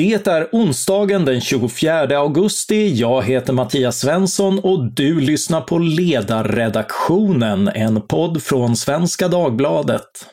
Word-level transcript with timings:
Det 0.00 0.26
är 0.26 0.48
onsdagen 0.52 1.24
den 1.24 1.40
24 1.40 2.18
augusti. 2.18 2.94
Jag 2.94 3.22
heter 3.22 3.52
Mattias 3.52 3.98
Svensson 3.98 4.58
och 4.58 4.92
du 4.92 5.20
lyssnar 5.20 5.60
på 5.60 5.78
Ledarredaktionen, 5.78 7.68
en 7.68 8.00
podd 8.00 8.42
från 8.42 8.76
Svenska 8.76 9.28
Dagbladet. 9.28 10.26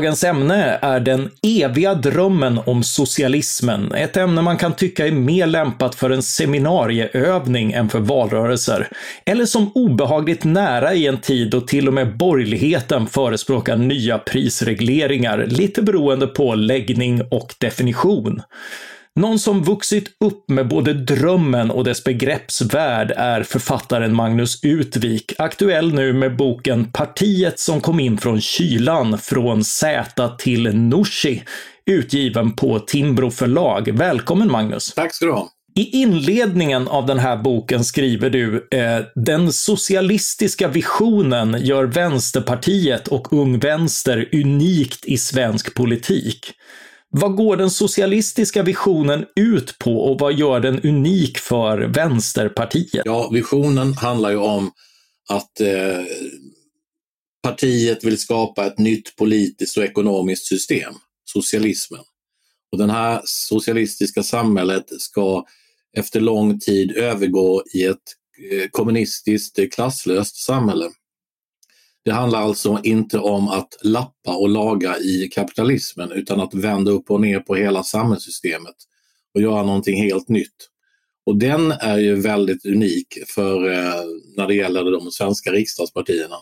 Dagens 0.00 0.24
ämne 0.24 0.78
är 0.82 1.00
den 1.00 1.30
eviga 1.42 1.94
drömmen 1.94 2.60
om 2.66 2.82
socialismen. 2.82 3.92
Ett 3.92 4.16
ämne 4.16 4.42
man 4.42 4.56
kan 4.56 4.72
tycka 4.72 5.06
är 5.06 5.12
mer 5.12 5.46
lämpat 5.46 5.94
för 5.94 6.10
en 6.10 6.22
seminarieövning 6.22 7.72
än 7.72 7.88
för 7.88 7.98
valrörelser. 7.98 8.88
Eller 9.24 9.44
som 9.46 9.72
obehagligt 9.74 10.44
nära 10.44 10.94
i 10.94 11.06
en 11.06 11.20
tid 11.20 11.50
då 11.50 11.60
till 11.60 11.88
och 11.88 11.94
med 11.94 12.16
borgerligheten 12.16 13.06
förespråkar 13.06 13.76
nya 13.76 14.18
prisregleringar, 14.18 15.46
lite 15.46 15.82
beroende 15.82 16.26
på 16.26 16.54
läggning 16.54 17.22
och 17.30 17.54
definition. 17.58 18.42
Någon 19.16 19.38
som 19.38 19.62
vuxit 19.62 20.08
upp 20.24 20.50
med 20.50 20.68
både 20.68 20.94
drömmen 20.94 21.70
och 21.70 21.84
dess 21.84 22.04
begreppsvärld 22.04 23.12
är 23.16 23.42
författaren 23.42 24.14
Magnus 24.14 24.64
Utvik, 24.64 25.32
aktuell 25.38 25.94
nu 25.94 26.12
med 26.12 26.36
boken 26.36 26.92
Partiet 26.92 27.58
som 27.58 27.80
kom 27.80 28.00
in 28.00 28.18
från 28.18 28.40
kylan, 28.40 29.18
från 29.18 29.64
Z 29.64 30.28
till 30.38 30.76
Nooshi, 30.76 31.42
utgiven 31.86 32.56
på 32.56 32.78
Timbro 32.78 33.30
förlag. 33.30 33.88
Välkommen 33.92 34.52
Magnus! 34.52 34.94
Tack 34.94 35.14
ska 35.14 35.26
du 35.26 35.32
ha! 35.32 35.48
I 35.76 36.02
inledningen 36.02 36.88
av 36.88 37.06
den 37.06 37.18
här 37.18 37.36
boken 37.36 37.84
skriver 37.84 38.30
du 38.30 38.68
eh, 38.70 39.04
“Den 39.14 39.52
socialistiska 39.52 40.68
visionen 40.68 41.56
gör 41.60 41.84
Vänsterpartiet 41.84 43.08
och 43.08 43.32
Ung 43.32 43.58
Vänster 43.58 44.28
unikt 44.32 45.04
i 45.04 45.18
svensk 45.18 45.74
politik”. 45.74 46.52
Vad 47.12 47.36
går 47.36 47.56
den 47.56 47.70
socialistiska 47.70 48.62
visionen 48.62 49.24
ut 49.36 49.78
på 49.78 50.00
och 50.00 50.20
vad 50.20 50.32
gör 50.32 50.60
den 50.60 50.80
unik 50.80 51.38
för 51.38 51.78
Vänsterpartiet? 51.78 53.02
Ja, 53.04 53.30
visionen 53.32 53.92
handlar 53.92 54.30
ju 54.30 54.36
om 54.36 54.70
att 55.28 55.60
eh, 55.60 56.04
partiet 57.42 58.04
vill 58.04 58.18
skapa 58.18 58.66
ett 58.66 58.78
nytt 58.78 59.16
politiskt 59.16 59.76
och 59.76 59.84
ekonomiskt 59.84 60.46
system, 60.46 60.94
socialismen. 61.24 62.04
Och 62.72 62.78
det 62.78 62.92
här 62.92 63.20
socialistiska 63.24 64.22
samhället 64.22 64.84
ska 64.98 65.44
efter 65.96 66.20
lång 66.20 66.60
tid 66.60 66.96
övergå 66.96 67.62
i 67.74 67.84
ett 67.84 67.96
eh, 68.52 68.68
kommunistiskt 68.70 69.58
eh, 69.58 69.68
klasslöst 69.68 70.36
samhälle. 70.36 70.90
Det 72.04 72.10
handlar 72.12 72.40
alltså 72.40 72.80
inte 72.82 73.18
om 73.18 73.48
att 73.48 73.68
lappa 73.82 74.36
och 74.36 74.48
laga 74.48 74.98
i 74.98 75.28
kapitalismen 75.32 76.12
utan 76.12 76.40
att 76.40 76.54
vända 76.54 76.90
upp 76.90 77.10
och 77.10 77.20
ner 77.20 77.40
på 77.40 77.54
hela 77.54 77.82
samhällssystemet 77.82 78.74
och 79.34 79.40
göra 79.40 79.62
någonting 79.62 80.02
helt 80.02 80.28
nytt. 80.28 80.68
Och 81.26 81.36
den 81.36 81.72
är 81.72 81.98
ju 81.98 82.14
väldigt 82.14 82.66
unik 82.66 83.18
för 83.26 83.72
eh, 83.72 84.02
när 84.36 84.46
det 84.46 84.54
gäller 84.54 84.90
de 84.90 85.10
svenska 85.10 85.52
riksdagspartierna. 85.52 86.36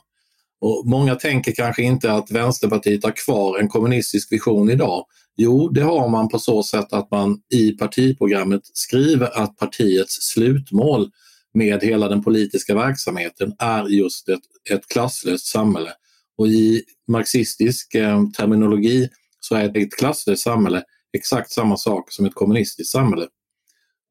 Och 0.61 0.83
många 0.87 1.15
tänker 1.15 1.53
kanske 1.53 1.83
inte 1.83 2.13
att 2.13 2.31
Vänsterpartiet 2.31 3.05
har 3.05 3.13
kvar 3.25 3.59
en 3.59 3.69
kommunistisk 3.69 4.33
vision 4.33 4.71
idag. 4.71 5.05
Jo, 5.37 5.69
det 5.69 5.83
har 5.83 6.09
man 6.09 6.29
på 6.29 6.39
så 6.39 6.63
sätt 6.63 6.93
att 6.93 7.11
man 7.11 7.41
i 7.55 7.71
partiprogrammet 7.71 8.63
skriver 8.65 9.43
att 9.43 9.57
partiets 9.57 10.17
slutmål 10.21 11.11
med 11.59 11.83
hela 11.83 12.09
den 12.09 12.23
politiska 12.23 12.75
verksamheten 12.75 13.55
är 13.59 13.85
just 13.85 14.29
ett, 14.29 14.41
ett 14.71 14.89
klasslöst 14.89 15.47
samhälle. 15.47 15.93
Och 16.39 16.49
i 16.49 16.83
marxistisk 17.09 17.95
eh, 17.95 18.23
terminologi 18.37 19.09
så 19.41 19.55
är 19.55 19.79
ett 19.79 19.97
klasslöst 19.97 20.43
samhälle 20.43 20.83
exakt 21.13 21.53
samma 21.53 21.77
sak 21.77 22.13
som 22.13 22.27
ett 22.27 22.35
kommunistiskt 22.35 22.93
samhälle. 22.93 23.27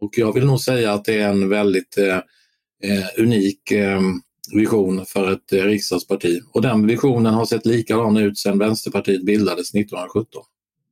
Och 0.02 0.18
jag 0.18 0.34
vill 0.34 0.46
nog 0.46 0.62
säga 0.62 0.94
att 0.94 1.06
det 1.06 1.20
är 1.20 1.30
en 1.30 1.50
väldigt 1.50 1.98
eh, 1.98 2.18
eh 2.84 3.06
unik 3.18 3.72
eh, 3.72 4.02
vision 4.54 5.06
för 5.06 5.32
ett 5.32 5.54
eh, 5.54 5.64
riksdagsparti. 5.64 6.42
Och 6.54 6.62
den 6.62 6.88
visionen 6.88 7.34
har 7.34 7.46
sett 7.46 7.66
likadan 7.66 8.18
ut 8.18 8.38
sedan 8.38 8.60
Vänsterpartiet 8.60 9.26
bildades 9.26 9.76
1917. 9.76 10.44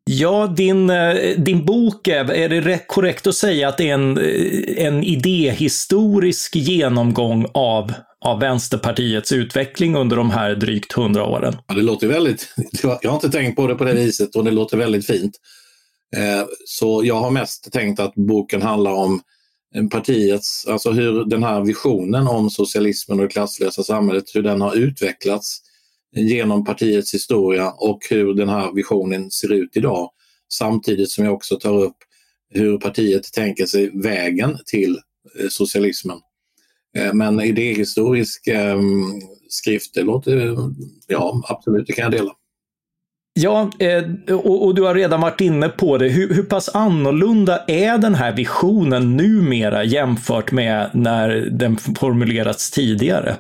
Ja, 0.10 0.48
din, 0.48 0.90
eh, 0.90 1.38
din 1.38 1.66
bok, 1.66 2.08
är, 2.08 2.50
det 2.50 2.88
korrekt 2.88 3.28
att 3.28 3.36
säga 3.36 3.68
att 3.68 3.78
det 3.78 3.90
är 3.90 3.94
en, 3.94 4.18
eh, 4.18 4.86
en 4.86 5.04
idéhistorisk 5.04 6.56
genomgång 6.56 7.46
av, 7.54 7.94
av 8.26 8.40
Vänsterpartiets 8.40 9.32
utveckling 9.32 9.96
under 9.96 10.16
de 10.16 10.32
här 10.32 10.56
drygt 10.56 10.94
hundra 10.94 11.26
åren? 11.26 11.58
Ja, 11.68 11.76
det 11.76 11.82
låter 11.82 12.08
väldigt, 12.08 12.54
jag 13.02 13.10
har 13.10 13.16
inte 13.16 13.30
tänkt 13.30 13.56
på 13.56 13.68
det 13.68 13.76
på 13.76 13.84
det 13.84 13.94
viset 13.94 14.36
och 14.36 14.44
det 14.44 14.52
låter 14.52 14.78
väldigt 14.78 15.08
fint. 15.08 15.34
Eh, 16.18 16.46
så 16.66 17.02
jag 17.06 17.16
har 17.16 17.32
mest 17.32 17.72
tänkt 17.72 18.00
att 18.00 18.16
boken 18.16 18.62
handlar 18.62 18.92
om 18.92 19.22
partiets, 19.92 20.68
alltså 20.68 20.92
hur 20.92 21.26
den 21.26 21.44
här 21.44 21.62
visionen 21.62 22.28
om 22.28 22.50
socialismen 22.50 23.20
och 23.20 23.26
det 23.26 23.32
klasslösa 23.32 23.84
samhället, 23.84 24.24
hur 24.34 24.42
den 24.42 24.62
har 24.62 24.76
utvecklats 24.76 25.62
genom 26.16 26.66
partiets 26.66 27.14
historia 27.14 27.72
och 27.72 28.00
hur 28.10 28.34
den 28.34 28.50
här 28.50 28.72
visionen 28.74 29.32
ser 29.32 29.54
ut 29.54 29.78
idag. 29.78 30.10
Samtidigt 30.54 31.12
som 31.12 31.26
jag 31.26 31.34
också 31.34 31.56
tar 31.56 31.84
upp 31.84 31.98
hur 32.50 32.78
partiet 32.78 33.34
tänker 33.34 33.66
sig 33.66 33.92
vägen 34.04 34.58
till 34.66 35.00
eh, 35.40 35.48
socialismen. 35.50 36.18
Eh, 36.98 37.14
men 37.14 37.42
idéhistorisk 37.42 38.48
ehm, 38.48 39.22
skrift, 39.50 39.94
det 39.94 40.02
låter, 40.02 40.48
eh, 40.48 40.68
ja 41.08 41.42
absolut, 41.48 41.88
det 41.88 41.94
kan 41.94 42.04
jag 42.04 42.12
dela. 42.12 42.32
Ja, 43.40 43.72
och, 44.44 44.76
du 44.76 44.82
har 44.82 44.96
redan 44.96 45.22
varit 45.22 45.42
inne 45.42 45.70
på 45.70 45.98
det. 45.98 46.10
Hur, 46.10 46.34
hur 46.34 46.44
pass 46.44 46.70
annorlunda 46.70 47.64
är 47.68 47.98
den 47.98 48.16
här 48.16 48.36
visionen 48.36 49.18
numera 49.18 49.84
jämfört 49.84 50.52
med 50.52 50.90
när 50.94 51.30
den 51.30 51.78
formulerats 51.78 52.72
tidigare? 52.72 53.36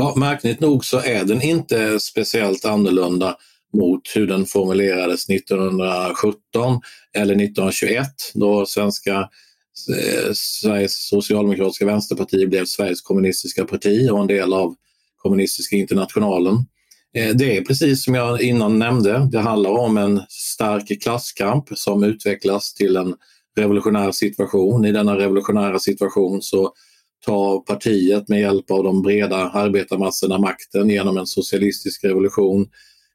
Ja, 0.00 0.14
märkligt 0.16 0.60
nog 0.60 0.84
så 0.84 1.00
är 1.00 1.24
den 1.24 1.42
inte 1.42 2.00
speciellt 2.00 2.64
annorlunda 2.64 3.36
mot 3.72 4.02
hur 4.14 4.26
den 4.26 4.46
formulerades 4.46 5.30
1917 5.30 6.80
eller 7.14 7.34
1921 7.34 8.06
då 8.34 8.66
svenska 8.66 9.28
eh, 9.90 10.32
Sveriges 10.32 11.08
socialdemokratiska 11.08 11.86
vänsterparti 11.86 12.48
blev 12.48 12.64
Sveriges 12.64 13.00
kommunistiska 13.00 13.64
parti 13.64 14.10
och 14.10 14.20
en 14.20 14.26
del 14.26 14.52
av 14.52 14.74
kommunistiska 15.16 15.76
internationalen. 15.76 16.54
Eh, 17.14 17.34
det 17.34 17.56
är 17.56 17.64
precis 17.64 18.04
som 18.04 18.14
jag 18.14 18.42
innan 18.42 18.78
nämnde, 18.78 19.28
det 19.32 19.38
handlar 19.40 19.70
om 19.70 19.96
en 19.96 20.22
stark 20.28 21.02
klasskamp 21.02 21.68
som 21.74 22.04
utvecklas 22.04 22.74
till 22.74 22.96
en 22.96 23.14
revolutionär 23.56 24.12
situation. 24.12 24.84
I 24.84 24.92
denna 24.92 25.18
revolutionära 25.18 25.78
situation 25.78 26.42
så 26.42 26.72
ta 27.26 27.60
partiet 27.60 28.28
med 28.28 28.40
hjälp 28.40 28.70
av 28.70 28.84
de 28.84 29.02
breda 29.02 29.36
arbetarmassorna 29.36 30.38
makten 30.38 30.90
genom 30.90 31.18
en 31.18 31.26
socialistisk 31.26 32.04
revolution, 32.04 32.66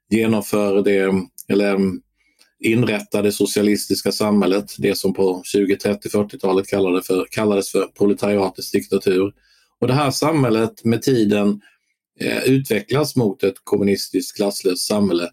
genomför 0.09 0.81
det, 0.81 1.13
eller 1.47 1.79
inrätta 2.63 3.21
det 3.21 3.31
socialistiska 3.31 4.11
samhället, 4.11 4.75
det 4.77 4.97
som 4.97 5.13
på 5.13 5.41
20, 5.45 5.75
30, 5.77 6.09
40-talet 6.09 6.67
kallades 6.67 7.07
för, 7.07 7.27
kallades 7.31 7.71
för 7.71 7.87
proletariatets 7.87 8.71
diktatur. 8.71 9.33
Och 9.81 9.87
det 9.87 9.93
här 9.93 10.11
samhället 10.11 10.83
med 10.83 11.01
tiden 11.01 11.61
eh, 12.19 12.43
utvecklas 12.43 13.15
mot 13.15 13.43
ett 13.43 13.55
kommunistiskt 13.63 14.37
klasslöst 14.37 14.87
samhälle. 14.87 15.29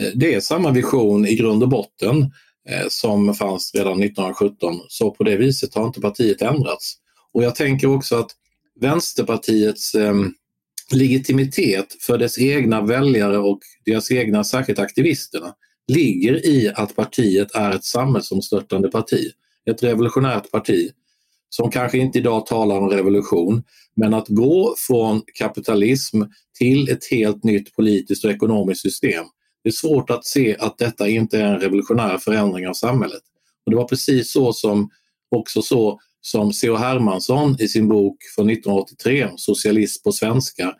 Eh, 0.00 0.08
det 0.14 0.34
är 0.34 0.40
samma 0.40 0.70
vision 0.70 1.26
i 1.26 1.34
grund 1.34 1.62
och 1.62 1.68
botten 1.68 2.22
eh, 2.68 2.86
som 2.88 3.34
fanns 3.34 3.74
redan 3.74 4.02
1917, 4.02 4.80
så 4.88 5.10
på 5.10 5.24
det 5.24 5.36
viset 5.36 5.74
har 5.74 5.86
inte 5.86 6.00
partiet 6.00 6.42
ändrats. 6.42 6.96
Och 7.34 7.42
jag 7.42 7.54
tänker 7.54 7.86
också 7.86 8.16
att 8.16 8.30
Vänsterpartiets 8.80 9.94
eh, 9.94 10.14
legitimitet 10.92 11.96
för 12.00 12.18
dess 12.18 12.38
egna 12.38 12.82
väljare 12.82 13.38
och 13.38 13.60
deras 13.84 14.10
egna, 14.10 14.44
särskilt 14.44 14.78
aktivisterna, 14.78 15.54
ligger 15.86 16.46
i 16.46 16.72
att 16.74 16.96
partiet 16.96 17.54
är 17.54 17.70
ett 17.70 17.84
samhällsomstörtande 17.84 18.88
parti. 18.88 19.30
Ett 19.70 19.82
revolutionärt 19.82 20.50
parti 20.50 20.90
som 21.48 21.70
kanske 21.70 21.98
inte 21.98 22.18
idag 22.18 22.46
talar 22.46 22.78
om 22.78 22.88
revolution, 22.88 23.62
men 23.96 24.14
att 24.14 24.28
gå 24.28 24.74
från 24.78 25.22
kapitalism 25.34 26.22
till 26.58 26.88
ett 26.88 27.04
helt 27.10 27.44
nytt 27.44 27.76
politiskt 27.76 28.24
och 28.24 28.30
ekonomiskt 28.30 28.80
system. 28.80 29.24
Det 29.62 29.68
är 29.68 29.72
svårt 29.72 30.10
att 30.10 30.24
se 30.24 30.56
att 30.58 30.78
detta 30.78 31.08
inte 31.08 31.38
är 31.38 31.44
en 31.44 31.60
revolutionär 31.60 32.18
förändring 32.18 32.68
av 32.68 32.72
samhället. 32.72 33.22
Och 33.66 33.70
Det 33.70 33.76
var 33.76 33.84
precis 33.84 34.32
så 34.32 34.52
som 34.52 34.90
också 35.30 35.62
så 35.62 36.00
som 36.20 36.52
C.H. 36.52 36.76
Hermansson 36.76 37.56
i 37.58 37.68
sin 37.68 37.88
bok 37.88 38.16
från 38.34 38.50
1983, 38.50 39.28
Socialism 39.36 40.02
på 40.04 40.12
svenska, 40.12 40.74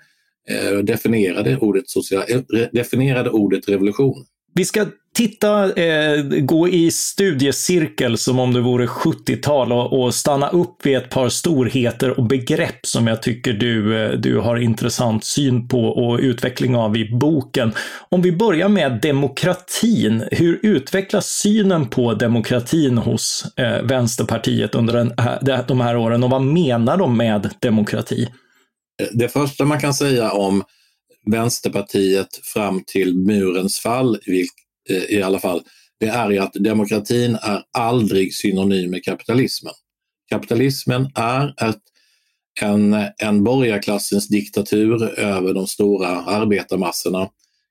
eh, 0.49 0.79
definierade 0.79 1.57
ordet, 1.57 1.89
social, 1.89 2.25
definierade 2.73 3.31
ordet 3.31 3.69
revolution. 3.69 4.27
Vi 4.55 4.65
ska 4.65 4.87
titta, 5.15 5.73
eh, 5.73 6.23
gå 6.23 6.69
i 6.69 6.91
studiecirkel 6.91 8.19
som 8.19 8.39
om 8.39 8.53
det 8.53 8.61
vore 8.61 8.87
70-tal 8.87 9.73
och, 9.73 10.03
och, 10.03 10.15
stanna 10.15 10.49
upp 10.49 10.87
vid 10.87 10.97
ett 10.97 11.11
par 11.11 11.29
storheter 11.29 12.19
och 12.19 12.27
begrepp 12.27 12.87
som 12.87 13.07
jag 13.07 13.23
tycker 13.23 13.53
du, 13.53 14.03
eh, 14.05 14.11
du 14.11 14.39
har 14.39 14.57
intressant 14.57 15.25
syn 15.25 15.69
på 15.69 15.85
och 15.85 16.19
utveckling 16.19 16.77
av 16.77 16.97
i 16.97 17.19
boken. 17.19 17.73
Om 18.09 18.23
vi 18.23 18.33
börjar 18.33 18.69
med 18.69 18.99
demokratin. 19.03 20.25
Hur 20.31 20.61
utvecklas 20.63 21.27
synen 21.27 21.89
på 21.89 22.15
demokratin 22.15 22.99
hos 22.99 23.45
eh, 23.57 23.83
Vänsterpartiet 23.83 24.75
under 24.75 24.95
den 24.95 25.13
de 25.69 25.81
här 25.81 25.97
åren 25.97 26.25
och 26.25 26.31
vad 26.31 26.43
menar 26.43 26.97
de 26.97 27.17
med 27.17 27.51
demokrati? 27.59 28.29
Det 29.13 29.29
första 29.29 29.65
man 29.65 29.81
kan 29.81 29.95
säga 29.95 30.31
om 30.31 30.63
Vänsterpartiet 31.27 32.41
fram 32.43 32.85
till 32.87 33.17
murens 33.17 33.79
fall, 33.79 34.19
eh, 34.91 34.97
i 34.97 35.23
alla 35.23 35.39
fall, 35.39 35.63
det 36.01 36.07
är 36.07 36.31
ju 36.31 36.39
att 36.39 36.53
demokratin 36.53 37.35
är 37.43 37.63
aldrig 37.73 38.35
synonym 38.35 38.91
med 38.91 39.05
kapitalismen. 39.05 39.73
Kapitalismen 40.31 41.11
är 41.15 41.69
ett, 41.69 41.81
en, 42.61 42.97
en 43.19 43.45
borgarklassens 43.45 44.29
diktatur 44.29 45.19
över 45.19 45.55
de 45.55 45.67
stora 45.67 46.09
arbetarmassorna. 46.09 47.29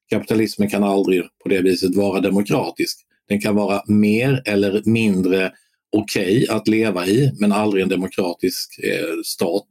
Kapitalismen 0.09 0.69
kan 0.69 0.83
aldrig 0.83 1.23
på 1.43 1.49
det 1.49 1.61
viset 1.61 1.95
vara 1.95 2.19
demokratisk. 2.19 2.99
Den 3.29 3.41
kan 3.41 3.55
vara 3.55 3.83
mer 3.87 4.41
eller 4.45 4.81
mindre 4.85 5.51
okej 5.91 6.43
okay 6.43 6.55
att 6.55 6.67
leva 6.67 7.07
i, 7.07 7.31
men 7.39 7.51
aldrig 7.51 7.83
en 7.83 7.89
demokratisk 7.89 8.79
eh, 8.83 9.21
stat. 9.25 9.67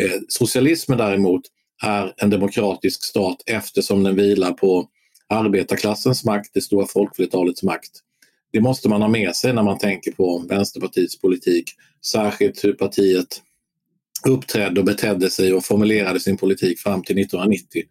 Eh, 0.00 0.20
socialismen 0.28 0.98
däremot 0.98 1.42
är 1.82 2.14
en 2.16 2.30
demokratisk 2.30 3.04
stat 3.04 3.36
eftersom 3.46 4.02
den 4.02 4.16
vilar 4.16 4.52
på 4.52 4.88
arbetarklassens 5.28 6.24
makt, 6.24 6.50
det 6.54 6.60
stora 6.60 6.86
folkflertalets 6.86 7.62
makt. 7.62 7.90
Det 8.52 8.60
måste 8.60 8.88
man 8.88 9.02
ha 9.02 9.08
med 9.08 9.36
sig 9.36 9.52
när 9.52 9.62
man 9.62 9.78
tänker 9.78 10.12
på 10.12 10.44
Vänsterpartiets 10.48 11.20
politik. 11.20 11.64
Särskilt 12.06 12.64
hur 12.64 12.72
partiet 12.72 13.42
uppträdde 14.26 14.80
och 14.80 14.86
betedde 14.86 15.30
sig 15.30 15.52
och 15.52 15.64
formulerade 15.64 16.20
sin 16.20 16.36
politik 16.36 16.80
fram 16.80 17.02
till 17.02 17.18
1990. 17.18 17.82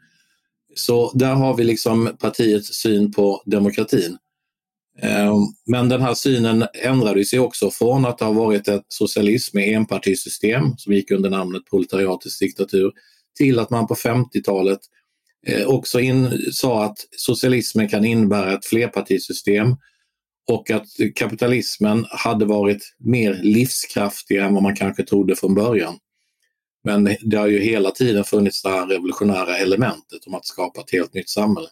Så 0.75 1.11
där 1.15 1.33
har 1.33 1.57
vi 1.57 1.63
liksom 1.63 2.17
partiets 2.19 2.73
syn 2.73 3.11
på 3.11 3.43
demokratin. 3.45 4.17
Ehm, 5.01 5.33
men 5.65 5.89
den 5.89 6.01
här 6.01 6.13
synen 6.13 6.65
ändrade 6.73 7.25
sig 7.25 7.39
också 7.39 7.71
från 7.71 8.05
att 8.05 8.19
ha 8.19 8.31
varit 8.31 8.67
ett 8.67 8.85
socialism 8.87 9.57
med 9.57 9.75
enpartisystem 9.75 10.77
som 10.77 10.93
gick 10.93 11.11
under 11.11 11.29
namnet 11.29 11.69
proletariatets 11.69 12.39
diktatur 12.39 12.91
till 13.35 13.59
att 13.59 13.69
man 13.69 13.87
på 13.87 13.95
50-talet 13.95 14.79
eh, 15.47 15.67
också 15.67 15.99
in, 15.99 16.41
sa 16.51 16.85
att 16.85 16.97
socialismen 17.17 17.89
kan 17.89 18.05
innebära 18.05 18.53
ett 18.53 18.65
flerpartisystem 18.65 19.75
och 20.47 20.71
att 20.71 20.87
kapitalismen 21.15 22.05
hade 22.09 22.45
varit 22.45 22.95
mer 22.99 23.39
livskraftig 23.43 24.37
än 24.37 24.53
vad 24.53 24.63
man 24.63 24.75
kanske 24.75 25.03
trodde 25.03 25.35
från 25.35 25.55
början. 25.55 25.97
Men 26.83 27.15
det 27.21 27.37
har 27.37 27.47
ju 27.47 27.59
hela 27.59 27.91
tiden 27.91 28.23
funnits 28.23 28.61
det 28.61 28.69
här 28.69 28.87
revolutionära 28.87 29.57
elementet 29.57 30.27
om 30.27 30.35
att 30.35 30.45
skapa 30.45 30.81
ett 30.81 30.91
helt 30.91 31.13
nytt 31.13 31.29
samhälle. 31.29 31.67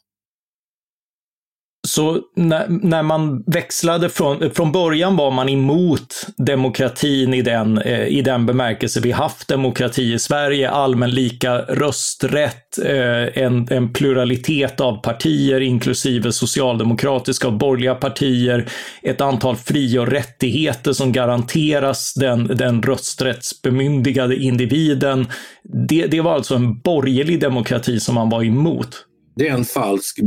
Så 1.87 2.19
när, 2.35 2.67
när, 2.69 3.03
man 3.03 3.43
växlade 3.47 4.09
från, 4.09 4.51
från 4.51 4.71
början 4.71 5.15
var 5.15 5.31
man 5.31 5.49
emot 5.49 6.27
demokratin 6.37 7.33
i 7.33 7.41
den, 7.41 7.77
eh, 7.77 8.07
i 8.07 8.21
den 8.21 8.45
bemärkelse 8.45 8.99
vi 8.99 9.11
haft 9.11 9.47
demokrati 9.47 10.13
i 10.13 10.19
Sverige, 10.19 10.69
allmän 10.69 11.11
lika 11.11 11.57
rösträtt, 11.57 12.77
eh, 12.85 13.43
en, 13.43 13.67
en 13.71 13.93
pluralitet 13.93 14.81
av 14.81 15.01
partier, 15.01 15.61
inklusive 15.61 16.31
socialdemokratiska 16.31 17.47
och 17.47 17.53
borgerliga 17.53 17.95
partier, 17.95 18.69
ett 19.01 19.21
antal 19.21 19.55
fri 19.55 19.97
och 19.97 20.07
rättigheter 20.07 20.93
som 20.93 21.11
garanteras 21.11 22.13
den, 22.13 22.47
den 22.47 22.81
rösträttsbemyndigade 22.81 24.35
individen. 24.35 25.27
Det, 25.63 26.07
det 26.07 26.21
var 26.21 26.33
alltså 26.33 26.55
en 26.55 26.79
borgerlig 26.79 27.39
demokrati 27.39 27.99
som 27.99 28.15
man 28.15 28.29
var 28.29 28.43
emot. 28.43 29.05
Det 29.35 29.47
är 29.47 29.53
en 29.53 29.65
falsk, 29.65 30.19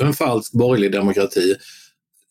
en 0.00 0.12
falsk 0.12 0.52
borgerlig 0.52 0.92
demokrati. 0.92 1.56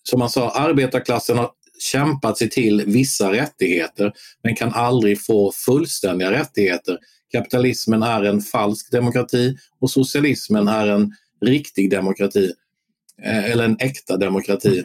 Som 0.04 0.22
alltså 0.22 0.40
man 0.40 0.52
sa, 0.52 0.60
arbetarklassen 0.60 1.38
har 1.38 1.50
kämpat 1.80 2.38
sig 2.38 2.50
till 2.50 2.84
vissa 2.86 3.32
rättigheter 3.32 4.14
men 4.44 4.56
kan 4.56 4.74
aldrig 4.74 5.26
få 5.26 5.52
fullständiga 5.52 6.32
rättigheter. 6.32 6.98
Kapitalismen 7.32 8.04
är 8.04 8.24
en 8.24 8.42
falsk 8.42 8.92
demokrati 8.92 9.58
och 9.80 9.92
socialismen 9.92 10.68
är 10.68 10.88
en 10.88 11.14
riktig 11.46 11.92
demokrati. 11.92 12.54
Eh, 13.24 13.52
eller 13.52 13.66
en 13.66 13.78
äkta 13.80 14.18
demokrati. 14.18 14.84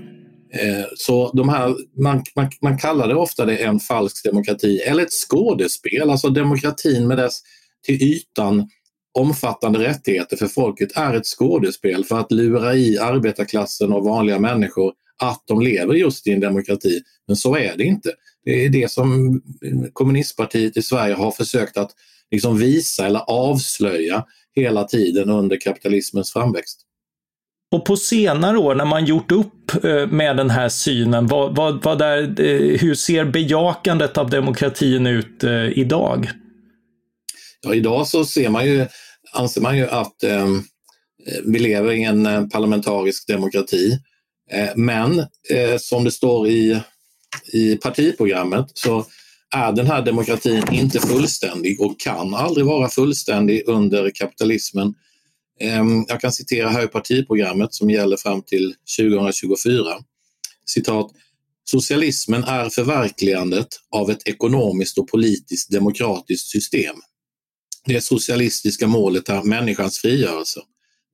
Eh, 0.52 0.84
så 0.96 1.32
de 1.32 1.48
här, 1.48 1.74
man, 2.02 2.24
man, 2.36 2.50
man 2.62 2.78
kallar 2.78 3.08
det 3.08 3.14
ofta 3.14 3.44
det 3.44 3.56
en 3.56 3.80
falsk 3.80 4.24
demokrati 4.24 4.78
eller 4.78 5.02
ett 5.02 5.12
skådespel, 5.12 6.10
alltså 6.10 6.28
demokratin 6.28 7.06
med 7.06 7.16
dess 7.16 7.40
till 7.86 8.02
ytan 8.02 8.68
omfattande 9.14 9.78
rättigheter 9.78 10.36
för 10.36 10.46
folket 10.46 10.96
är 10.96 11.14
ett 11.14 11.26
skådespel 11.26 12.04
för 12.04 12.18
att 12.18 12.32
lura 12.32 12.74
i 12.74 12.98
arbetarklassen 12.98 13.92
och 13.92 14.04
vanliga 14.04 14.38
människor 14.38 14.92
att 15.22 15.42
de 15.46 15.60
lever 15.60 15.94
just 15.94 16.26
i 16.26 16.32
en 16.32 16.40
demokrati. 16.40 17.00
Men 17.26 17.36
så 17.36 17.56
är 17.56 17.76
det 17.76 17.84
inte. 17.84 18.10
Det 18.44 18.64
är 18.64 18.68
det 18.68 18.90
som 18.90 19.40
kommunistpartiet 19.92 20.76
i 20.76 20.82
Sverige 20.82 21.14
har 21.14 21.30
försökt 21.30 21.76
att 21.76 21.90
liksom 22.30 22.58
visa 22.58 23.06
eller 23.06 23.20
avslöja 23.20 24.24
hela 24.54 24.84
tiden 24.84 25.30
under 25.30 25.60
kapitalismens 25.60 26.32
framväxt. 26.32 26.80
Och 27.72 27.84
på 27.84 27.96
senare 27.96 28.58
år 28.58 28.74
när 28.74 28.84
man 28.84 29.04
gjort 29.04 29.32
upp 29.32 29.84
eh, 29.84 30.06
med 30.06 30.36
den 30.36 30.50
här 30.50 30.68
synen, 30.68 31.26
vad, 31.26 31.56
vad, 31.56 31.84
vad 31.84 31.98
där, 31.98 32.22
eh, 32.22 32.78
hur 32.80 32.94
ser 32.94 33.24
bejakandet 33.24 34.18
av 34.18 34.30
demokratin 34.30 35.06
ut 35.06 35.44
eh, 35.44 35.78
idag? 35.78 36.30
Ja, 37.64 37.74
idag 37.74 38.06
så 38.06 38.24
ser 38.24 38.48
man 38.48 38.66
ju, 38.66 38.86
anser 39.32 39.60
man 39.60 39.76
ju 39.76 39.88
att 39.88 40.22
ehm, 40.22 40.56
eh, 41.26 41.40
vi 41.44 41.58
lever 41.58 41.92
i 41.92 42.02
en 42.02 42.26
eh, 42.26 42.46
parlamentarisk 42.46 43.28
demokrati. 43.28 43.98
Eh, 44.50 44.70
men 44.76 45.18
eh, 45.50 45.76
som 45.78 46.04
det 46.04 46.10
står 46.10 46.48
i, 46.48 46.80
i 47.52 47.76
partiprogrammet 47.76 48.66
så 48.74 49.06
är 49.54 49.72
den 49.72 49.86
här 49.86 50.02
demokratin 50.02 50.62
inte 50.72 51.00
fullständig 51.00 51.80
och 51.80 52.00
kan 52.00 52.34
aldrig 52.34 52.66
vara 52.66 52.88
fullständig 52.88 53.62
under 53.66 54.10
kapitalismen. 54.10 54.94
Ehm, 55.60 56.04
jag 56.08 56.20
kan 56.20 56.32
citera 56.32 56.68
här 56.68 56.84
i 56.84 56.88
partiprogrammet 56.88 57.74
som 57.74 57.90
gäller 57.90 58.16
fram 58.16 58.42
till 58.42 58.74
2024. 58.98 59.84
Citat. 60.66 61.10
Socialismen 61.64 62.44
är 62.44 62.70
förverkligandet 62.70 63.68
av 63.90 64.10
ett 64.10 64.28
ekonomiskt 64.28 64.98
och 64.98 65.08
politiskt 65.08 65.70
demokratiskt 65.70 66.46
system 66.46 66.96
det 67.84 68.00
socialistiska 68.00 68.86
målet 68.86 69.28
är 69.28 69.42
människans 69.42 69.98
frigörelse. 69.98 70.60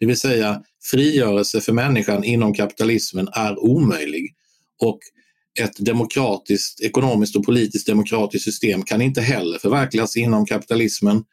Det 0.00 0.06
vill 0.06 0.16
säga 0.16 0.62
frigörelse 0.90 1.60
för 1.60 1.72
människan 1.72 2.24
inom 2.24 2.54
kapitalismen 2.54 3.28
är 3.32 3.58
omöjlig 3.58 4.34
och 4.82 4.98
ett 5.60 5.76
demokratiskt, 5.78 6.80
ekonomiskt 6.80 7.36
och 7.36 7.44
politiskt 7.44 7.86
demokratiskt 7.86 8.44
system 8.44 8.82
kan 8.82 9.02
inte 9.02 9.20
heller 9.20 9.58
förverkligas 9.58 10.16
inom 10.16 10.46
kapitalismen. 10.46 11.24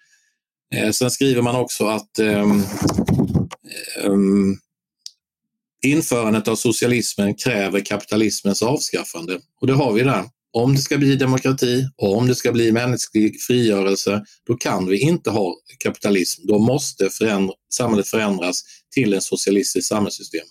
Eh, 0.75 0.91
sen 0.91 1.11
skriver 1.11 1.41
man 1.41 1.55
också 1.55 1.85
att 1.85 2.19
um, 2.19 2.63
um, 4.03 4.59
införandet 5.85 6.47
av 6.47 6.55
socialismen 6.55 7.35
kräver 7.35 7.79
kapitalismens 7.79 8.61
avskaffande 8.61 9.39
och 9.61 9.67
det 9.67 9.73
har 9.73 9.93
vi 9.93 10.03
där. 10.03 10.23
Om 10.63 10.75
det 10.75 10.81
ska 10.81 10.97
bli 10.97 11.15
demokrati 11.15 11.87
och 11.97 12.17
om 12.17 12.27
det 12.27 12.35
ska 12.35 12.51
bli 12.51 12.71
mänsklig 12.71 13.41
frigörelse, 13.41 14.23
då 14.47 14.53
kan 14.53 14.87
vi 14.87 14.99
inte 14.99 15.29
ha 15.29 15.55
kapitalism. 15.83 16.47
Då 16.47 16.59
måste 16.59 17.09
förändra, 17.09 17.53
samhället 17.73 18.07
förändras 18.07 18.63
till 18.93 19.13
ett 19.13 19.23
socialistiskt 19.23 19.89
samhällssystem. 19.89 20.45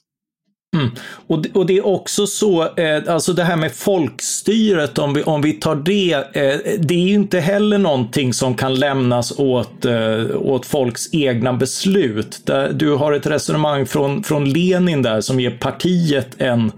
Mm. 0.77 0.91
Och, 1.27 1.43
det, 1.43 1.53
och, 1.53 1.67
det 1.67 1.77
är 1.77 1.87
också 1.87 2.27
så, 2.27 2.63
eh, 2.77 3.03
alltså 3.09 3.33
det 3.33 3.45
här 3.45 3.57
med 3.57 3.73
folkstyret, 3.73 4.99
om 4.99 5.15
vi, 5.15 5.23
om 5.23 5.43
vi 5.43 5.53
tar 5.53 5.77
det, 5.77 6.13
eh, 6.13 6.79
det 6.79 6.95
är 6.95 7.09
ju 7.09 7.15
inte 7.15 7.41
heller 7.41 7.79
någonting 7.79 8.35
som 8.35 8.55
kan 8.55 8.75
lämnas 8.75 9.39
åt, 9.39 9.85
eh, 9.85 10.25
åt 10.35 10.67
folks 10.67 11.15
egna 11.15 11.53
beslut. 11.53 12.41
Där, 12.47 12.73
du 12.73 12.95
har 12.95 13.13
ett 13.13 13.27
resonemang 13.27 13.87
från, 13.87 14.23
från 14.23 14.51
Lenin 14.53 15.03
där 15.03 15.21
som 15.21 15.41
ger 15.41 15.51
partiet 15.51 16.29
en, 16.39 16.73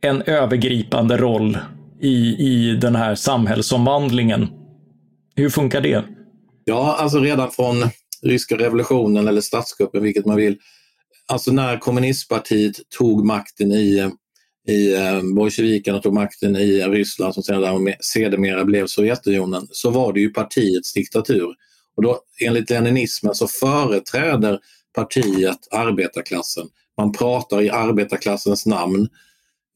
en 0.00 0.22
övergripande 0.22 1.16
roll 1.16 1.58
i, 2.02 2.36
i 2.38 2.76
den 2.76 2.96
här 2.96 3.14
samhällsomvandlingen. 3.14 4.48
Hur 5.34 5.50
funkar 5.50 5.80
det? 5.80 6.04
Ja, 6.64 6.96
alltså 6.98 7.18
redan 7.18 7.50
från 7.50 7.76
ryska 8.22 8.56
revolutionen 8.56 9.28
eller 9.28 9.40
statskuppen, 9.40 10.02
vilket 10.02 10.26
man 10.26 10.36
vill. 10.36 10.58
Alltså 11.28 11.52
när 11.52 11.78
kommunistpartiet 11.78 12.76
tog 12.98 13.24
makten 13.24 13.72
i, 13.72 14.10
i 14.68 14.94
eh, 14.94 15.20
bolsjevikerna 15.34 15.98
tog 15.98 16.14
makten 16.14 16.56
i 16.56 16.82
Ryssland 16.82 17.34
som 17.34 17.42
sedan 17.42 17.94
sedermera 18.00 18.64
blev 18.64 18.86
Sovjetunionen, 18.86 19.68
så 19.70 19.90
var 19.90 20.12
det 20.12 20.20
ju 20.20 20.32
partiets 20.32 20.92
diktatur. 20.92 21.54
Och 21.96 22.02
då, 22.02 22.20
enligt 22.46 22.70
leninismen 22.70 23.34
så 23.34 23.46
företräder 23.46 24.58
partiet 24.94 25.58
arbetarklassen. 25.70 26.68
Man 26.96 27.12
pratar 27.12 27.62
i 27.62 27.70
arbetarklassens 27.70 28.66
namn. 28.66 29.08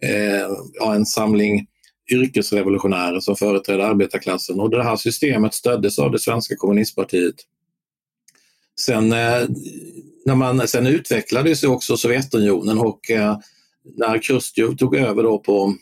Eh, 0.02 0.48
ja, 0.72 0.94
en 0.94 1.06
samling 1.06 1.66
yrkesrevolutionärer 2.12 3.20
som 3.20 3.36
företrädde 3.36 3.86
arbetarklassen 3.86 4.60
och 4.60 4.70
det 4.70 4.84
här 4.84 4.96
systemet 4.96 5.54
stöddes 5.54 5.98
av 5.98 6.10
det 6.10 6.18
svenska 6.18 6.56
kommunistpartiet. 6.56 7.34
Sen, 8.80 9.12
eh, 9.12 9.48
när 10.24 10.34
man, 10.34 10.68
sen 10.68 10.86
utvecklades 10.86 11.62
också 11.64 11.96
Sovjetunionen 11.96 12.78
och 12.78 13.10
eh, 13.10 13.38
när 13.96 14.18
Chrusjtjov 14.18 14.76
tog 14.76 14.96
över 14.96 15.22
då 15.22 15.38
på 15.38 15.74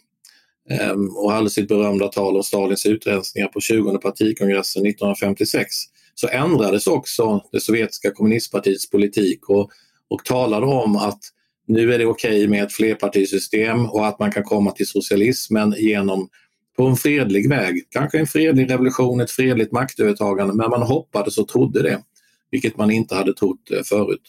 eh, 0.71 0.93
och 1.17 1.33
hade 1.33 1.50
sitt 1.50 1.69
berömda 1.69 2.09
tal 2.09 2.37
om 2.37 2.43
Stalins 2.43 2.87
utrensningar 2.87 3.49
på 3.49 3.61
20 3.61 3.99
partikongressen 3.99 4.87
1956 4.87 5.67
så 6.14 6.29
ändrades 6.29 6.87
också 6.87 7.41
det 7.52 7.61
sovjetiska 7.61 8.11
kommunistpartiets 8.11 8.91
politik 8.91 9.49
och, 9.49 9.71
och 10.09 10.25
talade 10.25 10.67
om 10.67 10.97
att 10.97 11.21
nu 11.66 11.95
är 11.95 11.99
det 11.99 12.07
okej 12.07 12.37
okay 12.37 12.49
med 12.49 12.64
ett 12.64 12.73
flerpartisystem 12.73 13.87
och 13.87 14.07
att 14.07 14.19
man 14.19 14.33
kan 14.33 14.42
komma 14.42 14.71
till 14.71 14.87
socialismen 14.87 15.75
genom 15.78 16.28
på 16.76 16.87
en 16.87 16.97
fredlig 16.97 17.49
väg. 17.49 17.87
Kanske 17.90 18.19
en 18.19 18.26
fredlig 18.26 18.71
revolution, 18.71 19.21
ett 19.21 19.31
fredligt 19.31 19.73
maktövertagande, 19.73 20.54
men 20.54 20.71
man 20.71 20.83
hoppades 20.83 21.38
och 21.38 21.49
trodde 21.49 21.83
det, 21.83 22.02
vilket 22.50 22.76
man 22.76 22.90
inte 22.90 23.14
hade 23.14 23.35
trott 23.35 23.71
eh, 23.71 23.83
förut. 23.85 24.23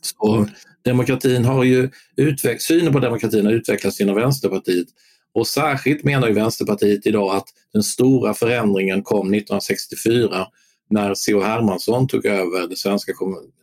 Så 0.00 0.46
demokratin 0.84 1.44
har 1.44 1.64
ju 1.64 1.90
utveck- 2.16 2.58
synen 2.58 2.92
på 2.92 2.98
demokratin 2.98 3.46
har 3.46 3.52
utvecklats 3.52 4.00
inom 4.00 4.14
Vänsterpartiet 4.14 4.86
och 5.34 5.46
särskilt 5.46 6.04
menar 6.04 6.28
ju 6.28 6.34
Vänsterpartiet 6.34 7.06
idag 7.06 7.36
att 7.36 7.48
den 7.72 7.82
stora 7.82 8.34
förändringen 8.34 9.02
kom 9.02 9.34
1964 9.34 10.46
när 10.94 11.14
C.H. 11.14 11.40
Hermansson 11.40 12.08
tog 12.08 12.26
över 12.26 12.68
det 12.68 12.76
svenska, 12.76 13.12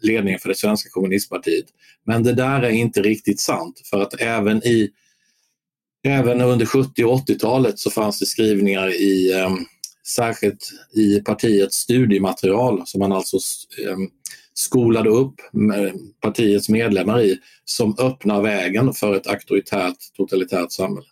ledningen 0.01 0.39
för 0.39 0.50
det 0.50 0.55
svenska 0.55 0.89
kommunistpartiet. 0.89 1.65
Men 2.05 2.23
det 2.23 2.33
där 2.33 2.61
är 2.61 2.69
inte 2.69 3.01
riktigt 3.01 3.39
sant 3.39 3.81
för 3.89 4.01
att 4.01 4.21
även, 4.21 4.57
i, 4.57 4.89
även 6.03 6.41
under 6.41 6.65
70 6.65 7.03
och 7.03 7.19
80-talet 7.19 7.79
så 7.79 7.89
fanns 7.89 8.19
det 8.19 8.25
skrivningar 8.25 9.01
i 9.01 9.31
eh, 9.39 9.50
särskilt 10.07 10.69
i 10.95 11.19
partiets 11.19 11.77
studiematerial 11.77 12.81
som 12.85 13.00
man 13.00 13.11
alltså 13.11 13.38
eh, 13.85 13.97
skolade 14.53 15.09
upp 15.09 15.35
partiets 16.21 16.69
medlemmar 16.69 17.21
i 17.21 17.38
som 17.65 17.95
öppnar 18.00 18.41
vägen 18.41 18.93
för 18.93 19.15
ett 19.15 19.27
auktoritärt 19.27 19.97
totalitärt 20.17 20.71
samhälle. 20.71 21.07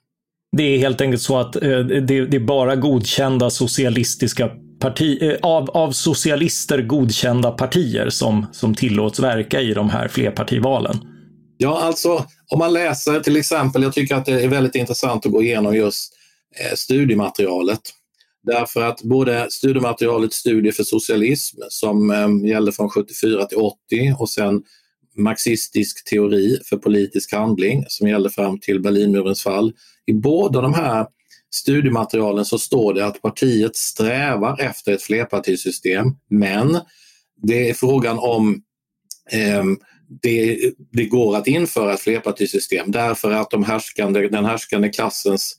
Det 0.58 0.64
är 0.64 0.78
helt 0.78 1.02
enkelt 1.02 1.22
så 1.22 1.38
att 1.38 1.56
eh, 1.56 1.80
det, 1.80 2.26
det, 2.26 2.38
är 2.38 2.40
bara 2.40 2.76
godkända 2.76 3.50
socialistiska 3.50 4.52
parti, 4.80 5.22
eh, 5.22 5.36
av, 5.42 5.70
av 5.70 5.92
socialister 5.92 6.82
godkända 6.82 7.52
partier 7.52 8.10
som, 8.10 8.46
som 8.52 8.76
tillåts 8.76 9.20
verka 9.20 9.62
i 9.62 9.74
de 9.74 9.90
här 9.90 10.08
flerpartivalen. 10.08 10.98
Ja, 11.58 11.82
alltså 11.82 12.26
om 12.52 12.60
man 12.60 12.74
läser 12.74 13.20
till 13.20 13.38
exempel, 13.38 13.84
jag 13.84 13.94
tycker 13.94 14.16
att 14.16 14.26
det 14.26 14.42
är 14.44 14.48
väldigt 14.48 14.76
intressant 14.76 15.26
att 15.26 15.32
gå 15.32 15.44
igenom 15.44 15.76
just 15.76 16.14
eh, 16.60 16.76
studiematerialet. 16.76 17.82
Därför 18.44 18.82
att 18.82 19.02
både 19.02 19.48
studiematerialet 19.52 20.34
Studier 20.34 20.72
för 20.72 20.84
socialism 20.84 21.58
som 21.70 22.12
eh, 22.12 22.50
gällde 22.50 22.72
från 22.72 22.90
74 22.90 23.46
till 23.46 23.58
80 23.58 23.76
och 24.20 24.30
sen 24.30 24.62
marxistisk 25.18 26.10
teori 26.10 26.60
för 26.66 26.78
politisk 26.78 27.34
handling 27.34 27.86
som 27.88 28.08
gällde 28.08 28.30
fram 28.30 28.60
till 28.60 28.82
Berlinmurens 28.82 29.44
fall. 29.44 29.74
I 30.06 30.14
båda 30.14 30.62
de 30.62 30.74
här 30.74 31.06
studiematerialen 31.54 32.46
så 32.46 32.60
står 32.60 32.94
det 32.94 33.06
att 33.06 33.22
partiet 33.22 33.76
strävar 33.76 34.62
efter 34.62 34.92
ett 34.92 35.02
flerpartisystem 35.02 36.08
men 36.30 36.80
det 37.42 37.70
är 37.70 37.74
frågan 37.74 38.20
om 38.20 38.62
eh, 39.32 39.64
det, 40.22 40.60
det, 40.92 41.06
går 41.06 41.38
att 41.38 41.48
införa 41.48 41.94
ett 41.94 42.00
flerpartisystem 42.00 42.92
därför 42.92 43.32
att 43.32 43.50
de 43.50 43.64
härskande, 43.64 44.28
den 44.28 44.46
härskande 44.46 44.90
klassens 44.90 45.58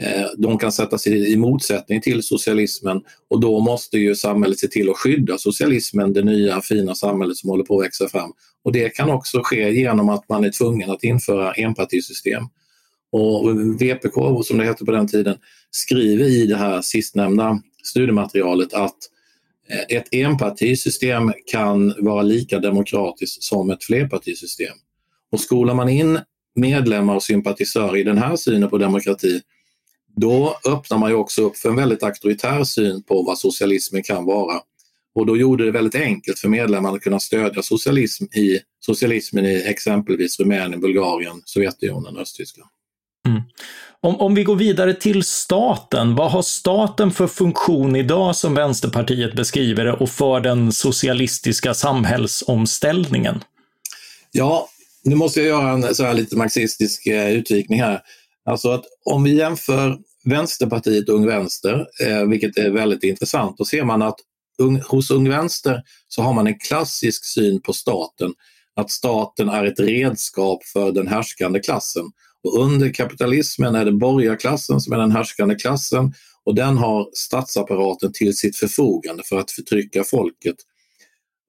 eh, 0.00 0.26
de 0.36 0.58
kan 0.58 0.72
sätta 0.72 0.98
sig 0.98 1.32
i 1.32 1.36
motsättning 1.36 2.00
till 2.00 2.22
socialismen 2.22 3.00
och 3.30 3.40
då 3.40 3.60
måste 3.60 3.98
ju 3.98 4.14
samhället 4.14 4.58
se 4.58 4.68
till 4.68 4.90
att 4.90 4.96
skydda 4.96 5.38
socialismen, 5.38 6.12
det 6.12 6.22
nya 6.22 6.60
fina 6.60 6.94
samhället 6.94 7.36
som 7.36 7.50
håller 7.50 7.64
på 7.64 7.78
att 7.78 7.84
växa 7.84 8.08
fram. 8.08 8.32
Och 8.64 8.72
det 8.72 8.88
kan 8.88 9.10
också 9.10 9.40
ske 9.44 9.70
genom 9.70 10.08
att 10.08 10.28
man 10.28 10.44
är 10.44 10.50
tvungen 10.50 10.90
att 10.90 11.04
införa 11.04 11.52
enpartisystem. 11.52 12.44
Och 13.12 13.60
VPK, 13.80 14.42
som 14.44 14.58
det 14.58 14.64
hette 14.64 14.84
på 14.84 14.92
den 14.92 15.08
tiden, 15.08 15.36
skriver 15.70 16.24
i 16.24 16.46
det 16.46 16.56
här 16.56 16.80
sistnämnda 16.80 17.62
studiematerialet 17.84 18.74
att 18.74 18.96
eh, 19.68 19.96
ett 19.96 20.14
enpartisystem 20.14 21.32
kan 21.46 21.94
vara 21.98 22.22
lika 22.22 22.58
demokratiskt 22.58 23.42
som 23.42 23.70
ett 23.70 23.84
flerpartisystem. 23.84 24.74
Och 25.32 25.40
skolar 25.40 25.74
man 25.74 25.88
in 25.88 26.18
medlemmar 26.54 27.14
och 27.14 27.22
sympatisörer 27.22 27.96
i 27.96 28.02
den 28.02 28.18
här 28.18 28.36
synen 28.36 28.70
på 28.70 28.78
demokrati, 28.78 29.40
då 30.16 30.56
öppnar 30.66 30.98
man 30.98 31.10
ju 31.10 31.16
också 31.16 31.42
upp 31.42 31.56
för 31.56 31.68
en 31.68 31.76
väldigt 31.76 32.02
auktoritär 32.02 32.64
syn 32.64 33.02
på 33.02 33.22
vad 33.22 33.38
socialismen 33.38 34.02
kan 34.02 34.24
vara. 34.24 34.60
Och 35.14 35.26
då 35.26 35.36
gjorde 35.36 35.64
det 35.64 35.70
väldigt 35.70 35.94
enkelt 35.94 36.38
för 36.38 36.48
medlemmarna 36.48 36.96
att 36.96 37.02
kunna 37.02 37.20
stödja 37.20 37.62
socialism 37.62 38.24
i, 38.24 38.60
socialismen 38.80 39.46
i 39.46 39.62
exempelvis 39.66 40.40
Rumänien, 40.40 40.80
Bulgarien, 40.80 41.42
Sovjetunionen 41.44 42.16
och 42.16 42.22
Östtyskland. 42.22 42.70
Mm. 43.28 43.42
Om, 44.02 44.20
om 44.20 44.34
vi 44.34 44.44
går 44.44 44.56
vidare 44.56 44.94
till 44.94 45.24
staten, 45.24 46.14
vad 46.14 46.30
har 46.30 46.42
staten 46.42 47.10
för 47.10 47.26
funktion 47.26 47.96
idag 47.96 48.36
som 48.36 48.54
Vänsterpartiet 48.54 49.36
beskriver 49.36 49.84
det 49.84 49.92
och 49.92 50.10
för 50.10 50.40
den 50.40 50.72
socialistiska 50.72 51.74
samhällsomställningen? 51.74 53.44
Ja, 54.32 54.68
nu 55.04 55.14
måste 55.14 55.40
jag 55.40 55.48
göra 55.48 55.70
en 55.70 55.94
så 55.94 56.04
här 56.04 56.14
lite 56.14 56.36
marxistisk 56.36 57.06
eh, 57.06 57.30
utvikning 57.30 57.80
här. 57.80 58.00
Alltså 58.44 58.70
att 58.70 58.84
om 59.04 59.24
vi 59.24 59.34
jämför 59.34 59.98
Vänsterpartiet 60.24 61.08
och 61.08 61.14
Ung 61.14 61.26
Vänster, 61.26 61.86
eh, 62.06 62.24
vilket 62.24 62.58
är 62.58 62.70
väldigt 62.70 63.02
intressant, 63.04 63.58
då 63.58 63.64
ser 63.64 63.84
man 63.84 64.02
att 64.02 64.16
un, 64.58 64.80
hos 64.80 65.10
Ung 65.10 65.28
Vänster 65.28 65.82
så 66.08 66.22
har 66.22 66.32
man 66.32 66.46
en 66.46 66.58
klassisk 66.58 67.24
syn 67.24 67.60
på 67.60 67.72
staten, 67.72 68.34
att 68.76 68.90
staten 68.90 69.48
är 69.48 69.64
ett 69.64 69.80
redskap 69.80 70.64
för 70.64 70.92
den 70.92 71.08
härskande 71.08 71.60
klassen 71.60 72.04
och 72.44 72.62
under 72.62 72.92
kapitalismen 72.92 73.74
är 73.74 73.84
det 73.84 73.92
borgarklassen 73.92 74.80
som 74.80 74.92
är 74.92 74.98
den 74.98 75.12
härskande 75.12 75.54
klassen 75.54 76.12
och 76.44 76.54
den 76.54 76.78
har 76.78 77.08
statsapparaten 77.12 78.12
till 78.12 78.36
sitt 78.36 78.56
förfogande 78.56 79.22
för 79.22 79.38
att 79.38 79.50
förtrycka 79.50 80.04
folket. 80.04 80.56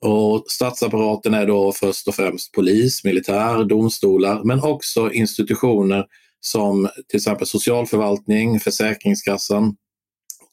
Och 0.05 0.45
statsapparaten 0.47 1.33
är 1.33 1.47
då 1.47 1.71
först 1.71 2.07
och 2.07 2.15
främst 2.15 2.51
polis, 2.51 3.03
militär, 3.03 3.63
domstolar 3.63 4.43
men 4.43 4.63
också 4.63 5.11
institutioner 5.11 6.05
som 6.39 6.89
till 7.07 7.17
exempel 7.17 7.47
socialförvaltning, 7.47 8.59
Försäkringskassan. 8.59 9.75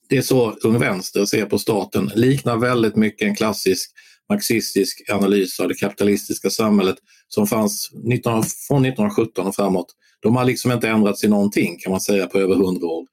Det 0.08 0.16
är 0.16 0.22
så 0.22 0.50
Ung 0.50 0.78
Vänster 0.78 1.24
ser 1.24 1.46
på 1.46 1.58
staten, 1.58 2.10
liknar 2.14 2.56
väldigt 2.56 2.96
mycket 2.96 3.28
en 3.28 3.34
klassisk 3.34 3.90
marxistisk 4.28 5.10
analys 5.10 5.60
av 5.60 5.68
det 5.68 5.74
kapitalistiska 5.74 6.50
samhället 6.50 6.96
som 7.28 7.46
fanns 7.46 7.90
19, 7.92 8.42
från 8.68 8.84
1917 8.84 9.46
och 9.46 9.54
framåt. 9.54 9.94
De 10.20 10.36
har 10.36 10.44
liksom 10.44 10.72
inte 10.72 10.88
ändrats 10.88 11.24
i 11.24 11.28
någonting 11.28 11.78
kan 11.78 11.90
man 11.90 12.00
säga 12.00 12.26
på 12.26 12.38
över 12.38 12.54
hundra 12.54 12.86
år. 12.86 13.06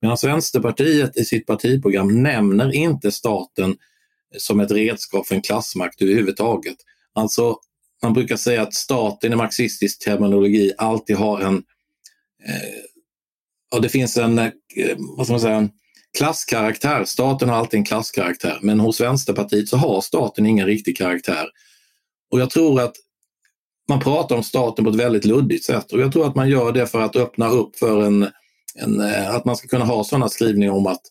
Medan 0.00 0.16
Vänsterpartiet 0.22 1.16
i 1.16 1.24
sitt 1.24 1.46
partiprogram 1.46 2.22
nämner 2.22 2.74
inte 2.74 3.12
staten 3.12 3.76
som 4.36 4.60
ett 4.60 4.70
redskap 4.70 5.26
för 5.26 5.34
en 5.34 5.42
klassmakt 5.42 6.02
överhuvudtaget. 6.02 6.76
Alltså, 7.12 7.56
man 8.02 8.12
brukar 8.12 8.36
säga 8.36 8.62
att 8.62 8.74
staten 8.74 9.32
i 9.32 9.36
marxistisk 9.36 10.04
terminologi 10.04 10.72
alltid 10.78 11.16
har 11.16 11.40
en, 11.40 11.56
eh, 12.44 12.82
ja, 13.70 13.78
det 13.78 13.88
finns 13.88 14.16
en, 14.16 14.38
eh, 14.38 14.50
vad 14.98 15.26
ska 15.26 15.32
man 15.32 15.40
säga, 15.40 15.56
en 15.56 15.70
klasskaraktär. 16.16 17.04
Staten 17.04 17.48
har 17.48 17.56
alltid 17.56 17.78
en 17.78 17.84
klasskaraktär, 17.84 18.58
men 18.62 18.80
hos 18.80 19.00
Vänsterpartiet 19.00 19.68
så 19.68 19.76
har 19.76 20.00
staten 20.00 20.46
ingen 20.46 20.66
riktig 20.66 20.96
karaktär. 20.96 21.48
Och 22.30 22.40
jag 22.40 22.50
tror 22.50 22.80
att 22.80 22.94
man 23.88 24.00
pratar 24.00 24.36
om 24.36 24.42
staten 24.42 24.84
på 24.84 24.90
ett 24.90 24.96
väldigt 24.96 25.24
luddigt 25.24 25.64
sätt 25.64 25.92
och 25.92 26.00
jag 26.00 26.12
tror 26.12 26.26
att 26.26 26.34
man 26.34 26.48
gör 26.48 26.72
det 26.72 26.86
för 26.86 27.00
att 27.00 27.16
öppna 27.16 27.48
upp 27.48 27.76
för 27.76 28.02
en, 28.02 28.28
en 28.74 29.00
eh, 29.00 29.34
att 29.34 29.44
man 29.44 29.56
ska 29.56 29.68
kunna 29.68 29.84
ha 29.84 30.04
sådana 30.04 30.28
skrivningar 30.28 30.72
om 30.72 30.86
att 30.86 31.02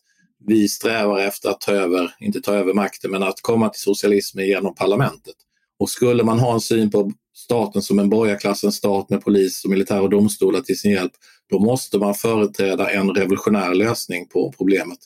vi 0.46 0.68
strävar 0.68 1.18
efter 1.18 1.50
att 1.50 1.60
ta 1.60 1.72
över, 1.72 2.14
inte 2.20 2.40
ta 2.40 2.54
över 2.54 2.74
makten, 2.74 3.10
men 3.10 3.22
att 3.22 3.40
komma 3.40 3.68
till 3.68 3.80
socialismen 3.80 4.46
genom 4.46 4.74
parlamentet. 4.74 5.34
Och 5.78 5.90
skulle 5.90 6.24
man 6.24 6.38
ha 6.38 6.54
en 6.54 6.60
syn 6.60 6.90
på 6.90 7.12
staten 7.34 7.82
som 7.82 7.98
en 7.98 8.08
borgarklassens 8.08 8.74
stat 8.74 9.10
med 9.10 9.24
polis 9.24 9.64
och 9.64 9.70
militär 9.70 10.00
och 10.00 10.10
domstolar 10.10 10.60
till 10.60 10.78
sin 10.78 10.90
hjälp, 10.90 11.12
då 11.50 11.58
måste 11.58 11.98
man 11.98 12.14
företräda 12.14 12.90
en 12.90 13.10
revolutionär 13.10 13.74
lösning 13.74 14.26
på 14.26 14.52
problemet. 14.56 14.98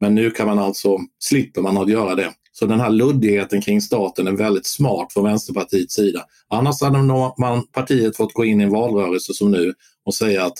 Men 0.00 0.14
nu 0.14 0.30
kan 0.30 0.46
man 0.46 0.58
alltså, 0.58 0.98
slipper 1.18 1.62
man 1.62 1.78
att 1.78 1.88
göra 1.88 2.14
det. 2.14 2.34
Så 2.52 2.66
den 2.66 2.80
här 2.80 2.90
luddigheten 2.90 3.62
kring 3.62 3.80
staten 3.80 4.26
är 4.26 4.32
väldigt 4.32 4.66
smart 4.66 5.12
från 5.12 5.24
Vänsterpartiets 5.24 5.94
sida. 5.94 6.24
Annars 6.48 6.82
hade 6.82 6.98
man 7.38 7.66
partiet 7.66 8.16
fått 8.16 8.32
gå 8.32 8.44
in 8.44 8.60
i 8.60 8.64
en 8.64 8.70
valrörelse 8.70 9.34
som 9.34 9.50
nu 9.50 9.74
och 10.04 10.14
säga 10.14 10.44
att 10.44 10.58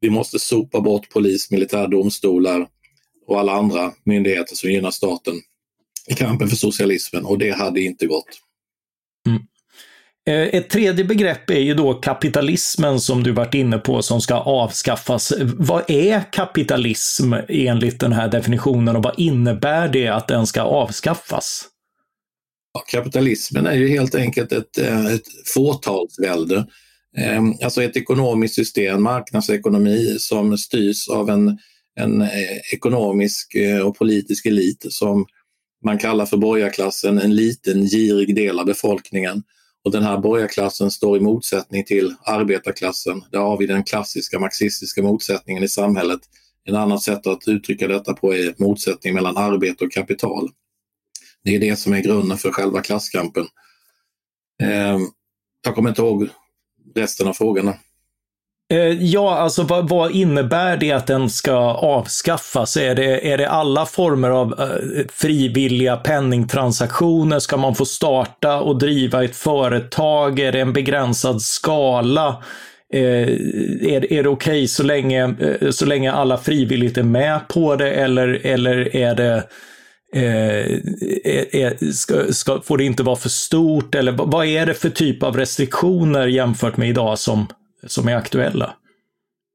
vi 0.00 0.10
måste 0.10 0.38
sopa 0.38 0.80
bort 0.80 1.10
polis, 1.10 1.50
militär, 1.50 1.88
domstolar 1.88 2.68
och 3.26 3.40
alla 3.40 3.52
andra 3.52 3.92
myndigheter 4.04 4.56
som 4.56 4.70
gynnar 4.70 4.90
staten 4.90 5.34
i 6.06 6.14
kampen 6.14 6.48
för 6.48 6.56
socialismen 6.56 7.24
och 7.24 7.38
det 7.38 7.50
hade 7.50 7.80
inte 7.80 8.06
gått. 8.06 8.42
Mm. 9.26 9.42
Eh, 10.28 10.48
ett 10.52 10.70
tredje 10.70 11.04
begrepp 11.04 11.50
är 11.50 11.60
ju 11.60 11.74
då 11.74 11.94
kapitalismen 11.94 13.00
som 13.00 13.22
du 13.22 13.32
varit 13.32 13.54
inne 13.54 13.78
på 13.78 14.02
som 14.02 14.20
ska 14.20 14.34
avskaffas. 14.34 15.32
Vad 15.40 15.90
är 15.90 16.32
kapitalism 16.32 17.34
enligt 17.48 18.00
den 18.00 18.12
här 18.12 18.28
definitionen 18.28 18.96
och 18.96 19.02
vad 19.02 19.14
innebär 19.18 19.88
det 19.88 20.08
att 20.08 20.28
den 20.28 20.46
ska 20.46 20.62
avskaffas? 20.62 21.64
Ja, 22.74 22.80
kapitalismen 22.80 23.66
är 23.66 23.74
ju 23.74 23.88
helt 23.88 24.14
enkelt 24.14 24.52
ett, 24.52 24.78
eh, 24.78 25.06
ett 25.06 25.26
fåtalsvälde. 25.54 26.66
Eh, 27.18 27.42
alltså 27.64 27.82
ett 27.82 27.96
ekonomiskt 27.96 28.54
system, 28.54 29.02
marknadsekonomi, 29.02 30.16
som 30.18 30.58
styrs 30.58 31.08
av 31.08 31.30
en, 31.30 31.58
en 32.00 32.28
ekonomisk 32.74 33.56
och 33.84 33.98
politisk 33.98 34.46
elit 34.46 34.86
som 34.88 35.26
man 35.84 35.98
kallar 35.98 36.26
för 36.26 36.36
borgarklassen, 36.36 37.18
en 37.18 37.34
liten 37.34 37.86
girig 37.86 38.34
del 38.34 38.58
av 38.58 38.66
befolkningen 38.66 39.42
och 39.84 39.90
den 39.90 40.02
här 40.02 40.18
borgarklassen 40.18 40.90
står 40.90 41.16
i 41.16 41.20
motsättning 41.20 41.84
till 41.84 42.14
arbetarklassen. 42.24 43.24
Där 43.32 43.38
har 43.38 43.58
vi 43.58 43.66
den 43.66 43.84
klassiska 43.84 44.38
marxistiska 44.38 45.02
motsättningen 45.02 45.62
i 45.62 45.68
samhället. 45.68 46.20
En 46.64 46.76
annat 46.76 47.02
sätt 47.02 47.26
att 47.26 47.48
uttrycka 47.48 47.88
detta 47.88 48.14
på 48.14 48.34
är 48.34 48.54
motsättning 48.58 49.14
mellan 49.14 49.36
arbete 49.36 49.84
och 49.84 49.92
kapital. 49.92 50.50
Det 51.44 51.54
är 51.54 51.60
det 51.60 51.76
som 51.76 51.92
är 51.92 52.00
grunden 52.00 52.38
för 52.38 52.52
själva 52.52 52.80
klasskampen. 52.80 53.46
Eh, 54.62 54.98
jag 55.64 55.74
kommer 55.74 55.88
inte 55.88 56.02
ihåg 56.02 56.28
resten 56.94 57.28
av 57.28 57.32
frågorna. 57.32 57.74
Eh, 58.70 59.02
ja, 59.04 59.36
alltså 59.36 59.62
vad, 59.62 59.88
vad, 59.88 60.10
innebär 60.10 60.76
det 60.76 60.92
att 60.92 61.06
den 61.06 61.30
ska 61.30 61.54
avskaffas? 61.74 62.76
Är 62.76 62.94
det, 62.94 63.32
är 63.32 63.38
det 63.38 63.48
alla 63.48 63.86
former 63.86 64.30
av 64.30 64.60
eh, 64.60 65.04
frivilliga 65.12 65.96
penningtransaktioner? 65.96 67.38
Ska 67.38 67.56
man 67.56 67.74
få 67.74 67.84
starta 67.84 68.60
och 68.60 68.78
driva 68.78 69.24
ett 69.24 69.36
företag? 69.36 70.40
Är 70.40 70.52
det 70.52 70.60
en 70.60 70.72
begränsad 70.72 71.42
skala? 71.42 72.42
Eh, 72.92 73.02
är, 73.02 74.12
är 74.12 74.22
det 74.22 74.28
okej 74.28 74.28
okay 74.28 74.68
så, 74.68 74.82
länge, 74.82 75.34
eh, 75.40 75.70
så 75.70 75.86
länge 75.86 76.12
alla 76.12 76.38
frivilligt 76.38 76.98
är 76.98 77.02
med 77.02 77.48
på 77.48 77.76
det 77.76 77.90
eller, 77.90 78.46
eller 78.46 78.96
är 78.96 79.14
det 79.14 79.44
är, 80.12 81.56
är, 81.56 81.92
ska, 81.92 82.32
ska, 82.32 82.60
får 82.60 82.78
det 82.78 82.84
inte 82.84 83.02
vara 83.02 83.16
för 83.16 83.28
stort? 83.28 83.94
Eller 83.94 84.12
vad 84.12 84.46
är 84.46 84.66
det 84.66 84.74
för 84.74 84.90
typ 84.90 85.22
av 85.22 85.36
restriktioner 85.36 86.26
jämfört 86.26 86.76
med 86.76 86.88
idag 86.88 87.18
som, 87.18 87.46
som 87.86 88.08
är 88.08 88.16
aktuella? 88.16 88.76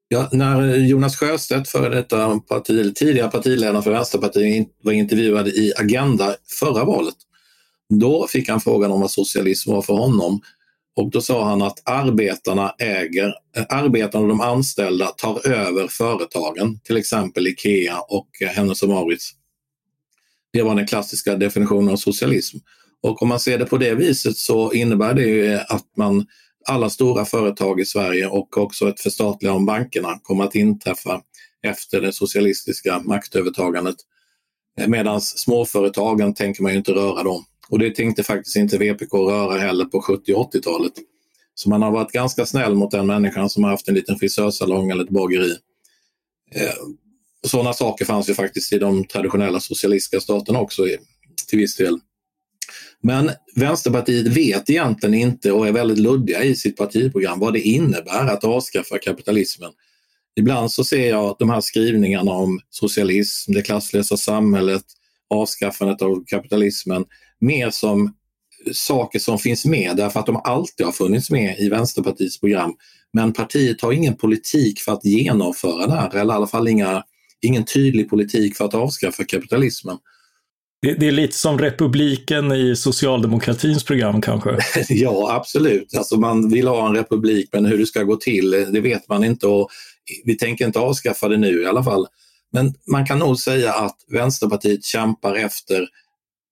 Ja, 0.07 0.29
när 0.31 0.75
Jonas 0.75 1.15
Sjöstedt, 1.15 1.69
före 1.69 1.95
detta 1.95 2.39
parti, 2.39 2.95
tidigare 2.95 3.31
partiledare 3.31 3.81
för 3.81 3.91
Vänsterpartiet, 3.91 4.67
var 4.81 4.91
intervjuad 4.91 5.47
i 5.47 5.73
Agenda 5.77 6.35
förra 6.59 6.85
valet, 6.85 7.15
då 7.89 8.27
fick 8.27 8.49
han 8.49 8.61
frågan 8.61 8.91
om 8.91 9.01
vad 9.01 9.11
socialism 9.11 9.71
var 9.71 9.81
för 9.81 9.93
honom. 9.93 10.41
Och 10.95 11.11
då 11.11 11.21
sa 11.21 11.45
han 11.45 11.61
att 11.61 11.89
arbetarna 11.89 12.75
äger, 12.79 13.33
eh, 13.57 13.65
arbetarna 13.69 14.21
och 14.21 14.29
de 14.29 14.41
anställda 14.41 15.05
tar 15.05 15.47
över 15.47 15.87
företagen, 15.87 16.79
till 16.83 16.97
exempel 16.97 17.47
Ikea 17.47 17.99
och 17.99 18.29
eh, 18.41 18.47
Hennes 18.47 18.83
och 18.83 18.89
Mauritz. 18.89 19.31
Det 20.53 20.61
var 20.61 20.75
den 20.75 20.87
klassiska 20.87 21.35
definitionen 21.35 21.89
av 21.89 21.95
socialism. 21.95 22.57
Och 23.01 23.21
om 23.21 23.29
man 23.29 23.39
ser 23.39 23.57
det 23.57 23.65
på 23.65 23.77
det 23.77 23.95
viset 23.95 24.37
så 24.37 24.73
innebär 24.73 25.13
det 25.13 25.21
ju 25.21 25.53
att 25.53 25.85
man 25.97 26.25
alla 26.65 26.89
stora 26.89 27.25
företag 27.25 27.79
i 27.79 27.85
Sverige 27.85 28.27
och 28.27 28.57
också 28.57 28.89
ett 28.89 28.99
förstatligande 28.99 29.59
av 29.59 29.65
bankerna 29.65 30.19
kommer 30.23 30.43
att 30.43 30.55
inträffa 30.55 31.21
efter 31.63 32.01
det 32.01 32.13
socialistiska 32.13 32.99
maktövertagandet. 32.99 33.95
Medan 34.87 35.21
småföretagen 35.21 36.33
tänker 36.33 36.63
man 36.63 36.71
ju 36.71 36.77
inte 36.77 36.91
röra 36.91 37.23
dem. 37.23 37.45
Och 37.69 37.79
det 37.79 37.95
tänkte 37.95 38.23
faktiskt 38.23 38.55
inte 38.55 38.77
VPK 38.77 39.13
röra 39.13 39.57
heller 39.57 39.85
på 39.85 40.01
70 40.01 40.33
och 40.33 40.53
80-talet. 40.53 40.93
Så 41.55 41.69
man 41.69 41.81
har 41.81 41.91
varit 41.91 42.11
ganska 42.11 42.45
snäll 42.45 42.75
mot 42.75 42.91
den 42.91 43.07
människan 43.07 43.49
som 43.49 43.63
har 43.63 43.71
haft 43.71 43.87
en 43.87 43.95
liten 43.95 44.19
frisörsalong 44.19 44.91
eller 44.91 45.03
ett 45.03 45.09
bageri. 45.09 45.51
Eh, 46.55 46.73
sådana 47.47 47.73
saker 47.73 48.05
fanns 48.05 48.29
ju 48.29 48.33
faktiskt 48.33 48.73
i 48.73 48.79
de 48.79 49.05
traditionella 49.05 49.59
socialistiska 49.59 50.19
staterna 50.19 50.59
också 50.59 50.83
till 51.47 51.59
viss 51.59 51.75
del. 51.75 51.99
Men 53.03 53.31
Vänsterpartiet 53.55 54.27
vet 54.27 54.69
egentligen 54.69 55.13
inte 55.13 55.51
och 55.51 55.67
är 55.67 55.71
väldigt 55.71 55.97
luddiga 55.97 56.43
i 56.43 56.55
sitt 56.55 56.77
partiprogram 56.77 57.39
vad 57.39 57.53
det 57.53 57.61
innebär 57.61 58.27
att 58.27 58.43
avskaffa 58.43 58.97
kapitalismen. 58.97 59.71
Ibland 60.35 60.71
så 60.71 60.83
ser 60.83 61.09
jag 61.09 61.35
de 61.39 61.49
här 61.49 61.61
skrivningarna 61.61 62.31
om 62.31 62.59
socialism, 62.69 63.53
det 63.53 63.61
klasslösa 63.61 64.17
samhället, 64.17 64.83
avskaffandet 65.29 66.01
av 66.01 66.23
kapitalismen 66.25 67.05
mer 67.39 67.69
som 67.69 68.13
saker 68.71 69.19
som 69.19 69.39
finns 69.39 69.65
med 69.65 69.97
därför 69.97 70.19
att 70.19 70.25
de 70.25 70.41
alltid 70.43 70.85
har 70.85 70.93
funnits 70.93 71.29
med 71.29 71.59
i 71.59 71.69
Vänsterpartiets 71.69 72.39
program. 72.39 72.73
Men 73.13 73.33
partiet 73.33 73.81
har 73.81 73.91
ingen 73.91 74.15
politik 74.15 74.79
för 74.79 74.91
att 74.91 75.05
genomföra 75.05 75.87
det 75.87 75.93
här, 75.93 76.15
eller 76.15 76.33
i 76.33 76.35
alla 76.35 76.47
fall 76.47 76.67
inga, 76.67 77.03
ingen 77.41 77.65
tydlig 77.65 78.09
politik 78.09 78.55
för 78.55 78.65
att 78.65 78.73
avskaffa 78.73 79.23
kapitalismen. 79.23 79.97
Det, 80.83 80.93
det, 80.93 81.07
är 81.07 81.11
lite 81.11 81.37
som 81.37 81.59
republiken 81.59 82.51
i 82.51 82.75
socialdemokratins 82.75 83.83
program 83.83 84.21
kanske? 84.21 84.57
ja, 84.89 85.35
absolut. 85.35 85.95
Alltså 85.95 86.17
man 86.17 86.49
vill 86.49 86.67
ha 86.67 86.87
en 86.87 86.95
republik, 86.95 87.49
men 87.53 87.65
hur 87.65 87.77
det 87.77 87.85
ska 87.85 88.03
gå 88.03 88.15
till, 88.15 88.51
det 88.51 88.81
vet 88.81 89.09
man 89.09 89.23
inte 89.23 89.47
och 89.47 89.69
vi 90.25 90.37
tänker 90.37 90.65
inte 90.65 90.79
avskaffa 90.79 91.27
det 91.27 91.37
nu 91.37 91.61
i 91.61 91.65
alla 91.65 91.83
fall. 91.83 92.07
Men 92.51 92.73
man 92.91 93.05
kan 93.05 93.19
nog 93.19 93.39
säga 93.39 93.73
att 93.73 93.97
Vänsterpartiet 94.11 94.83
kämpar 94.83 95.35
efter 95.35 95.87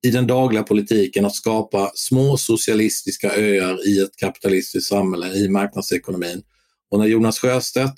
i 0.04 0.12
den 0.12 0.28
dagliga 0.28 0.64
politiken 0.64 1.26
att 1.26 1.36
skapa 1.36 1.92
små 1.96 2.38
socialistiska 2.38 3.32
öar 3.36 3.88
i 3.88 4.00
ett 4.00 4.16
kapitalistiskt 4.16 4.90
samhälle, 4.90 5.34
i 5.34 5.50
marknadsekonomin. 5.50 6.42
Och 6.92 7.00
när 7.00 7.06
Jonas 7.06 7.40
Sjöstedt 7.40 7.94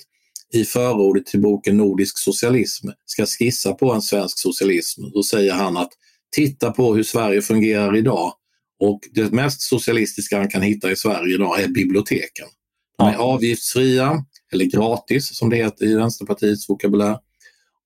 i 0.52 0.64
förordet 0.64 1.26
till 1.26 1.40
boken 1.40 1.76
Nordisk 1.76 2.18
socialism 2.18 2.88
ska 3.06 3.26
skissa 3.26 3.72
på 3.72 3.92
en 3.92 4.02
svensk 4.02 4.38
socialism, 4.38 5.02
då 5.14 5.22
säger 5.22 5.52
han 5.52 5.76
att 5.76 5.90
titta 6.34 6.70
på 6.70 6.94
hur 6.94 7.02
Sverige 7.02 7.42
fungerar 7.42 7.96
idag 7.96 8.32
och 8.80 9.00
det 9.12 9.32
mest 9.32 9.60
socialistiska 9.60 10.38
han 10.38 10.48
kan 10.48 10.62
hitta 10.62 10.90
i 10.90 10.96
Sverige 10.96 11.34
idag 11.34 11.60
är 11.60 11.68
biblioteken. 11.68 12.46
De 12.98 13.08
är 13.08 13.16
avgiftsfria, 13.16 14.24
eller 14.52 14.64
gratis 14.64 15.36
som 15.36 15.50
det 15.50 15.56
heter 15.56 15.86
i 15.86 15.94
Vänsterpartiets 15.94 16.68
vokabulär. 16.68 17.18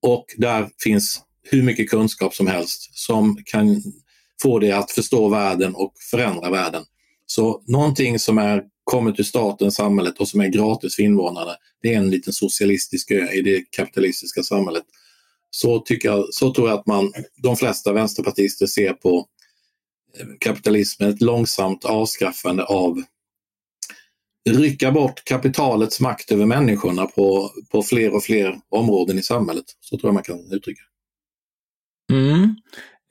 Och 0.03 0.27
där 0.37 0.69
finns 0.83 1.21
hur 1.43 1.63
mycket 1.63 1.91
kunskap 1.91 2.35
som 2.35 2.47
helst 2.47 2.99
som 2.99 3.39
kan 3.45 3.83
få 4.43 4.59
dig 4.59 4.73
att 4.73 4.91
förstå 4.91 5.29
världen 5.29 5.75
och 5.75 5.93
förändra 6.11 6.51
världen. 6.51 6.85
Så 7.27 7.63
någonting 7.67 8.19
som 8.19 8.39
är 8.39 8.63
kommer 8.85 9.13
till 9.13 9.25
staten, 9.25 9.73
samhället 9.73 10.19
och 10.19 10.29
som 10.29 10.41
är 10.41 10.49
gratis 10.49 10.95
för 10.95 11.03
invånarna, 11.03 11.53
det 11.83 11.95
är 11.95 11.99
en 11.99 12.11
liten 12.11 12.33
socialistisk 12.33 13.11
ö 13.11 13.33
i 13.33 13.43
det 13.43 13.71
kapitalistiska 13.71 14.43
samhället 14.43 14.85
så, 15.61 15.79
tycker 15.79 16.09
jag, 16.09 16.35
så 16.35 16.55
tror 16.55 16.69
jag 16.69 16.79
att 16.79 16.87
man, 16.87 17.13
de 17.37 17.57
flesta 17.57 17.93
vänsterpartister 17.93 18.67
ser 18.67 18.93
på 18.93 19.27
eh, 20.19 20.27
kapitalismen 20.41 21.11
ett 21.11 21.21
långsamt 21.21 21.85
avskaffande 21.85 22.65
av 22.65 23.03
rycka 24.51 24.93
bort 24.93 25.25
kapitalets 25.25 26.01
makt 26.01 26.33
över 26.33 26.47
människorna 26.47 27.07
på, 27.07 27.51
på 27.71 27.83
fler 27.83 28.15
och 28.15 28.23
fler 28.23 28.61
områden 28.69 29.19
i 29.19 29.23
samhället. 29.23 29.65
Så 29.81 29.99
tror 29.99 30.09
jag 30.09 30.15
man 30.15 30.23
kan 30.23 30.53
uttrycka. 30.53 30.83
Mm. 32.13 32.55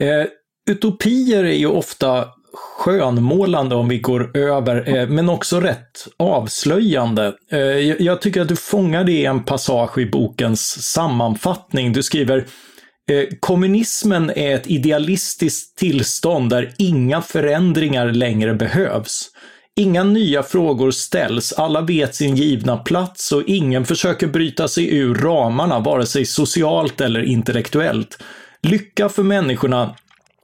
Eh, 0.04 0.28
utopier 0.70 1.44
är 1.44 1.58
ju 1.58 1.68
ofta 1.68 2.30
skönmålande 2.78 3.76
om 3.76 3.88
vi 3.88 4.00
går 4.00 4.38
över, 4.38 4.98
eh, 4.98 5.08
men 5.08 5.30
också 5.30 5.60
rätt 5.60 6.08
avslöjande. 6.18 7.34
Eh, 7.52 7.60
jag 8.04 8.22
tycker 8.22 8.42
att 8.42 8.48
du 8.48 8.56
fångar 8.56 9.04
det 9.04 9.12
i 9.12 9.26
en 9.26 9.44
passage 9.44 9.98
i 9.98 10.06
bokens 10.06 10.92
sammanfattning. 10.92 11.94
Du 11.94 12.04
skriver 12.04 12.38
eh, 12.38 13.24
Kommunismen 13.40 14.32
är 14.36 14.56
ett 14.56 14.68
idealistiskt 14.68 15.78
tillstånd 15.78 16.50
där 16.50 16.74
inga 16.78 17.22
förändringar 17.22 18.12
längre 18.12 18.54
behövs. 18.54 19.30
Inga 19.76 20.04
nya 20.04 20.44
frågor 20.44 20.92
ställs, 20.92 21.54
alla 21.54 21.82
vet 21.82 22.16
sin 22.16 22.36
givna 22.36 22.78
plats 22.78 23.32
och 23.32 23.44
ingen 23.48 23.86
försöker 23.86 24.28
bryta 24.28 24.68
sig 24.68 24.98
ur 24.98 25.16
ramarna, 25.16 25.80
vare 25.80 26.06
sig 26.06 26.26
socialt 26.26 27.02
eller 27.02 27.24
intellektuellt. 27.24 28.24
Lycka 28.62 29.10
för 29.10 29.24
människorna 29.24 29.96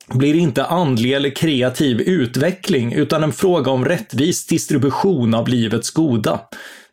blir 0.07 0.35
inte 0.35 0.65
andlig 0.65 1.13
eller 1.13 1.29
kreativ 1.29 2.01
utveckling 2.01 2.93
utan 2.93 3.23
en 3.23 3.33
fråga 3.33 3.71
om 3.71 3.85
rättvis 3.85 4.45
distribution 4.45 5.33
av 5.33 5.47
livets 5.47 5.91
goda. 5.91 6.39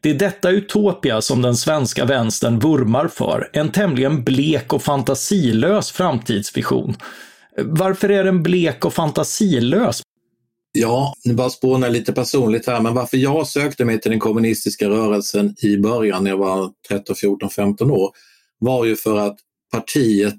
Det 0.01 0.11
är 0.11 0.14
detta 0.14 0.51
utopia 0.51 1.20
som 1.20 1.42
den 1.42 1.57
svenska 1.57 2.05
vänstern 2.05 2.59
vurmar 2.59 3.09
för, 3.09 3.51
en 3.53 3.73
tämligen 3.73 4.25
blek 4.25 4.73
och 4.73 4.83
fantasilös 4.83 5.90
framtidsvision. 5.90 6.96
Varför 7.59 8.09
är 8.09 8.25
den 8.25 8.42
blek 8.42 8.85
och 8.85 8.94
fantasilös? 8.94 10.03
Ja, 10.73 11.14
nu 11.25 11.35
bara 11.35 11.51
spåna 11.51 11.88
lite 11.88 12.12
personligt 12.12 12.66
här, 12.66 12.81
men 12.81 12.94
varför 12.94 13.16
jag 13.16 13.46
sökte 13.46 13.85
mig 13.85 14.01
till 14.01 14.11
den 14.11 14.20
kommunistiska 14.20 14.88
rörelsen 14.88 15.55
i 15.62 15.77
början 15.77 16.25
när 16.25 16.31
jag 16.31 16.38
var 16.38 16.70
13, 16.88 17.16
14, 17.16 17.51
15 17.51 17.90
år 17.90 18.11
var 18.59 18.85
ju 18.85 18.96
för 18.96 19.16
att 19.16 19.37
partiet 19.73 20.38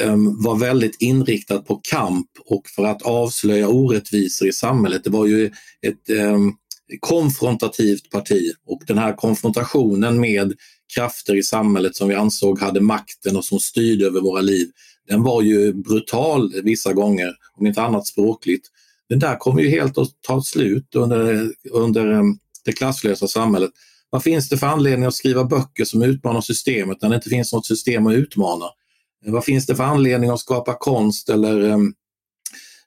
Ehm, 0.00 0.42
var 0.42 0.56
väldigt 0.56 0.96
inriktad 1.00 1.58
på 1.58 1.80
kamp 1.82 2.26
och 2.46 2.62
för 2.68 2.84
att 2.84 3.02
avslöja 3.02 3.68
orättvisor 3.68 4.48
i 4.48 4.52
samhället. 4.52 5.04
Det 5.04 5.10
var 5.10 5.26
ju 5.26 5.46
ett, 5.86 6.10
ehm, 6.10 6.52
konfrontativt 7.00 8.10
parti 8.10 8.52
och 8.66 8.82
den 8.86 8.98
här 8.98 9.12
konfrontationen 9.12 10.20
med 10.20 10.52
krafter 10.94 11.36
i 11.36 11.42
samhället 11.42 11.96
som 11.96 12.08
vi 12.08 12.14
ansåg 12.14 12.60
hade 12.60 12.80
makten 12.80 13.36
och 13.36 13.44
som 13.44 13.58
styrde 13.58 14.06
över 14.06 14.20
våra 14.20 14.40
liv, 14.40 14.70
den 15.08 15.22
var 15.22 15.42
ju 15.42 15.72
brutal 15.72 16.52
vissa 16.62 16.92
gånger, 16.92 17.32
om 17.58 17.66
inte 17.66 17.82
annat 17.82 18.06
språkligt. 18.06 18.68
Den 19.08 19.18
där 19.18 19.36
kommer 19.36 19.62
ju 19.62 19.68
helt 19.68 19.98
att 19.98 20.08
ta 20.20 20.42
slut 20.42 20.94
under, 20.94 21.50
under 21.70 22.06
ehm, 22.12 22.38
det 22.64 22.72
klasslösa 22.72 23.28
samhället. 23.28 23.70
Vad 24.10 24.22
finns 24.22 24.48
det 24.48 24.58
för 24.58 24.66
anledning 24.66 25.06
att 25.06 25.14
skriva 25.14 25.44
böcker 25.44 25.84
som 25.84 26.02
utmanar 26.02 26.40
systemet 26.40 27.02
när 27.02 27.08
det 27.08 27.14
inte 27.14 27.28
finns 27.28 27.52
något 27.52 27.66
system 27.66 28.06
att 28.06 28.14
utmana? 28.14 28.64
Vad 29.26 29.44
finns 29.44 29.66
det 29.66 29.76
för 29.76 29.84
anledning 29.84 30.30
att 30.30 30.40
skapa 30.40 30.74
konst 30.74 31.28
eller 31.28 31.70
eh, 31.70 31.78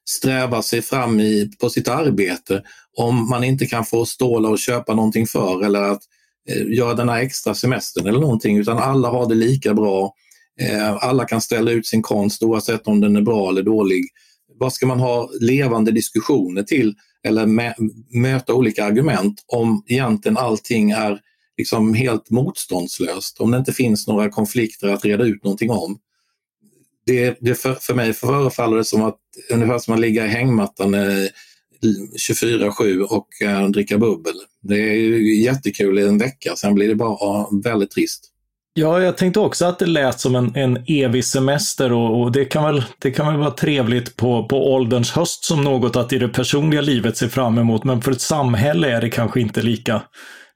sträva 0.10 0.62
sig 0.62 0.82
fram 0.82 1.19
i, 1.19 1.52
på 1.60 1.69
sitt 1.69 1.88
arbete 1.88 2.63
om 2.97 3.30
man 3.30 3.43
inte 3.43 3.65
kan 3.65 3.86
få 3.86 4.06
ståla 4.06 4.50
och 4.50 4.60
köpa 4.60 4.93
någonting 4.95 5.28
för 5.28 5.65
eller 5.65 5.82
att 5.82 6.02
eh, 6.50 6.67
göra 6.78 6.93
den 6.93 7.10
här 7.10 7.21
extra 7.21 7.56
semestern 7.56 8.08
eller 8.08 8.19
någonting 8.19 8.58
utan 8.58 8.78
alla 8.78 9.10
har 9.10 9.30
det 9.30 9.36
lika 9.36 9.73
bra. 9.73 10.13
Eh, 10.62 11.04
alla 11.04 11.26
kan 11.26 11.41
ställa 11.41 11.71
ut 11.71 11.88
sin 11.88 12.02
konst 12.02 12.43
oavsett 12.43 12.88
om 12.88 13.02
den 13.02 13.15
är 13.15 13.21
bra 13.21 13.50
eller 13.50 13.63
dålig. 13.63 14.06
Vad 14.60 14.73
ska 14.73 14.88
man 14.88 15.00
ha 15.00 15.30
levande 15.39 15.91
diskussioner 15.91 16.63
till 16.63 16.95
eller 17.23 17.45
möta 18.17 18.54
olika 18.54 18.86
argument 18.86 19.43
om 19.47 19.84
egentligen 19.88 20.38
allting 20.38 20.91
är 20.91 21.19
liksom 21.58 21.93
helt 21.93 22.30
motståndslöst, 22.30 23.39
om 23.39 23.52
det 23.52 23.58
inte 23.58 23.73
finns 23.73 24.08
några 24.08 24.30
konflikter 24.30 24.88
att 24.88 25.06
reda 25.06 25.23
ut 25.23 25.43
någonting 25.43 25.71
om 25.71 26.00
det, 27.08 27.38
det 27.41 27.56
för, 27.56 27.74
för 27.74 27.93
mig 27.93 28.13
förefaller 28.13 28.78
det 28.78 28.84
som 28.84 29.04
att 29.04 29.17
ungefär 29.52 29.80
som 29.80 29.93
att 29.93 30.00
ligga 30.00 30.26
i 30.26 30.30
hängmattan 30.30 30.96
24-7 32.30 33.02
och 33.02 33.28
äh, 33.41 33.67
dricka 33.67 33.98
bubbel. 33.98 34.34
Det 34.62 34.76
är 34.76 34.93
ju 34.93 35.43
jättekul 35.43 36.00
i 36.00 36.08
en 36.08 36.17
vecka, 36.17 36.56
sen 36.56 36.76
blir 36.76 36.88
det 36.88 36.96
bara 36.96 37.46
väldigt 37.63 37.91
trist. 37.91 38.34
Ja, 38.74 39.02
jag 39.02 39.17
tänkte 39.17 39.39
också 39.39 39.65
att 39.65 39.80
det 39.80 39.86
lät 39.86 40.20
som 40.20 40.36
en, 40.36 40.56
en 40.56 40.84
evig 40.88 41.26
semester 41.26 41.91
och, 41.91 42.22
och, 42.22 42.32
det, 42.32 42.46
kan 42.46 42.63
väl, 42.63 42.84
det 43.00 43.12
kan 43.12 43.28
väl 43.28 43.38
vara 43.38 43.52
trevligt 43.52 44.15
på, 44.15 44.48
på 44.48 44.74
ålderns 44.74 45.12
höst 45.12 45.43
som 45.43 45.63
något 45.63 45.96
att 45.96 46.13
i 46.13 46.17
det 46.17 46.30
personliga 46.30 46.82
livet 46.82 47.17
se 47.17 47.30
fram 47.30 47.58
emot, 47.58 47.84
men 47.84 48.02
för 48.02 48.12
ett 48.12 48.22
samhälle 48.22 48.91
är 48.91 49.02
det 49.02 49.10
kanske 49.10 49.41
inte 49.41 49.62
lika 49.62 50.02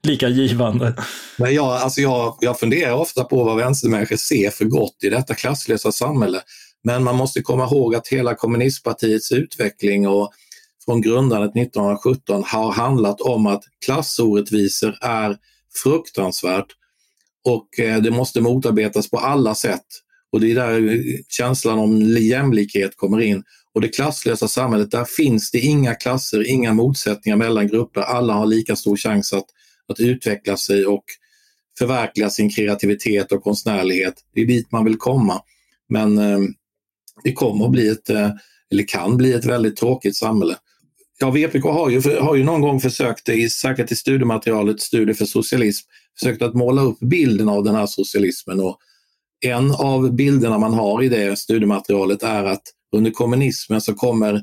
lika 0.04 0.30
givande. 0.30 0.96
Men 1.38 1.54
jag, 1.54 1.66
alltså 1.66 2.02
jag, 2.02 2.38
jag 2.42 2.60
funderar 2.60 2.94
ofta 2.94 3.24
på 3.24 3.44
vad 3.44 3.58
vänstermänniskor 3.58 4.16
ser 4.16 4.50
för 4.50 4.66
gott 4.66 5.04
i 5.04 5.10
detta 5.10 5.34
klasslösa 5.34 5.92
samhälle. 5.92 6.42
Men 6.84 7.04
man 7.04 7.16
måste 7.16 7.42
komma 7.42 7.64
ihåg 7.64 7.96
att 7.96 8.08
hela 8.08 8.36
kommunistpartiets 8.36 9.32
utveckling 9.32 10.08
och 10.08 10.32
från 10.86 11.02
grundandet 11.02 11.52
1917 11.52 12.44
har 12.48 12.72
handlat 12.72 13.22
om 13.22 13.48
att 13.48 13.64
klassorättvisor 13.86 14.98
är 15.02 15.38
fruktansvärt 15.84 16.68
och 17.44 17.80
eh, 17.80 18.02
det 18.02 18.12
måste 18.12 18.42
motarbetas 18.42 19.10
på 19.10 19.18
alla 19.18 19.56
sätt. 19.56 19.86
Och 20.32 20.42
det 20.42 20.52
är 20.52 20.56
där 20.56 21.04
känslan 21.30 21.80
om 21.80 22.02
jämlikhet 22.02 22.98
kommer 22.98 23.22
in. 23.22 23.44
Och 23.74 23.82
det 23.82 23.88
klasslösa 23.88 24.48
samhället, 24.48 24.92
där 24.92 25.06
finns 25.06 25.52
det 25.52 25.60
inga 25.60 25.96
klasser, 25.96 26.48
inga 26.48 26.74
motsättningar 26.74 27.38
mellan 27.38 27.68
grupper. 27.68 28.02
Alla 28.02 28.34
har 28.34 28.46
lika 28.46 28.76
stor 28.76 28.98
chans 28.98 29.34
att 29.34 29.46
att 29.92 30.00
utveckla 30.00 30.58
sig 30.58 30.86
och 30.86 31.04
förverkliga 31.78 32.30
sin 32.30 32.50
kreativitet 32.50 33.32
och 33.32 33.44
konstnärlighet. 33.44 34.14
Det 34.34 34.42
är 34.42 34.46
dit 34.46 34.72
man 34.72 34.86
vill 34.86 34.98
komma. 34.98 35.42
Men 35.90 36.18
eh, 36.18 36.40
det 37.24 37.34
kommer 37.34 37.66
att 37.66 37.72
bli 37.72 37.88
ett, 37.88 38.10
eh, 38.10 38.32
eller 38.72 38.88
kan 38.88 39.18
bli 39.18 39.34
ett 39.34 39.46
väldigt 39.46 39.78
tråkigt 39.78 40.16
samhälle. 40.16 40.56
Ja, 41.20 41.32
VPK 41.32 41.64
har 41.64 41.90
ju, 41.90 42.02
har 42.20 42.36
ju 42.36 42.44
någon 42.44 42.62
gång 42.62 42.80
försökt, 42.80 43.30
i, 43.30 43.50
säkert 43.50 43.92
i 43.92 43.96
studiematerialet 43.96 44.82
Studier 44.82 45.16
för 45.16 45.26
socialism, 45.26 45.88
försökt 46.20 46.42
att 46.42 46.54
måla 46.54 46.82
upp 46.82 47.00
bilden 47.00 47.50
av 47.50 47.64
den 47.64 47.76
här 47.76 47.86
socialismen. 47.86 48.60
Och 48.60 48.78
en 49.46 49.72
av 49.72 50.16
bilderna 50.16 50.58
man 50.58 50.74
har 50.74 51.04
i 51.04 51.10
det 51.10 51.40
studiematerialet 51.40 52.24
är 52.24 52.44
att 52.44 52.64
under 52.96 53.12
kommunismen 53.12 53.82
så 53.82 53.94
kommer 53.94 54.34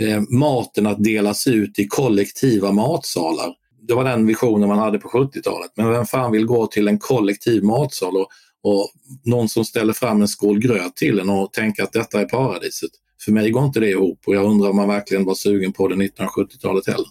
eh, 0.00 0.20
maten 0.28 0.86
att 0.86 1.04
delas 1.04 1.46
ut 1.46 1.78
i 1.78 1.86
kollektiva 1.86 2.72
matsalar 2.72 3.54
det 3.90 3.96
var 3.96 4.04
den 4.04 4.26
visionen 4.26 4.68
man 4.68 4.78
hade 4.78 4.98
på 4.98 5.08
70-talet. 5.08 5.70
Men 5.74 5.90
vem 5.90 6.06
fan 6.06 6.32
vill 6.32 6.46
gå 6.46 6.66
till 6.66 6.88
en 6.88 6.98
kollektiv 6.98 7.64
matsal 7.64 8.16
och, 8.16 8.28
och 8.62 8.90
någon 9.24 9.48
som 9.48 9.64
ställer 9.64 9.92
fram 9.92 10.22
en 10.22 10.28
skål 10.28 10.58
gröt 10.58 10.96
till 10.96 11.18
en 11.18 11.30
och 11.30 11.52
tänka 11.52 11.82
att 11.82 11.92
detta 11.92 12.20
är 12.20 12.24
paradiset? 12.24 12.90
För 13.24 13.32
mig 13.32 13.50
går 13.50 13.64
inte 13.64 13.80
det 13.80 13.90
ihop 13.90 14.18
och 14.26 14.34
jag 14.34 14.44
undrar 14.44 14.70
om 14.70 14.76
man 14.76 14.88
verkligen 14.88 15.24
var 15.24 15.34
sugen 15.34 15.72
på 15.72 15.88
det 15.88 15.94
1970-talet 15.94 16.86
heller. 16.86 17.06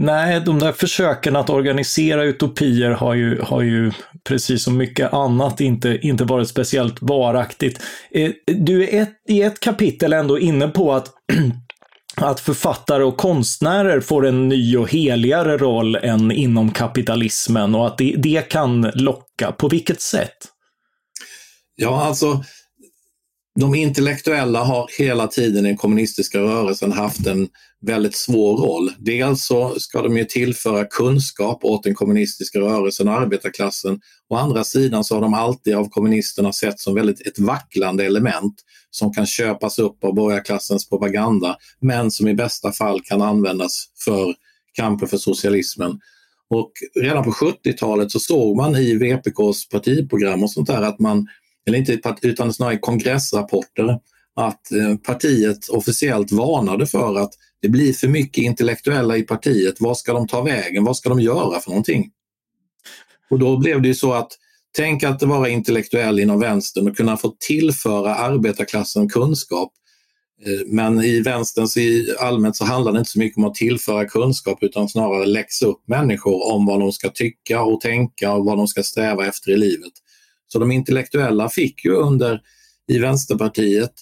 Nej, 0.00 0.40
de 0.40 0.58
där 0.58 0.72
försöken 0.72 1.36
att 1.36 1.50
organisera 1.50 2.24
utopier 2.24 2.90
har 2.90 3.14
ju, 3.14 3.40
har 3.40 3.62
ju 3.62 3.92
precis 4.24 4.62
som 4.62 4.76
mycket 4.76 5.12
annat 5.12 5.60
inte, 5.60 5.98
inte 6.02 6.24
varit 6.24 6.48
speciellt 6.48 7.02
varaktigt. 7.02 7.80
Eh, 8.10 8.30
du 8.46 8.88
är 8.88 9.02
ett, 9.02 9.12
i 9.28 9.42
ett 9.42 9.60
kapitel 9.60 10.12
ändå 10.12 10.38
inne 10.38 10.68
på 10.68 10.92
att 10.92 11.06
att 12.22 12.40
författare 12.40 13.04
och 13.04 13.16
konstnärer 13.16 14.00
får 14.00 14.26
en 14.26 14.48
ny 14.48 14.76
och 14.76 14.90
heligare 14.90 15.56
roll 15.56 15.96
än 15.96 16.32
inom 16.32 16.70
kapitalismen 16.70 17.74
och 17.74 17.86
att 17.86 17.98
det, 17.98 18.14
det 18.18 18.48
kan 18.48 18.90
locka. 18.94 19.52
På 19.52 19.68
vilket 19.68 20.00
sätt? 20.00 20.36
Ja, 21.76 22.04
alltså 22.04 22.44
de 23.60 23.74
intellektuella 23.74 24.64
har 24.64 24.86
hela 24.98 25.26
tiden 25.26 25.66
i 25.66 25.68
den 25.68 25.76
kommunistiska 25.76 26.38
rörelsen 26.38 26.92
haft 26.92 27.26
en 27.26 27.48
väldigt 27.86 28.16
svår 28.16 28.56
roll. 28.56 28.92
Dels 28.98 29.46
så 29.46 29.74
ska 29.80 30.02
de 30.02 30.16
ju 30.16 30.24
tillföra 30.24 30.84
kunskap 30.84 31.64
åt 31.64 31.82
den 31.82 31.94
kommunistiska 31.94 32.60
rörelsen 32.60 33.08
och 33.08 33.14
arbetarklassen. 33.14 34.00
Å 34.28 34.36
andra 34.36 34.64
sidan 34.64 35.04
så 35.04 35.14
har 35.14 35.22
de 35.22 35.34
alltid 35.34 35.74
av 35.74 35.88
kommunisterna 35.88 36.52
sett 36.52 36.80
som 36.80 36.94
väldigt 36.94 37.26
ett 37.26 37.38
vacklande 37.38 38.04
element 38.04 38.54
som 38.90 39.12
kan 39.12 39.26
köpas 39.26 39.78
upp 39.78 40.04
av 40.04 40.14
borgarklassens 40.14 40.88
propaganda 40.88 41.56
men 41.80 42.10
som 42.10 42.28
i 42.28 42.34
bästa 42.34 42.72
fall 42.72 43.00
kan 43.00 43.22
användas 43.22 43.84
för 44.04 44.34
kampen 44.72 45.08
för 45.08 45.16
socialismen. 45.16 46.00
Och 46.50 46.72
redan 46.94 47.24
på 47.24 47.30
70-talet 47.30 48.10
så 48.10 48.20
såg 48.20 48.56
man 48.56 48.76
i 48.76 48.94
VPKs 48.94 49.68
partiprogram 49.68 50.42
och 50.42 50.50
sånt 50.50 50.66
där 50.66 50.82
att 50.82 50.98
man, 50.98 51.28
eller 51.66 51.78
inte 51.78 52.00
utan 52.22 52.52
snarare 52.52 52.78
kongressrapporter, 52.78 53.98
att 54.36 54.72
eh, 54.72 54.96
partiet 54.96 55.68
officiellt 55.68 56.32
varnade 56.32 56.86
för 56.86 57.18
att 57.18 57.30
det 57.62 57.68
blir 57.68 57.92
för 57.92 58.08
mycket 58.08 58.44
intellektuella 58.44 59.16
i 59.16 59.22
partiet. 59.22 59.74
Vad 59.80 59.98
ska 59.98 60.12
de 60.12 60.26
ta 60.26 60.42
vägen? 60.42 60.84
Vad 60.84 60.96
ska 60.96 61.08
de 61.08 61.20
göra 61.20 61.60
för 61.60 61.70
någonting? 61.70 62.10
Och 63.30 63.38
då 63.38 63.56
blev 63.56 63.82
det 63.82 63.88
ju 63.88 63.94
så 63.94 64.12
att 64.12 64.32
Tänk 64.76 65.02
att 65.02 65.22
vara 65.22 65.48
intellektuell 65.48 66.20
inom 66.20 66.40
vänstern 66.40 66.88
och 66.88 66.96
kunna 66.96 67.16
få 67.16 67.36
tillföra 67.38 68.14
arbetarklassen 68.14 69.08
kunskap. 69.08 69.72
Eh, 70.46 70.66
men 70.66 71.02
i 71.02 71.20
vänsterns 71.20 71.76
i 71.76 72.14
allmänt 72.20 72.56
så 72.56 72.64
handlar 72.64 72.92
det 72.92 72.98
inte 72.98 73.10
så 73.10 73.18
mycket 73.18 73.38
om 73.38 73.44
att 73.44 73.54
tillföra 73.54 74.04
kunskap 74.04 74.58
utan 74.60 74.88
snarare 74.88 75.26
läxa 75.26 75.66
upp 75.66 75.82
människor 75.88 76.52
om 76.52 76.66
vad 76.66 76.80
de 76.80 76.92
ska 76.92 77.10
tycka 77.10 77.62
och 77.62 77.80
tänka 77.80 78.32
och 78.32 78.44
vad 78.44 78.56
de 78.56 78.66
ska 78.66 78.82
sträva 78.82 79.26
efter 79.26 79.50
i 79.52 79.56
livet. 79.56 79.92
Så 80.48 80.58
de 80.58 80.72
intellektuella 80.72 81.48
fick 81.48 81.84
ju 81.84 81.90
under 81.90 82.40
i 82.88 82.98
Vänsterpartiet 82.98 83.92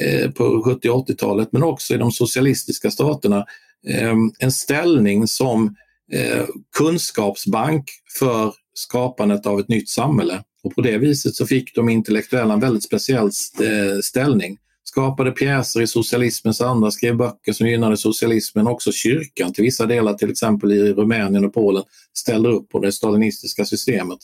eh, 0.00 0.30
på 0.30 0.62
70 0.64 0.88
80-talet 0.88 1.48
men 1.52 1.62
också 1.62 1.94
i 1.94 1.96
de 1.96 2.12
socialistiska 2.12 2.90
staterna 2.90 3.44
eh, 3.88 4.14
en 4.38 4.52
ställning 4.52 5.26
som 5.26 5.76
Eh, 6.12 6.46
kunskapsbank 6.76 7.90
för 8.18 8.54
skapandet 8.74 9.46
av 9.46 9.60
ett 9.60 9.68
nytt 9.68 9.88
samhälle. 9.88 10.42
Och 10.62 10.74
på 10.74 10.80
det 10.80 10.98
viset 10.98 11.34
så 11.34 11.46
fick 11.46 11.74
de 11.74 11.88
intellektuella 11.88 12.54
en 12.54 12.60
väldigt 12.60 12.84
speciell 12.84 13.26
eh, 13.60 14.00
ställning. 14.02 14.58
Skapade 14.84 15.30
pjäser 15.30 15.82
i 15.82 15.86
socialismens 15.86 16.60
anda, 16.60 16.90
skrev 16.90 17.16
böcker 17.16 17.52
som 17.52 17.68
gynnade 17.68 17.96
socialismen. 17.96 18.66
Också 18.66 18.92
kyrkan 18.92 19.52
till 19.52 19.64
vissa 19.64 19.86
delar, 19.86 20.14
till 20.14 20.30
exempel 20.30 20.72
i 20.72 20.92
Rumänien 20.92 21.44
och 21.44 21.54
Polen, 21.54 21.82
ställde 22.12 22.48
upp 22.48 22.68
på 22.68 22.78
det 22.78 22.92
stalinistiska 22.92 23.64
systemet. 23.64 24.18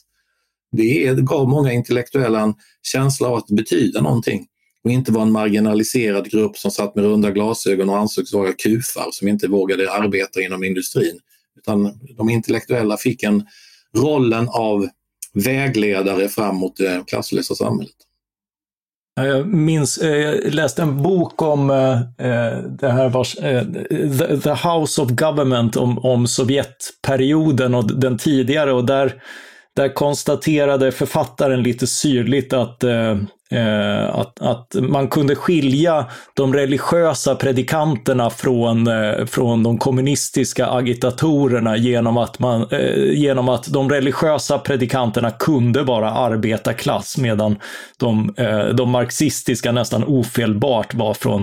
Det 0.73 1.17
gav 1.23 1.49
många 1.49 1.73
intellektuella 1.73 2.41
en 2.41 2.55
känsla 2.83 3.29
av 3.29 3.35
att 3.35 3.47
betyda 3.47 4.01
någonting 4.01 4.47
och 4.85 4.91
inte 4.91 5.13
vara 5.13 5.23
en 5.23 5.33
marginaliserad 5.33 6.31
grupp 6.31 6.57
som 6.57 6.71
satt 6.71 6.95
med 6.95 7.05
runda 7.05 7.31
glasögon 7.31 7.89
och 7.89 7.99
ansågs 7.99 8.33
vara 8.33 8.53
kufar 8.53 9.09
som 9.13 9.29
inte 9.29 9.49
vågade 9.49 9.93
arbeta 9.93 10.43
inom 10.43 10.65
industrin. 10.65 11.21
Utan 11.61 11.93
de 12.17 12.31
intellektuella 12.31 12.97
fick 12.97 13.23
en 13.23 13.47
rollen 13.97 14.49
av 14.49 14.89
vägledare 15.35 16.29
fram 16.29 16.57
mot 16.57 16.77
det 16.77 17.05
klasslösa 17.07 17.55
samhället. 17.55 17.95
Jag 19.15 19.47
minns, 19.47 19.99
eh, 19.99 20.17
jag 20.17 20.55
läste 20.55 20.83
en 20.83 21.03
bok 21.03 21.43
om 21.43 21.71
eh, 21.71 22.01
eh 22.01 22.59
det 22.59 22.91
här 22.91 23.09
vars, 23.09 23.37
eh, 23.37 23.65
The 24.41 24.69
House 24.69 25.03
of 25.03 25.11
Government 25.11 25.77
om, 25.77 25.99
om 25.99 26.27
Sovjetperioden 26.27 27.75
och 27.75 27.99
den 27.99 28.19
tidigare 28.19 28.73
och 28.73 28.85
där 28.85 29.23
där 29.77 29.95
konstaterade 29.95 30.93
författaren 30.93 31.63
lite 31.63 31.87
syrligt 31.87 32.53
att 32.53 32.85
eh, 32.85 33.19
eh, 33.51 34.15
att, 34.15 34.41
att 34.41 34.75
man 34.75 35.09
kunde 35.09 35.35
skilja 35.35 36.07
de 36.35 36.55
religiösa 36.55 37.35
predikanterna 37.35 38.31
från, 38.31 38.87
eh, 38.87 39.27
från 39.27 39.63
de 39.63 39.79
kommunistiska 39.79 40.67
agitatorerna 40.67 41.77
genom 41.77 42.17
att, 42.17 42.39
man, 42.39 42.69
eh, 42.71 43.13
genom 43.13 43.49
att 43.49 43.73
de 43.73 43.91
religiösa 43.91 44.59
predikanterna 44.59 45.31
kunde 45.31 45.83
vara 45.83 46.11
arbetarklass 46.11 47.19
medan 47.19 47.57
de, 47.99 48.35
eh, 48.37 48.67
de 48.67 48.91
marxistiska 48.91 49.73
nästan 49.73 50.05
ofelbart 50.05 50.95
var 50.95 51.15
från, 51.15 51.43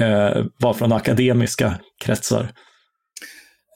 eh, 0.00 0.44
var 0.58 0.72
från 0.72 0.92
akademiska 0.92 1.74
kretsar. 2.04 2.48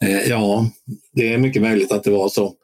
Eh, 0.05 0.29
ja, 0.29 0.67
det 1.13 1.35
är 1.35 1.39
mycket 1.39 1.63
möjligt 1.63 1.93
att 1.93 2.05
det 2.05 2.11
var 2.11 2.29
så. 2.29 2.55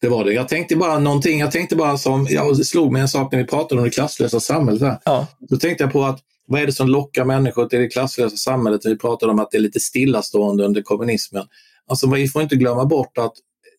Det 0.00 0.08
var 0.08 0.24
det. 0.24 0.32
Jag 0.32 0.48
tänkte 0.48 0.76
bara 0.76 0.98
någonting, 0.98 1.40
jag 1.40 1.50
tänkte 1.50 1.76
bara 1.76 1.98
som, 1.98 2.26
jag 2.30 2.66
slog 2.66 2.92
mig 2.92 3.02
en 3.02 3.08
sak 3.08 3.32
när 3.32 3.38
vi 3.38 3.46
pratade 3.46 3.80
om 3.80 3.84
det 3.84 3.90
klasslösa 3.90 4.40
samhället. 4.40 5.00
Ja. 5.04 5.26
Då 5.40 5.56
tänkte 5.56 5.84
jag 5.84 5.92
på 5.92 6.04
att 6.04 6.20
vad 6.46 6.62
är 6.62 6.66
det 6.66 6.72
som 6.72 6.88
lockar 6.88 7.24
människor 7.24 7.66
till 7.66 7.78
det 7.78 7.88
klasslösa 7.88 8.36
samhället? 8.36 8.80
Vi 8.84 8.98
pratade 8.98 9.32
om 9.32 9.38
att 9.38 9.50
det 9.50 9.56
är 9.56 9.60
lite 9.60 9.80
stillastående 9.80 10.64
under 10.64 10.82
kommunismen. 10.82 11.46
Alltså 11.86 12.10
vi 12.10 12.28
får 12.28 12.42
inte 12.42 12.56
glömma 12.56 12.84
bort 12.84 13.18
att 13.18 13.32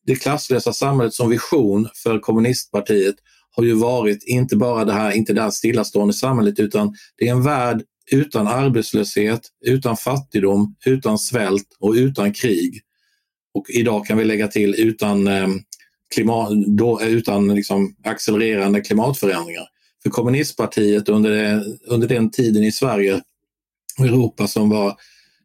det 0.06 0.16
klasslösa 0.16 0.74
samhället 0.74 1.14
som 1.14 1.30
vision 1.30 1.90
för 2.04 2.20
kommunistpartiet 2.20 3.16
har 3.56 3.64
ju 3.64 3.74
varit 3.74 4.24
inte 4.24 4.56
bara 4.56 4.86
det 4.86 4.94
här, 4.94 5.12
inte 5.12 5.34
det 5.34 5.42
här 5.42 5.52
stillastående 5.52 6.14
samhället 6.14 6.60
utan 6.60 6.96
det 7.18 7.28
är 7.28 7.32
en 7.32 7.44
värld 7.44 7.84
utan 8.12 8.48
arbetslöshet, 8.48 9.42
utan 9.66 9.98
fattigdom, 9.98 10.76
utan 10.86 11.18
svält 11.18 11.68
och 11.80 11.94
utan 11.94 12.34
krig. 12.34 12.82
Och 13.54 13.66
idag 13.70 14.06
kan 14.06 14.18
vi 14.18 14.24
lägga 14.24 14.48
till 14.48 14.76
utan 14.78 15.28
eh, 15.28 15.48
klimat, 16.16 16.50
då, 16.68 17.00
eh, 17.00 17.08
utan 17.08 17.56
liksom 17.56 17.96
accelererande 18.04 18.82
klimatförändringar. 18.82 19.68
För 20.04 20.10
kommunistpartiet 20.10 21.10
under, 21.10 21.30
det, 21.30 21.64
under 21.88 22.08
den 22.08 22.32
tiden 22.32 22.64
i 22.64 22.72
Sverige 22.72 23.22
och 24.00 24.06
Europa 24.06 24.48
som 24.48 24.70
var, 24.70 24.96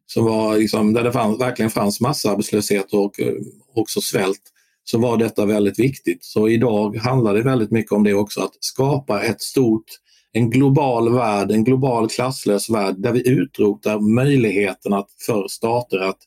som 0.05 0.25
var 0.25 0.57
liksom, 0.57 0.93
där 0.93 1.03
det 1.03 1.11
fann, 1.11 1.37
verkligen 1.37 1.71
fanns 1.71 2.01
massarbetslöshet 2.01 2.93
och 2.93 3.19
eh, 3.19 3.33
också 3.75 4.01
svält, 4.01 4.41
så 4.83 4.99
var 4.99 5.17
detta 5.17 5.45
väldigt 5.45 5.79
viktigt. 5.79 6.25
Så 6.25 6.49
idag 6.49 6.97
handlar 6.97 7.33
det 7.33 7.41
väldigt 7.41 7.71
mycket 7.71 7.91
om 7.91 8.03
det 8.03 8.13
också, 8.13 8.41
att 8.41 8.53
skapa 8.59 9.21
ett 9.23 9.41
stort, 9.41 9.85
en 10.31 10.49
global 10.49 11.13
värld, 11.13 11.51
en 11.51 11.63
global 11.63 12.09
klasslös 12.09 12.69
värld 12.69 12.95
där 12.97 13.11
vi 13.11 13.29
utrotar 13.29 13.99
möjligheten 13.99 14.93
för 15.25 15.47
stater 15.47 15.97
att, 15.97 16.17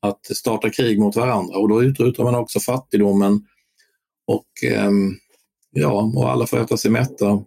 att 0.00 0.26
starta 0.36 0.70
krig 0.70 0.98
mot 0.98 1.16
varandra 1.16 1.58
och 1.58 1.68
då 1.68 1.84
utrotar 1.84 2.24
man 2.24 2.34
också 2.34 2.60
fattigdomen, 2.60 3.46
och, 4.26 4.64
ehm, 4.64 5.16
ja, 5.70 6.12
och 6.16 6.30
alla 6.30 6.46
får 6.46 6.60
äta 6.60 6.76
sig 6.76 6.90
mätta. 6.90 7.42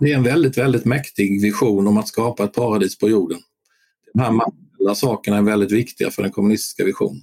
Det 0.00 0.12
är 0.12 0.16
en 0.16 0.22
väldigt, 0.22 0.58
väldigt 0.58 0.84
mäktig 0.84 1.42
vision 1.42 1.86
om 1.86 1.96
att 1.98 2.08
skapa 2.08 2.44
ett 2.44 2.52
paradis 2.52 2.98
på 2.98 3.08
jorden. 3.08 3.38
De 4.14 4.20
här 4.20 4.30
materiella 4.30 4.94
sakerna 4.94 5.36
är 5.36 5.42
väldigt 5.42 5.72
viktiga 5.72 6.10
för 6.10 6.22
den 6.22 6.32
kommunistiska 6.32 6.84
visionen. 6.84 7.22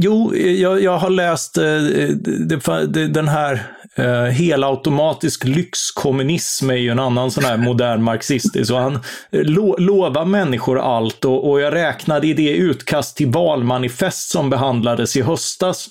Jo, 0.00 0.36
jag, 0.36 0.82
jag 0.82 0.98
har 0.98 1.10
läst 1.10 1.58
eh, 1.58 1.64
den 3.08 3.28
här 3.28 3.66
eh, 3.94 4.24
helautomatisk 4.24 5.44
lyxkommunism 5.44 6.70
är 6.70 6.74
ju 6.74 6.90
en 6.90 6.98
annan 6.98 7.30
sån 7.30 7.44
här 7.44 7.56
modern 7.56 8.02
marxistisk. 8.02 8.72
Och 8.72 8.78
han 8.78 8.94
eh, 9.30 9.42
lo, 9.42 9.76
lovar 9.78 10.24
människor 10.24 10.78
allt 10.78 11.24
och, 11.24 11.50
och 11.50 11.60
jag 11.60 11.74
räknade 11.74 12.26
i 12.26 12.34
det 12.34 12.50
utkast 12.50 13.16
till 13.16 13.30
valmanifest 13.30 14.30
som 14.30 14.50
behandlades 14.50 15.16
i 15.16 15.22
höstas 15.22 15.88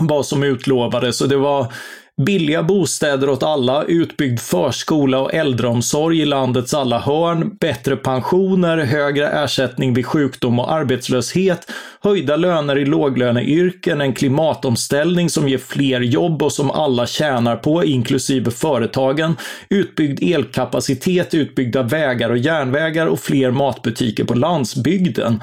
vad 0.00 0.26
som 0.26 0.42
utlovades 0.42 1.20
och 1.20 1.28
det 1.28 1.36
var 1.36 1.72
billiga 2.22 2.62
bostäder 2.62 3.28
åt 3.28 3.42
alla, 3.42 3.84
utbyggd 3.84 4.40
förskola 4.40 5.18
och 5.20 5.34
äldreomsorg 5.34 6.20
i 6.20 6.24
landets 6.24 6.74
alla 6.74 6.98
hörn, 6.98 7.56
bättre 7.60 7.96
pensioner, 7.96 8.78
högre 8.78 9.28
ersättning 9.28 9.94
vid 9.94 10.06
sjukdom 10.06 10.58
och 10.58 10.72
arbetslöshet, 10.72 11.70
höjda 12.00 12.36
löner 12.36 12.78
i 12.78 12.84
låglöneyrken, 12.84 14.00
en 14.00 14.12
klimatomställning 14.12 15.30
som 15.30 15.48
ger 15.48 15.58
fler 15.58 16.00
jobb 16.00 16.42
och 16.42 16.52
som 16.52 16.70
alla 16.70 17.06
tjänar 17.06 17.56
på, 17.56 17.84
inklusive 17.84 18.50
företagen, 18.50 19.36
utbyggd 19.68 20.22
elkapacitet, 20.22 21.34
utbyggda 21.34 21.82
vägar 21.82 22.30
och 22.30 22.38
järnvägar 22.38 23.06
och 23.06 23.20
fler 23.20 23.50
matbutiker 23.50 24.24
på 24.24 24.34
landsbygden. 24.34 25.40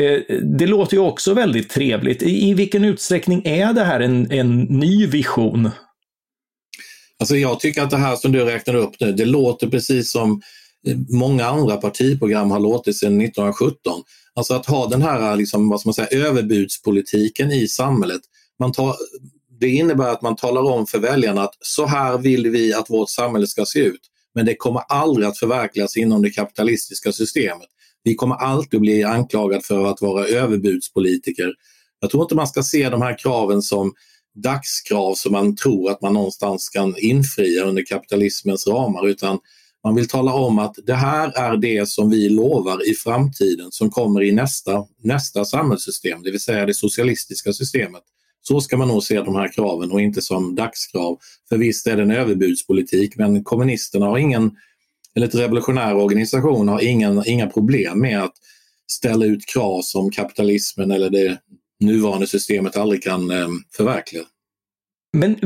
Eh, 0.00 0.36
det 0.42 0.66
låter 0.66 0.96
ju 0.96 1.02
också 1.02 1.34
väldigt 1.34 1.70
trevligt. 1.70 2.22
I 2.22 2.54
vilken 2.54 2.84
utsträckning 2.84 3.42
är 3.44 3.72
det 3.72 3.84
här 3.84 4.00
en, 4.00 4.32
en 4.32 4.60
ny 4.60 5.06
vision? 5.06 5.70
Alltså 7.20 7.36
jag 7.36 7.60
tycker 7.60 7.82
att 7.82 7.90
det 7.90 7.96
här 7.96 8.16
som 8.16 8.32
du 8.32 8.44
räknar 8.44 8.74
upp 8.74 9.00
nu, 9.00 9.12
det 9.12 9.24
låter 9.24 9.66
precis 9.66 10.12
som 10.12 10.42
många 11.08 11.46
andra 11.46 11.76
partiprogram 11.76 12.50
har 12.50 12.60
låtit 12.60 12.96
sedan 12.96 13.20
1917. 13.20 14.02
Alltså 14.34 14.54
att 14.54 14.66
ha 14.66 14.86
den 14.86 15.02
här 15.02 15.36
liksom, 15.36 15.68
vad 15.68 15.80
ska 15.80 15.88
man 15.88 15.94
säga, 15.94 16.26
överbudspolitiken 16.26 17.52
i 17.52 17.68
samhället. 17.68 18.20
Man 18.58 18.72
tar, 18.72 18.96
det 19.60 19.68
innebär 19.68 20.08
att 20.08 20.22
man 20.22 20.36
talar 20.36 20.62
om 20.62 20.86
för 20.86 20.98
väljarna 20.98 21.42
att 21.42 21.54
så 21.60 21.86
här 21.86 22.18
vill 22.18 22.50
vi 22.50 22.74
att 22.74 22.90
vårt 22.90 23.10
samhälle 23.10 23.46
ska 23.46 23.64
se 23.64 23.78
ut. 23.78 24.00
Men 24.34 24.46
det 24.46 24.54
kommer 24.54 24.80
aldrig 24.80 25.28
att 25.28 25.38
förverkligas 25.38 25.96
inom 25.96 26.22
det 26.22 26.30
kapitalistiska 26.30 27.12
systemet. 27.12 27.68
Vi 28.04 28.14
kommer 28.14 28.34
alltid 28.34 28.80
bli 28.80 29.04
anklagade 29.04 29.62
för 29.62 29.86
att 29.86 30.00
vara 30.00 30.26
överbudspolitiker. 30.26 31.52
Jag 32.00 32.10
tror 32.10 32.22
inte 32.22 32.34
man 32.34 32.46
ska 32.46 32.62
se 32.62 32.88
de 32.88 33.02
här 33.02 33.18
kraven 33.18 33.62
som 33.62 33.92
dagskrav 34.42 35.14
som 35.14 35.32
man 35.32 35.56
tror 35.56 35.90
att 35.90 36.02
man 36.02 36.14
någonstans 36.14 36.68
kan 36.68 36.94
infria 36.98 37.64
under 37.64 37.84
kapitalismens 37.86 38.66
ramar 38.66 39.08
utan 39.08 39.38
man 39.84 39.94
vill 39.94 40.08
tala 40.08 40.32
om 40.32 40.58
att 40.58 40.74
det 40.86 40.94
här 40.94 41.32
är 41.38 41.56
det 41.56 41.88
som 41.88 42.10
vi 42.10 42.28
lovar 42.28 42.90
i 42.90 42.94
framtiden 42.94 43.72
som 43.72 43.90
kommer 43.90 44.22
i 44.22 44.32
nästa, 44.32 44.84
nästa 45.02 45.44
samhällssystem, 45.44 46.22
det 46.22 46.30
vill 46.30 46.40
säga 46.40 46.66
det 46.66 46.74
socialistiska 46.74 47.52
systemet. 47.52 48.02
Så 48.42 48.60
ska 48.60 48.76
man 48.76 48.88
nog 48.88 49.02
se 49.02 49.20
de 49.20 49.34
här 49.34 49.52
kraven 49.52 49.92
och 49.92 50.00
inte 50.00 50.22
som 50.22 50.54
dagskrav. 50.54 51.18
För 51.48 51.56
visst 51.56 51.86
är 51.86 51.96
det 51.96 52.02
en 52.02 52.10
överbudspolitik 52.10 53.16
men 53.16 53.44
kommunisterna 53.44 54.06
har 54.06 54.18
ingen 54.18 54.56
eller 55.16 55.26
ett 55.26 55.34
revolutionär 55.34 55.94
organisation 55.94 56.68
har 56.68 56.84
ingen, 56.84 57.22
inga 57.26 57.46
problem 57.46 58.00
med 58.00 58.22
att 58.22 58.34
ställa 58.86 59.24
ut 59.24 59.46
krav 59.46 59.82
som 59.82 60.10
kapitalismen 60.10 60.90
eller 60.90 61.10
det 61.10 61.38
nuvarande 61.80 62.26
systemet 62.26 62.76
aldrig 62.76 63.02
kan 63.02 63.30
eh, 63.30 63.48
förverkliga. 63.76 64.24
Men 65.16 65.36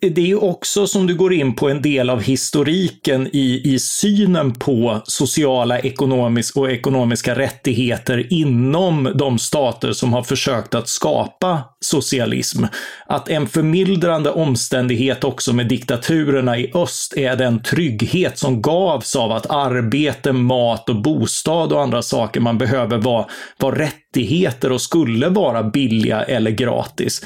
det, 0.00 0.18
är 0.18 0.26
ju 0.26 0.36
också 0.36 0.86
som 0.86 1.06
du 1.06 1.14
går 1.14 1.32
in 1.32 1.54
på 1.54 1.68
en 1.68 1.82
del 1.82 2.10
av 2.10 2.22
historiken 2.22 3.28
i, 3.32 3.74
i 3.74 3.78
synen 3.78 4.54
på 4.54 5.00
sociala 5.04 5.78
ekonomisk 5.78 6.56
och 6.56 6.70
ekonomiska 6.70 7.34
rättigheter 7.34 8.32
inom 8.32 9.12
de 9.14 9.38
stater 9.38 9.92
som 9.92 10.12
har 10.12 10.22
försökt 10.22 10.74
att 10.74 10.88
skapa 10.88 11.62
socialism. 11.80 12.64
Att 13.06 13.28
en 13.28 13.46
förmildrande 13.46 14.30
omständighet 14.30 15.24
också 15.24 15.52
med 15.52 15.68
diktaturerna 15.68 16.58
i 16.58 16.70
öst 16.74 17.16
är 17.16 17.36
den 17.36 17.62
trygghet 17.62 18.38
som 18.38 18.62
gavs 18.62 19.16
av 19.16 19.32
att 19.32 19.50
arbete, 19.50 20.32
mat 20.32 20.88
och 20.88 21.02
bostad 21.02 21.72
och 21.72 21.82
andra 21.82 22.02
saker 22.02 22.40
man 22.40 22.58
behöver 22.58 22.98
var, 22.98 23.30
var 23.58 23.72
rättigheter 24.16 24.72
och 24.72 24.80
skulle 24.80 25.28
vara 25.28 25.62
billiga 25.62 26.22
eller 26.22 26.50
gratis 26.50 27.22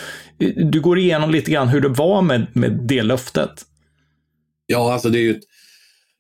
du 0.57 0.81
går 0.81 0.99
igenom 0.99 1.31
lite 1.31 1.51
grann 1.51 1.69
hur 1.69 1.81
det 1.81 1.89
var 1.89 2.23
med, 2.23 2.47
med 2.55 2.73
det 2.89 3.03
löftet. 3.03 3.51
Ja, 4.67 4.93
alltså 4.93 5.09
det 5.09 5.19
är 5.19 5.23
ju 5.23 5.31
ett, 5.31 5.43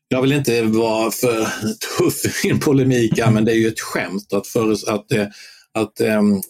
jag 0.08 0.22
vill 0.22 0.32
inte 0.32 0.62
vara 0.62 1.10
för 1.10 1.46
tuff 1.98 2.44
i 2.44 2.50
en 2.50 2.60
polemik, 2.60 3.12
men 3.32 3.44
det 3.44 3.52
är 3.52 3.56
ju 3.56 3.68
ett 3.68 3.80
skämt 3.80 4.32
att, 4.32 4.46
för, 4.46 4.72
att, 4.72 5.12
eh, 5.12 5.22
att, 5.72 6.00
att 6.00 6.00
um, 6.00 6.42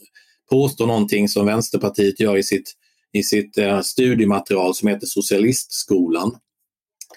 påstå 0.50 0.86
någonting 0.86 1.28
som 1.28 1.46
Vänsterpartiet 1.46 2.20
gör 2.20 2.36
i 2.36 2.42
sitt, 2.42 2.72
i 3.12 3.22
sitt 3.22 3.58
uh, 3.58 3.80
studiematerial 3.80 4.74
som 4.74 4.88
heter 4.88 5.06
Socialistskolan. 5.06 6.36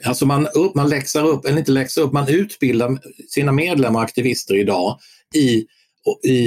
Alltså 0.03 0.25
man, 0.25 0.47
upp, 0.47 0.75
man 0.75 0.89
läxar 0.89 1.25
upp, 1.25 1.45
eller 1.45 1.57
inte 1.57 1.71
läxar 1.71 2.01
upp, 2.01 2.13
man 2.13 2.27
utbildar 2.27 2.99
sina 3.29 3.51
medlemmar 3.51 3.99
och 3.99 4.05
aktivister 4.05 4.55
idag 4.55 4.99
i, 5.35 5.65
i, 6.23 6.37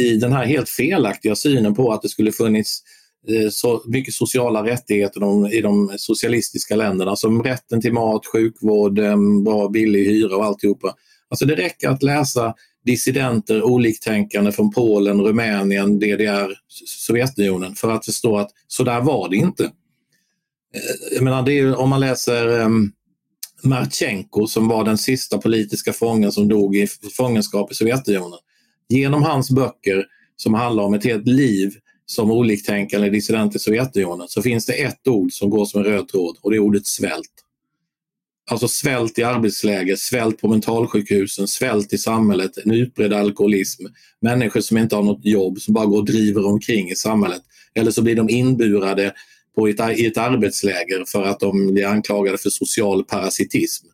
i 0.00 0.18
den 0.20 0.32
här 0.32 0.44
helt 0.44 0.68
felaktiga 0.68 1.36
synen 1.36 1.74
på 1.74 1.92
att 1.92 2.02
det 2.02 2.08
skulle 2.08 2.32
funnits 2.32 2.82
eh, 3.28 3.50
så 3.50 3.82
mycket 3.86 4.14
sociala 4.14 4.64
rättigheter 4.64 5.54
i 5.54 5.60
de 5.60 5.94
socialistiska 5.96 6.76
länderna 6.76 7.16
som 7.16 7.42
rätten 7.42 7.80
till 7.80 7.92
mat, 7.92 8.26
sjukvård, 8.26 9.00
bra 9.44 9.68
billig 9.68 10.04
hyra 10.04 10.36
och 10.36 10.44
alltihopa. 10.44 10.94
Alltså 11.28 11.46
det 11.46 11.54
räcker 11.54 11.88
att 11.88 12.02
läsa 12.02 12.54
dissidenter, 12.84 13.62
oliktänkande 13.62 14.52
från 14.52 14.70
Polen, 14.70 15.20
Rumänien, 15.20 15.98
DDR, 15.98 16.52
Sovjetunionen 16.86 17.74
för 17.74 17.90
att 17.90 18.04
förstå 18.04 18.38
att 18.38 18.50
så 18.68 18.84
där 18.84 19.00
var 19.00 19.28
det 19.28 19.36
inte. 19.36 19.64
Eh, 19.64 21.14
jag 21.14 21.22
menar, 21.22 21.42
det 21.42 21.58
är, 21.58 21.76
om 21.76 21.90
man 21.90 22.00
läser 22.00 22.48
um, 22.48 22.92
Marchenko 23.62 24.46
som 24.46 24.68
var 24.68 24.84
den 24.84 24.98
sista 24.98 25.38
politiska 25.38 25.92
fången 25.92 26.32
som 26.32 26.48
dog 26.48 26.76
i 26.76 26.86
fångenskap 27.16 27.72
i 27.72 27.74
Sovjetunionen. 27.74 28.38
Genom 28.88 29.22
hans 29.22 29.50
böcker 29.50 30.06
som 30.36 30.54
handlar 30.54 30.82
om 30.82 30.94
ett 30.94 31.04
helt 31.04 31.26
liv 31.26 31.74
som 32.06 32.30
oliktänkande 32.30 33.10
dissident 33.10 33.56
i 33.56 33.58
Sovjetunionen 33.58 34.28
så 34.28 34.42
finns 34.42 34.66
det 34.66 34.72
ett 34.72 35.08
ord 35.08 35.32
som 35.32 35.50
går 35.50 35.64
som 35.64 35.80
en 35.80 35.86
röd 35.86 36.08
tråd 36.08 36.36
och 36.42 36.50
det 36.50 36.56
är 36.56 36.60
ordet 36.60 36.86
svält. 36.86 37.30
Alltså 38.50 38.68
svält 38.68 39.18
i 39.18 39.22
arbetsläger, 39.22 39.96
svält 39.96 40.40
på 40.40 40.48
mentalsjukhusen, 40.48 41.48
svält 41.48 41.92
i 41.92 41.98
samhället, 41.98 42.58
en 42.64 42.70
utbredd 42.70 43.12
alkoholism, 43.12 43.84
människor 44.20 44.60
som 44.60 44.78
inte 44.78 44.96
har 44.96 45.02
något 45.02 45.24
jobb, 45.24 45.60
som 45.60 45.74
bara 45.74 45.86
går 45.86 45.98
och 45.98 46.04
driver 46.04 46.46
omkring 46.46 46.90
i 46.90 46.94
samhället. 46.96 47.42
Eller 47.74 47.90
så 47.90 48.02
blir 48.02 48.16
de 48.16 48.30
inburade 48.30 49.14
på 49.54 49.68
ett, 49.68 49.98
i 49.98 50.06
ett 50.06 50.18
arbetsläger 50.18 51.04
för 51.06 51.22
att 51.22 51.40
de 51.40 51.72
blir 51.72 51.86
anklagade 51.86 52.38
för 52.38 52.50
social 52.50 53.04
parasitism. 53.04 53.86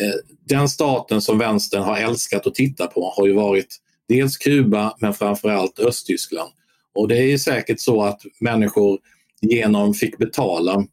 Eh, 0.00 0.14
den 0.44 0.68
staten 0.68 1.22
som 1.22 1.38
vänstern 1.38 1.82
har 1.82 1.96
älskat 1.96 2.46
att 2.46 2.54
titta 2.54 2.86
på 2.86 3.12
har 3.16 3.26
ju 3.26 3.32
varit 3.32 3.76
dels 4.08 4.36
Kuba 4.36 4.96
men 5.00 5.14
framförallt 5.14 5.78
Östtyskland. 5.78 6.50
Och 6.94 7.08
det 7.08 7.32
är 7.32 7.38
säkert 7.38 7.80
så 7.80 8.02
att 8.02 8.20
människor 8.40 8.98
genom 9.40 9.94
fick 9.94 10.18
betala 10.18 10.86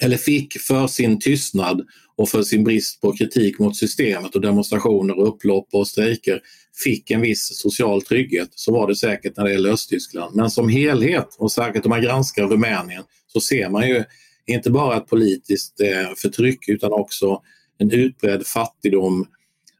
eller 0.00 0.16
fick 0.16 0.60
för 0.60 0.86
sin 0.86 1.20
tystnad 1.20 1.86
och 2.16 2.28
för 2.28 2.42
sin 2.42 2.64
brist 2.64 3.00
på 3.00 3.12
kritik 3.12 3.58
mot 3.58 3.76
systemet 3.76 4.34
och 4.34 4.40
demonstrationer 4.40 5.18
och 5.18 5.28
upplopp 5.28 5.68
och 5.72 5.88
strejker 5.88 6.40
fick 6.84 7.10
en 7.10 7.20
viss 7.20 7.58
social 7.58 8.02
trygghet. 8.02 8.48
Så 8.54 8.72
var 8.72 8.88
det 8.88 8.96
säkert 8.96 9.36
när 9.36 9.44
det 9.44 9.52
gäller 9.52 9.70
Östtyskland. 9.70 10.36
Men 10.36 10.50
som 10.50 10.68
helhet 10.68 11.36
och 11.38 11.52
särskilt 11.52 11.86
om 11.86 11.90
man 11.90 12.02
granskar 12.02 12.46
Rumänien 12.46 13.02
så 13.26 13.40
ser 13.40 13.68
man 13.68 13.88
ju 13.88 14.04
inte 14.46 14.70
bara 14.70 14.96
ett 14.96 15.06
politiskt 15.06 15.80
eh, 15.80 16.14
förtryck 16.16 16.68
utan 16.68 16.92
också 16.92 17.42
en 17.78 17.90
utbredd 17.90 18.46
fattigdom 18.46 19.26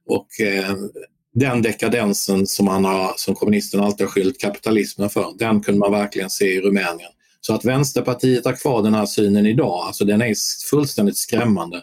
och 0.06 0.40
eh, 0.40 0.74
den 1.38 1.62
dekadensen 1.62 2.46
som, 2.46 2.66
man 2.66 2.84
har, 2.84 3.12
som 3.16 3.34
kommunisterna 3.34 3.84
alltid 3.84 4.06
har 4.06 4.12
skyllt 4.12 4.40
kapitalismen 4.40 5.10
för, 5.10 5.34
den 5.38 5.60
kunde 5.60 5.80
man 5.80 5.92
verkligen 5.92 6.30
se 6.30 6.44
i 6.44 6.60
Rumänien. 6.60 7.10
Så 7.40 7.54
att 7.54 7.64
Vänsterpartiet 7.64 8.44
har 8.44 8.52
kvar 8.52 8.82
den 8.82 8.94
här 8.94 9.06
synen 9.06 9.46
idag, 9.46 9.86
alltså 9.86 10.04
den 10.04 10.22
är 10.22 10.34
fullständigt 10.70 11.16
skrämmande. 11.16 11.82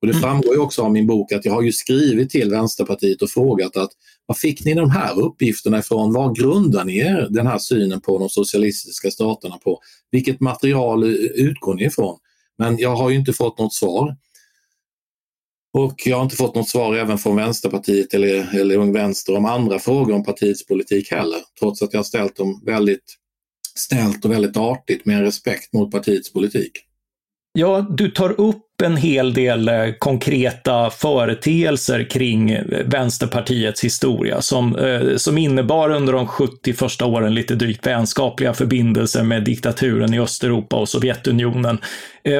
Och 0.00 0.06
det 0.06 0.12
mm. 0.12 0.22
framgår 0.22 0.54
ju 0.54 0.60
också 0.60 0.82
av 0.82 0.92
min 0.92 1.06
bok 1.06 1.32
att 1.32 1.44
jag 1.44 1.52
har 1.52 1.62
ju 1.62 1.72
skrivit 1.72 2.30
till 2.30 2.50
Vänsterpartiet 2.50 3.22
och 3.22 3.30
frågat 3.30 3.76
att 3.76 3.90
var 4.26 4.34
fick 4.34 4.64
ni 4.64 4.74
de 4.74 4.90
här 4.90 5.20
uppgifterna 5.20 5.78
ifrån? 5.78 6.12
Var 6.12 6.34
grundar 6.34 6.84
ni 6.84 6.98
er 6.98 7.26
den 7.30 7.46
här 7.46 7.58
synen 7.58 8.00
på 8.00 8.18
de 8.18 8.28
socialistiska 8.28 9.10
staterna 9.10 9.58
på? 9.58 9.80
Vilket 10.10 10.40
material 10.40 11.04
utgår 11.34 11.74
ni 11.74 11.84
ifrån? 11.84 12.18
Men 12.58 12.78
jag 12.78 12.96
har 12.96 13.10
ju 13.10 13.16
inte 13.16 13.32
fått 13.32 13.58
något 13.58 13.74
svar. 13.74 14.16
Och 15.74 16.02
jag 16.06 16.16
har 16.16 16.24
inte 16.24 16.36
fått 16.36 16.54
något 16.54 16.68
svar 16.68 16.94
även 16.94 17.18
från 17.18 17.36
Vänsterpartiet 17.36 18.14
eller, 18.14 18.58
eller 18.60 18.76
Ung 18.76 18.92
Vänster 18.92 19.36
om 19.36 19.44
andra 19.44 19.78
frågor 19.78 20.14
om 20.14 20.24
partiets 20.24 20.66
politik 20.66 21.10
heller. 21.10 21.38
Trots 21.60 21.82
att 21.82 21.92
jag 21.92 21.98
har 21.98 22.04
ställt 22.04 22.36
dem 22.36 22.62
väldigt 22.64 23.14
snällt 23.74 24.24
och 24.24 24.30
väldigt 24.30 24.56
artigt 24.56 25.06
med 25.06 25.20
respekt 25.20 25.72
mot 25.72 25.90
partiets 25.90 26.32
politik. 26.32 26.72
Ja, 27.52 27.86
du 27.90 28.10
tar 28.10 28.40
upp 28.40 28.63
en 28.82 28.96
hel 28.96 29.34
del 29.34 29.68
eh, 29.68 29.92
konkreta 29.98 30.90
företeelser 30.90 32.10
kring 32.10 32.50
eh, 32.50 32.62
Vänsterpartiets 32.86 33.84
historia 33.84 34.42
som, 34.42 34.76
eh, 34.76 35.16
som 35.16 35.38
innebar 35.38 35.90
under 35.90 36.12
de 36.12 36.26
70 36.26 36.72
första 36.72 37.06
åren 37.06 37.34
lite 37.34 37.54
drygt 37.54 37.86
vänskapliga 37.86 38.54
förbindelser 38.54 39.22
med 39.22 39.44
diktaturen 39.44 40.14
i 40.14 40.20
Östeuropa 40.20 40.76
och 40.76 40.88
Sovjetunionen. 40.88 41.78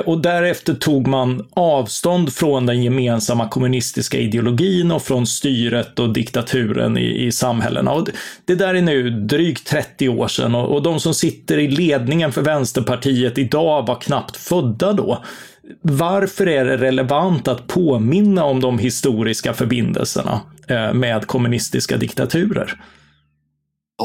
Och 0.04 0.20
därefter 0.20 0.74
tog 0.74 1.06
man 1.06 1.46
avstånd 1.50 2.32
från 2.32 2.66
den 2.66 2.82
gemensamma 2.82 3.48
kommunistiska 3.48 4.18
ideologin 4.18 4.92
och 4.92 5.02
från 5.02 5.26
styret 5.26 5.98
och 5.98 6.12
diktaturen 6.12 6.98
i, 6.98 7.26
i 7.26 7.32
samhällena. 7.32 7.92
Och 7.92 8.08
det 8.44 8.54
där 8.54 8.74
är 8.74 8.82
nu 8.82 9.10
drygt 9.10 9.66
30 9.66 10.08
år 10.08 10.28
sedan 10.28 10.54
och, 10.54 10.74
och 10.74 10.82
de 10.82 11.00
som 11.00 11.14
sitter 11.14 11.58
i 11.58 11.68
ledningen 11.68 12.32
för 12.32 12.42
Vänsterpartiet 12.42 13.38
idag 13.38 13.86
var 13.86 14.00
knappt 14.00 14.36
födda 14.36 14.92
då. 14.92 15.22
Varför 15.82 16.46
är 16.48 16.64
det 16.64 16.76
relevant 16.76 17.48
att 17.48 17.66
påminna 17.66 18.44
om 18.44 18.60
de 18.60 18.78
historiska 18.78 19.54
förbindelserna 19.54 20.40
eh, 20.68 20.94
med 20.94 21.26
kommunistiska 21.26 21.96
diktaturer? 21.96 22.80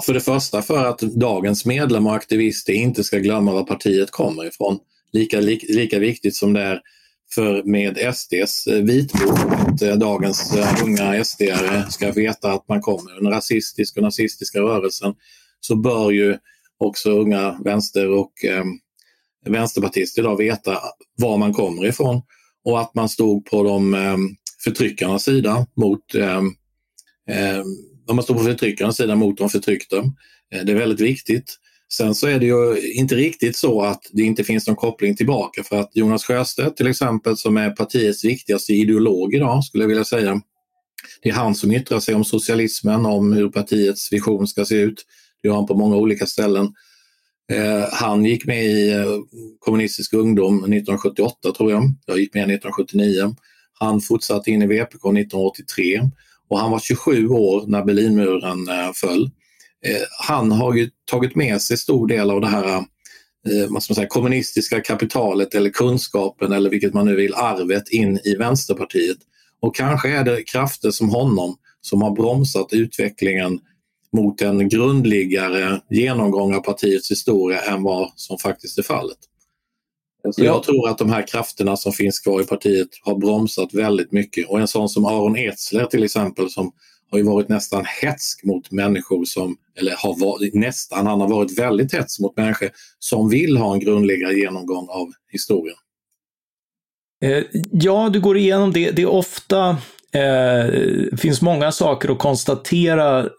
För 0.06 0.14
det 0.14 0.20
första 0.20 0.62
för 0.62 0.86
att 0.86 1.00
dagens 1.00 1.66
medlemmar 1.66 2.10
och 2.10 2.16
aktivister 2.16 2.74
inte 2.74 3.04
ska 3.04 3.18
glömma 3.18 3.54
var 3.54 3.64
partiet 3.64 4.12
kommer 4.12 4.48
ifrån. 4.48 4.80
Lika, 5.12 5.40
lika, 5.40 5.68
lika 5.70 6.00
viktigt 6.00 6.36
som 6.36 6.54
det 6.54 6.62
är 6.62 6.82
för 7.36 7.64
med 7.64 8.16
SDs 8.16 8.68
eh, 8.68 8.84
vitbok 8.84 9.40
att 9.52 9.82
eh, 9.82 9.96
dagens 9.96 10.58
unga 10.84 11.24
sd 11.24 11.44
ska 11.90 12.12
veta 12.12 12.52
att 12.52 12.68
man 12.68 12.82
kommer 12.82 13.18
ur 13.18 13.22
den 13.22 13.32
rasistiska 13.32 14.00
och 14.00 14.04
nazistiska 14.04 14.60
rörelsen 14.60 15.14
så 15.60 15.76
bör 15.76 16.12
ju 16.12 16.38
också 16.78 17.12
unga 17.12 17.60
vänster 17.64 18.12
och 18.12 18.32
vänsterpartister 19.46 20.22
idag 20.22 20.38
veta 20.38 20.78
var 21.18 21.38
man 21.38 21.54
kommer 21.54 21.86
ifrån 21.86 22.22
och 22.66 22.82
att 22.82 22.96
man 22.96 23.10
stod 23.10 23.46
på 23.46 23.64
de 23.64 23.94
eh, 23.94 24.18
förtryckarnas 24.64 25.24
sida 25.24 25.68
mot 25.76 26.16
eh, 26.16 26.42
man 28.14 28.24
står 28.24 28.34
på 28.36 28.44
förtryckarnas 28.44 28.98
sida 28.98 29.16
mot 29.16 29.38
de 29.38 29.50
förtryckta. 29.50 29.98
Eh, 30.54 30.64
det 30.66 30.72
är 30.72 30.76
väldigt 30.76 31.02
viktigt. 31.02 31.56
Sen 31.94 32.16
så 32.16 32.28
är 32.28 32.40
det 32.40 32.46
ju 32.46 32.92
inte 32.94 33.16
riktigt 33.16 33.56
så 33.56 33.82
att 33.82 34.02
det 34.12 34.24
inte 34.24 34.44
finns 34.44 34.68
någon 34.68 34.76
koppling 34.76 35.16
tillbaka 35.16 35.64
för 35.64 35.80
att 35.80 35.92
Jonas 35.94 36.24
Sjöstedt 36.26 36.78
till 36.78 36.88
exempel 36.88 37.38
som 37.38 37.58
är 37.58 37.70
partiets 37.70 38.26
viktigaste 38.26 38.74
ideolog 38.74 39.34
idag 39.34 39.64
skulle 39.64 39.84
jag 39.84 39.90
vilja 39.90 40.06
säga. 40.06 40.42
Det 41.22 41.30
är 41.30 41.34
han 41.34 41.56
som 41.56 41.72
yttrar 41.72 42.00
sig 42.00 42.16
om 42.16 42.26
socialismen, 42.26 43.06
om 43.06 43.34
hur 43.34 43.50
partiets 43.50 44.14
vision 44.14 44.48
ska 44.48 44.66
se 44.66 44.76
ut. 44.76 45.06
Det 45.42 45.48
gör 45.48 45.56
han 45.56 45.68
på 45.68 45.76
många 45.76 45.96
olika 45.96 46.26
ställen. 46.26 46.74
Eh, 47.50 47.86
han 47.92 48.26
gick 48.26 48.46
med 48.46 48.66
i 48.66 48.92
eh, 48.92 49.06
kommunistisk 49.60 50.14
ungdom 50.14 50.58
1978 50.58 51.52
tror 51.58 51.72
jag. 51.72 51.84
Jag 52.06 52.20
gick 52.20 52.34
med 52.34 52.44
1979. 52.44 53.36
Han 53.74 54.02
fortsatte 54.02 54.52
in 54.52 54.62
i 54.62 54.68
VPK 54.68 55.06
1983 55.06 56.02
och 56.50 56.60
han 56.60 56.72
var 56.72 56.80
27 56.80 57.28
år 57.28 57.64
när 57.68 57.84
Berlinmuren 57.84 58.68
eh, 58.70 58.92
föll. 58.96 59.32
Han 60.28 60.52
har 60.52 60.74
ju 60.76 60.90
tagit 61.12 61.36
med 61.36 61.62
sig 61.62 61.78
stor 61.78 62.08
del 62.08 62.32
av 62.32 62.42
det 62.42 62.48
här 62.48 62.84
vad 63.70 63.84
ska 63.84 63.92
man 63.92 63.96
säga, 63.96 64.08
kommunistiska 64.08 64.82
kapitalet 64.82 65.56
eller 65.56 65.70
kunskapen 65.70 66.52
eller 66.52 66.70
vilket 66.70 66.94
man 66.94 67.06
nu 67.06 67.16
vill, 67.16 67.34
arvet 67.34 67.90
in 67.90 68.20
i 68.24 68.36
Vänsterpartiet. 68.36 69.18
Och 69.62 69.76
kanske 69.76 70.10
är 70.10 70.24
det 70.24 70.44
krafter 70.44 70.92
som 70.92 71.10
honom 71.10 71.58
som 71.82 72.02
har 72.02 72.12
bromsat 72.12 72.74
utvecklingen 72.74 73.60
mot 74.18 74.42
en 74.42 74.70
grundligare 74.70 75.82
genomgång 75.90 76.56
av 76.56 76.60
partiets 76.60 77.12
historia 77.12 77.62
än 77.62 77.84
vad 77.84 78.12
som 78.16 78.38
faktiskt 78.38 78.78
är 78.78 78.84
fallet. 78.84 79.18
Så 80.32 80.44
jag 80.44 80.64
tror 80.64 80.90
att 80.90 80.98
de 80.98 81.10
här 81.10 81.28
krafterna 81.28 81.78
som 81.78 81.92
finns 81.92 82.20
kvar 82.20 82.42
i 82.42 82.44
partiet 82.44 82.88
har 83.02 83.16
bromsat 83.16 83.74
väldigt 83.74 84.12
mycket 84.12 84.50
och 84.50 84.60
en 84.60 84.68
sån 84.68 84.90
som 84.90 85.06
Aron 85.06 85.38
Etzler 85.38 85.86
till 85.86 86.04
exempel 86.04 86.50
som 86.50 86.72
har 87.12 87.18
ju 87.18 87.24
varit 87.24 87.50
nästan 87.50 87.86
hetsk 88.02 88.44
mot 88.44 88.72
människor 88.72 89.26
som, 89.26 89.58
eller 89.80 89.96
har 89.98 90.20
varit 90.20 90.54
nästan, 90.54 91.08
han 91.08 91.22
har 91.22 91.28
varit 91.28 91.60
väldigt 91.60 91.94
hetsk 91.94 92.20
mot 92.20 92.38
människor 92.38 92.70
som 93.00 93.30
vill 93.30 93.58
ha 93.58 93.74
en 93.74 93.80
grundligare 93.80 94.34
genomgång 94.34 94.88
av 94.90 95.12
historien. 95.32 95.78
Eh, 97.24 97.44
ja, 97.72 98.10
du 98.14 98.22
går 98.22 98.38
igenom 98.38 98.74
det. 98.74 98.92
Det 98.92 99.02
är 99.02 99.10
ofta 99.10 99.78
eh, 100.14 101.18
finns 101.18 101.42
många 101.42 101.72
saker 101.72 102.10
att 102.10 102.20
konstatera 102.20 103.30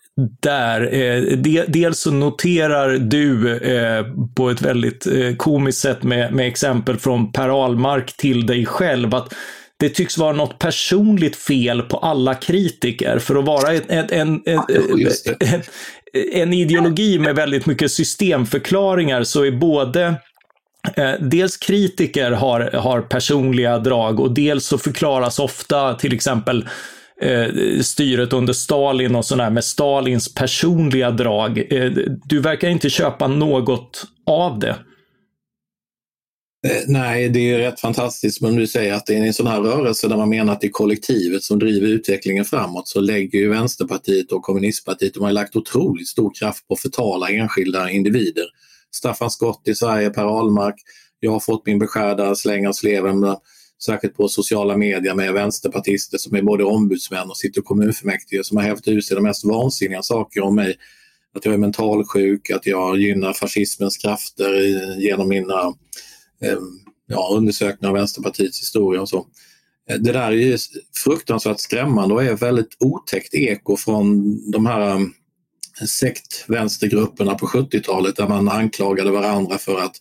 där. 0.41 0.95
Eh, 0.95 1.37
de, 1.37 1.65
dels 1.69 1.99
så 1.99 2.11
noterar 2.11 2.91
du 2.99 3.57
eh, 3.57 4.05
på 4.35 4.51
ett 4.51 4.63
väldigt 4.63 5.07
eh, 5.07 5.37
komiskt 5.37 5.79
sätt 5.81 6.03
med, 6.03 6.33
med 6.33 6.47
exempel 6.47 6.99
från 6.99 7.33
Per 7.33 7.65
Ahlmark 7.65 8.17
till 8.17 8.47
dig 8.47 8.67
själv 8.67 9.15
att 9.15 9.35
det 9.77 9.89
tycks 9.89 10.19
vara 10.19 10.33
något 10.33 10.59
personligt 10.59 11.37
fel 11.37 11.83
på 11.83 11.97
alla 11.97 12.35
kritiker. 12.35 13.19
För 13.19 13.37
att 13.37 13.45
vara 13.45 13.73
en, 13.73 13.83
en, 13.89 14.07
en, 14.11 14.43
en, 15.41 15.63
en 16.33 16.53
ideologi 16.53 17.19
med 17.19 17.37
väldigt 17.37 17.67
mycket 17.67 17.93
systemförklaringar 17.93 19.25
så 19.25 19.45
är 19.45 19.51
både 19.51 20.15
dels 21.21 21.57
kritiker 21.57 22.31
har, 22.31 22.61
har 22.61 23.01
personliga 23.01 23.79
drag 23.79 24.21
och 24.21 24.35
dels 24.35 24.67
så 24.67 24.79
förklaras 24.79 25.39
ofta 25.39 25.95
till 25.95 26.15
exempel 26.15 26.69
eh, 27.21 27.81
styret 27.83 28.33
under 28.33 28.53
Stalin 28.53 29.15
och 29.15 29.25
sådär 29.25 29.51
med 29.51 29.65
Stalins 29.65 30.35
personliga 30.35 31.11
drag. 31.11 31.73
Eh, 31.73 31.93
du 32.25 32.41
verkar 32.41 32.69
inte 32.69 32.91
köpa 32.91 33.29
något 33.29 34.05
av 34.27 34.59
det. 34.59 34.77
Eh, 36.67 36.83
nej, 36.87 37.29
det 37.29 37.51
är 37.51 37.59
rätt 37.59 37.81
fantastiskt 37.81 38.41
men 38.41 38.57
du 38.57 38.67
säger 38.67 38.95
att 38.95 39.07
det 39.07 39.15
är 39.15 39.27
en 39.27 39.35
sån 39.35 39.47
här 39.47 39.61
rörelse 39.61 40.09
där 40.09 40.17
man 40.17 40.29
menar 40.29 40.53
att 40.53 40.61
det 40.61 40.67
är 40.67 40.71
kollektivet 40.71 41.43
som 41.43 41.59
driver 41.59 41.89
utvecklingen 41.89 42.45
framåt 42.45 42.89
så 42.89 43.01
lägger 43.01 43.39
ju 43.39 43.49
Vänsterpartiet 43.49 44.33
och 44.33 44.43
Kommunistpartiet, 44.43 45.15
de 45.15 45.23
har 45.25 45.33
lagt 45.33 45.57
otroligt 45.57 46.09
stor 46.09 46.33
kraft 46.35 46.69
på 46.69 46.75
att 46.75 46.81
förtala 46.81 47.29
enskilda 47.29 47.91
individer. 47.91 48.45
Staffan 48.95 49.31
Skott 49.31 49.63
i 49.69 49.75
Sverige, 49.75 50.11
Per 50.11 50.25
Ahlmark, 50.25 50.75
jag 51.21 51.33
har 51.33 51.41
fått 51.41 51.67
min 51.67 51.79
beskärda 51.79 52.35
släng 52.35 52.67
av 52.67 52.73
sleven 52.73 53.37
särskilt 53.85 54.17
på 54.17 54.29
sociala 54.29 54.77
medier 54.77 55.15
med 55.15 55.33
vänsterpartister 55.33 56.19
som 56.19 56.37
är 56.37 56.43
både 56.43 56.65
ombudsmän 56.65 57.31
och 57.31 57.37
sitter 57.37 57.61
i 57.61 57.65
kommunfullmäktige 57.65 58.45
som 58.45 58.57
har 58.57 58.65
hävt 58.65 58.89
ur 58.89 59.01
sig 59.01 59.15
de 59.15 59.23
mest 59.23 59.45
vansinniga 59.45 60.03
saker 60.03 60.41
om 60.41 60.55
mig. 60.55 60.77
att 61.37 61.45
jag 61.45 61.55
är 61.55 61.59
mentalsjuk, 61.59 62.51
att 62.51 62.67
jag 62.67 62.99
gynnar 62.99 63.33
fascismens 63.33 63.97
krafter 63.97 64.53
genom 64.99 65.29
mina 65.29 65.67
eh, 66.43 66.59
ja, 67.07 67.31
undersökningar 67.37 67.91
av 67.91 67.97
Vänsterpartiets 67.97 68.61
historia 68.61 69.01
och 69.01 69.09
så. 69.09 69.27
Det 69.87 70.13
där 70.13 70.21
är 70.21 70.31
ju 70.31 70.59
fruktansvärt 71.05 71.61
skrämmande 71.61 72.15
och 72.15 72.25
är 72.25 72.35
ett 72.35 72.43
väldigt 72.43 72.77
otäckt 72.79 73.35
eko 73.35 73.77
från 73.77 74.37
de 74.51 74.67
här 74.67 74.91
eh, 74.91 75.01
sektvänstergrupperna 75.87 77.35
på 77.35 77.47
70-talet 77.47 78.17
där 78.17 78.29
man 78.29 78.49
anklagade 78.49 79.11
varandra 79.11 79.59
för 79.59 79.81
att 79.81 79.97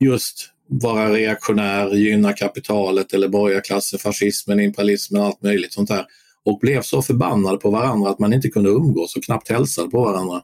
just 0.00 0.53
vara 0.68 1.12
reaktionär, 1.12 1.94
gynna 1.94 2.32
kapitalet 2.32 3.12
eller 3.12 3.28
borgarklassen, 3.28 3.98
fascismen, 3.98 4.60
imperialismen, 4.60 5.22
allt 5.22 5.42
möjligt 5.42 5.72
sånt 5.72 5.88
där. 5.88 6.06
Och 6.44 6.58
blev 6.58 6.82
så 6.82 7.02
förbannade 7.02 7.58
på 7.58 7.70
varandra 7.70 8.10
att 8.10 8.18
man 8.18 8.32
inte 8.32 8.48
kunde 8.48 8.70
umgås 8.70 9.16
och 9.16 9.24
knappt 9.24 9.48
hälsade 9.48 9.90
på 9.90 10.00
varandra. 10.04 10.42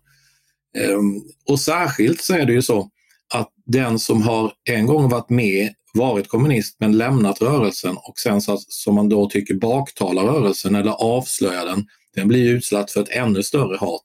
Ehm, 0.78 1.22
och 1.48 1.60
särskilt 1.60 2.20
så 2.20 2.34
är 2.34 2.46
det 2.46 2.52
ju 2.52 2.62
så 2.62 2.90
att 3.34 3.48
den 3.66 3.98
som 3.98 4.22
har 4.22 4.52
en 4.64 4.86
gång 4.86 5.08
varit 5.08 5.30
med, 5.30 5.74
varit 5.94 6.28
kommunist 6.28 6.76
men 6.80 6.98
lämnat 6.98 7.42
rörelsen 7.42 7.96
och 7.96 8.18
sen 8.18 8.40
så, 8.40 8.58
som 8.68 8.94
man 8.94 9.08
då 9.08 9.30
tycker 9.30 9.54
baktalar 9.54 10.22
rörelsen 10.22 10.74
eller 10.74 10.90
avslöjar 10.90 11.66
den, 11.66 11.86
den 12.14 12.28
blir 12.28 12.50
utsatt 12.50 12.90
för 12.90 13.02
ett 13.02 13.08
ännu 13.08 13.42
större 13.42 13.76
hat. 13.76 14.04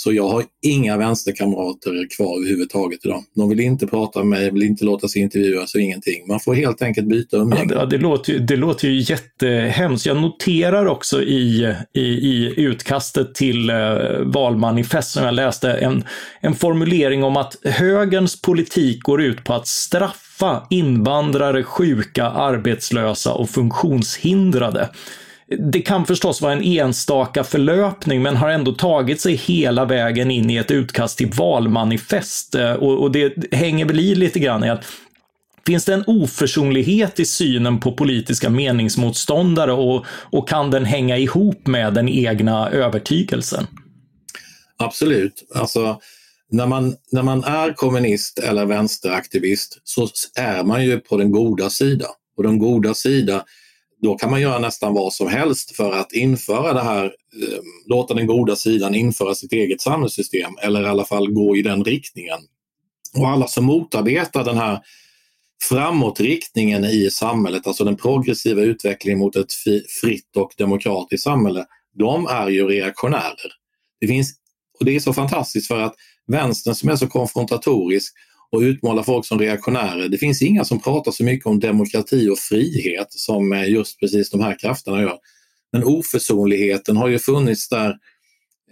Så 0.00 0.12
jag 0.12 0.28
har 0.28 0.44
inga 0.62 0.96
vänsterkamrater 0.96 2.16
kvar 2.16 2.38
överhuvudtaget 2.38 3.04
idag. 3.04 3.24
De 3.34 3.48
vill 3.48 3.60
inte 3.60 3.86
prata 3.86 4.18
med 4.18 4.28
mig, 4.28 4.50
vill 4.50 4.62
inte 4.62 4.84
låta 4.84 5.08
sig 5.08 5.22
intervjuas 5.22 5.74
och 5.74 5.80
ingenting. 5.80 6.26
Man 6.28 6.40
får 6.40 6.54
helt 6.54 6.82
enkelt 6.82 7.06
byta 7.06 7.36
umgänge. 7.36 7.74
Ja, 7.74 7.86
det, 7.86 7.98
låter 7.98 8.32
ju, 8.32 8.38
det 8.38 8.56
låter 8.56 8.88
ju 8.88 9.00
jättehemskt. 9.00 10.06
Jag 10.06 10.16
noterar 10.16 10.86
också 10.86 11.22
i, 11.22 11.74
i, 11.94 12.00
i 12.00 12.54
utkastet 12.56 13.34
till 13.34 13.70
eh, 13.70 13.76
valmanifest 14.24 15.10
som 15.10 15.24
jag 15.24 15.34
läste 15.34 15.72
en, 15.72 16.04
en 16.40 16.54
formulering 16.54 17.24
om 17.24 17.36
att 17.36 17.56
högerns 17.64 18.42
politik 18.42 19.02
går 19.02 19.22
ut 19.22 19.44
på 19.44 19.54
att 19.54 19.66
straffa 19.66 20.66
invandrare, 20.70 21.62
sjuka, 21.62 22.24
arbetslösa 22.24 23.32
och 23.32 23.50
funktionshindrade 23.50 24.88
det 25.56 25.80
kan 25.80 26.06
förstås 26.06 26.40
vara 26.40 26.52
en 26.52 26.62
enstaka 26.62 27.44
förlöpning, 27.44 28.22
men 28.22 28.36
har 28.36 28.48
ändå 28.48 28.72
tagit 28.72 29.20
sig 29.20 29.34
hela 29.34 29.84
vägen 29.84 30.30
in 30.30 30.50
i 30.50 30.56
ett 30.56 30.70
utkast 30.70 31.18
till 31.18 31.30
valmanifest. 31.30 32.54
Eh, 32.54 32.72
och, 32.72 33.02
och 33.02 33.12
det 33.12 33.54
hänger 33.54 33.84
väl 33.84 34.00
i 34.00 34.14
lite 34.14 34.38
grann 34.38 34.64
i 34.64 34.70
att 34.70 34.84
Finns 35.66 35.84
det 35.84 35.94
en 35.94 36.04
oförsonlighet 36.06 37.20
i 37.20 37.24
synen 37.24 37.80
på 37.80 37.92
politiska 37.92 38.50
meningsmotståndare 38.50 39.72
och, 39.72 40.04
och 40.08 40.48
kan 40.48 40.70
den 40.70 40.84
hänga 40.84 41.16
ihop 41.16 41.66
med 41.66 41.94
den 41.94 42.08
egna 42.08 42.70
övertygelsen? 42.70 43.66
Absolut. 44.76 45.44
Alltså, 45.54 46.00
när, 46.50 46.66
man, 46.66 46.96
när 47.12 47.22
man 47.22 47.44
är 47.44 47.72
kommunist 47.72 48.38
eller 48.38 48.66
vänsteraktivist 48.66 49.80
så 49.84 50.08
är 50.34 50.64
man 50.64 50.84
ju 50.84 51.00
på 51.00 51.16
den 51.16 51.32
goda 51.32 51.70
sidan. 51.70 52.10
Och 52.36 52.42
den 52.42 52.58
goda 52.58 52.94
sidan 52.94 53.40
då 54.02 54.14
kan 54.18 54.30
man 54.30 54.40
göra 54.40 54.58
nästan 54.58 54.94
vad 54.94 55.12
som 55.12 55.28
helst 55.28 55.76
för 55.76 55.92
att 55.92 56.12
införa 56.12 56.72
det 56.72 56.82
här, 56.82 57.04
eh, 57.04 57.58
låta 57.86 58.14
den 58.14 58.26
goda 58.26 58.56
sidan 58.56 58.94
införa 58.94 59.34
sitt 59.34 59.52
eget 59.52 59.80
samhällssystem 59.80 60.52
eller 60.62 60.82
i 60.82 60.86
alla 60.86 61.04
fall 61.04 61.32
gå 61.32 61.56
i 61.56 61.62
den 61.62 61.84
riktningen. 61.84 62.38
Och 63.16 63.28
alla 63.28 63.48
som 63.48 63.64
motarbetar 63.64 64.44
den 64.44 64.56
här 64.56 64.80
framåtriktningen 65.62 66.84
i 66.84 67.10
samhället, 67.10 67.66
alltså 67.66 67.84
den 67.84 67.96
progressiva 67.96 68.62
utvecklingen 68.62 69.18
mot 69.18 69.36
ett 69.36 69.52
fritt 70.00 70.36
och 70.36 70.52
demokratiskt 70.58 71.24
samhälle, 71.24 71.64
de 71.98 72.26
är 72.26 72.48
ju 72.48 72.66
reaktionärer. 72.66 73.52
Det 74.00 74.06
finns, 74.06 74.34
och 74.78 74.84
det 74.84 74.96
är 74.96 75.00
så 75.00 75.12
fantastiskt 75.12 75.68
för 75.68 75.80
att 75.80 75.94
vänstern 76.26 76.74
som 76.74 76.88
är 76.88 76.96
så 76.96 77.06
konfrontatorisk 77.06 78.14
och 78.52 78.60
utmåla 78.60 79.02
folk 79.02 79.26
som 79.26 79.38
reaktionärer. 79.38 80.08
Det 80.08 80.18
finns 80.18 80.42
inga 80.42 80.64
som 80.64 80.80
pratar 80.80 81.12
så 81.12 81.24
mycket 81.24 81.46
om 81.46 81.60
demokrati 81.60 82.28
och 82.28 82.38
frihet 82.38 83.12
som 83.12 83.52
eh, 83.52 83.70
just 83.70 84.00
precis 84.00 84.30
de 84.30 84.40
här 84.40 84.58
krafterna 84.58 85.00
gör. 85.00 85.18
Men 85.72 85.84
oförsonligheten 85.84 86.96
har 86.96 87.08
ju 87.08 87.18
funnits 87.18 87.68
där 87.68 87.96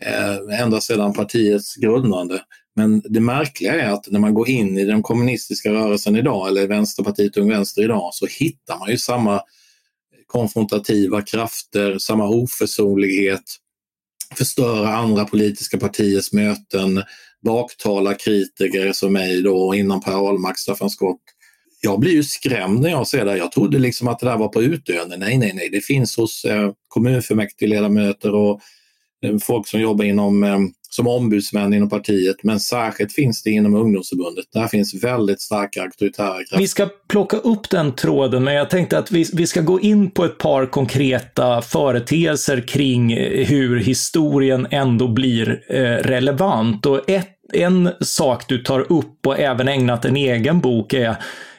eh, 0.02 0.60
ända 0.60 0.80
sedan 0.80 1.12
partiets 1.12 1.74
grundande. 1.74 2.40
Men 2.76 3.02
det 3.04 3.20
märkliga 3.20 3.80
är 3.80 3.90
att 3.90 4.10
när 4.10 4.20
man 4.20 4.34
går 4.34 4.48
in 4.48 4.78
i 4.78 4.84
den 4.84 5.02
kommunistiska 5.02 5.72
rörelsen 5.72 6.16
idag 6.16 6.48
eller 6.48 6.66
Vänsterpartiet 6.66 7.36
Ung 7.36 7.48
Vänster 7.48 7.82
idag 7.82 8.10
så 8.12 8.26
hittar 8.26 8.78
man 8.78 8.90
ju 8.90 8.98
samma 8.98 9.40
konfrontativa 10.26 11.22
krafter, 11.22 11.98
samma 11.98 12.28
oförsonlighet, 12.28 13.42
förstöra 14.34 14.88
andra 14.88 15.24
politiska 15.24 15.78
partiers 15.78 16.32
möten, 16.32 17.02
baktala 17.46 18.14
kritiker 18.14 18.92
som 18.92 19.12
mig 19.12 19.42
då 19.42 19.74
inom 19.74 20.00
Per 20.00 20.12
Ahlmark, 20.12 20.58
Staffan 20.58 20.90
Skott. 20.90 21.20
Jag 21.80 22.00
blir 22.00 22.12
ju 22.12 22.24
skrämd 22.24 22.80
när 22.80 22.90
jag 22.90 23.06
ser 23.06 23.24
det. 23.24 23.36
Jag 23.36 23.52
trodde 23.52 23.78
liksom 23.78 24.08
att 24.08 24.18
det 24.18 24.26
där 24.26 24.36
var 24.36 24.48
på 24.48 24.62
utdöende. 24.62 25.16
Nej, 25.16 25.38
nej, 25.38 25.52
nej, 25.54 25.68
det 25.72 25.80
finns 25.80 26.16
hos 26.16 26.44
eh, 26.44 26.70
kommunfullmäktigeledamöter 26.88 28.34
och 28.34 28.60
eh, 29.24 29.38
folk 29.38 29.68
som 29.68 29.80
jobbar 29.80 30.04
inom, 30.04 30.44
eh, 30.44 30.58
som 30.96 31.06
ombudsmän 31.06 31.74
inom 31.74 31.88
partiet. 31.88 32.36
Men 32.42 32.60
särskilt 32.60 33.12
finns 33.12 33.42
det 33.42 33.50
inom 33.50 33.74
ungdomsförbundet. 33.74 34.44
Där 34.52 34.66
finns 34.66 35.04
väldigt 35.04 35.40
starka 35.40 35.82
auktoritära 35.82 36.36
krafter. 36.36 36.58
Vi 36.58 36.68
ska 36.68 36.88
plocka 37.08 37.36
upp 37.36 37.70
den 37.70 37.94
tråden, 37.94 38.44
men 38.44 38.54
jag 38.54 38.70
tänkte 38.70 38.98
att 38.98 39.12
vi, 39.12 39.26
vi 39.32 39.46
ska 39.46 39.60
gå 39.60 39.80
in 39.80 40.10
på 40.10 40.24
ett 40.24 40.38
par 40.38 40.66
konkreta 40.66 41.62
företeelser 41.62 42.68
kring 42.68 43.12
eh, 43.12 43.46
hur 43.46 43.80
historien 43.80 44.66
ändå 44.70 45.08
blir 45.08 45.62
eh, 45.68 45.82
relevant. 45.82 46.86
Och 46.86 47.10
ett 47.10 47.35
en 47.52 47.90
sak 48.00 48.48
du 48.48 48.58
tar 48.58 48.92
upp 48.92 49.26
och 49.26 49.38
även 49.38 49.68
ägnat 49.68 50.04
en 50.04 50.16
egen 50.16 50.60
bok 50.60 50.92
är 50.92 51.16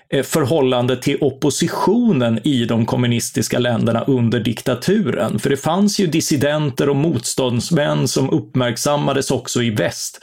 eh, 0.09 0.23
förhållande 0.23 1.01
till 1.01 1.17
oppositionen 1.21 2.39
i 2.47 2.65
de 2.65 2.85
kommunistiska 2.85 3.59
länderna 3.59 4.03
under 4.03 4.39
diktaturen. 4.39 5.39
För 5.39 5.49
det 5.49 5.57
fanns 5.57 5.99
ju 5.99 6.07
dissidenter 6.07 6.89
och 6.89 6.95
motståndsmän 6.95 8.07
som 8.07 8.29
uppmärksammades 8.29 9.31
också 9.31 9.63
i 9.63 9.69
väst. 9.69 10.19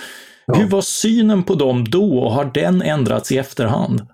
Ja. 0.46 0.54
Hur 0.54 0.68
var 0.68 0.82
synen 0.82 1.42
på 1.42 1.54
dem 1.54 1.84
då 1.90 2.18
och 2.18 2.32
har 2.32 2.50
den 2.54 2.82
ändrats 2.82 3.32
i 3.32 3.38
efterhand? 3.38 4.06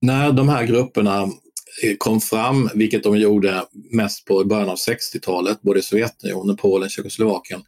När 0.00 0.32
de 0.32 0.48
här 0.48 0.64
grupperna 0.64 1.22
eh, 1.22 1.96
kom 1.98 2.20
fram, 2.20 2.70
vilket 2.74 3.02
de 3.02 3.18
gjorde 3.18 3.62
mest 3.92 4.24
på 4.24 4.44
början 4.44 4.68
av 4.68 4.76
60-talet, 4.76 5.62
både 5.62 5.78
i 5.78 5.82
Sovjetunionen, 5.82 6.56
Polen, 6.56 6.88
Tjeckoslovakien, 6.88 7.60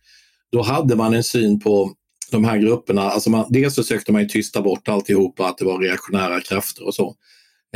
då 0.53 0.63
hade 0.63 0.97
man 0.97 1.15
en 1.15 1.25
syn 1.25 1.61
på 1.61 1.93
de 2.31 2.45
här 2.45 2.59
grupperna, 2.59 3.03
alltså 3.03 3.31
man, 3.31 3.47
dels 3.49 3.75
försökte 3.75 4.13
man 4.13 4.23
ju 4.23 4.29
tysta 4.29 4.63
bort 4.63 4.89
alltihopa, 4.89 5.49
att 5.49 5.59
det 5.59 5.65
var 5.65 5.79
reaktionära 5.79 6.41
krafter 6.41 6.87
och 6.87 6.95
så. 6.95 7.15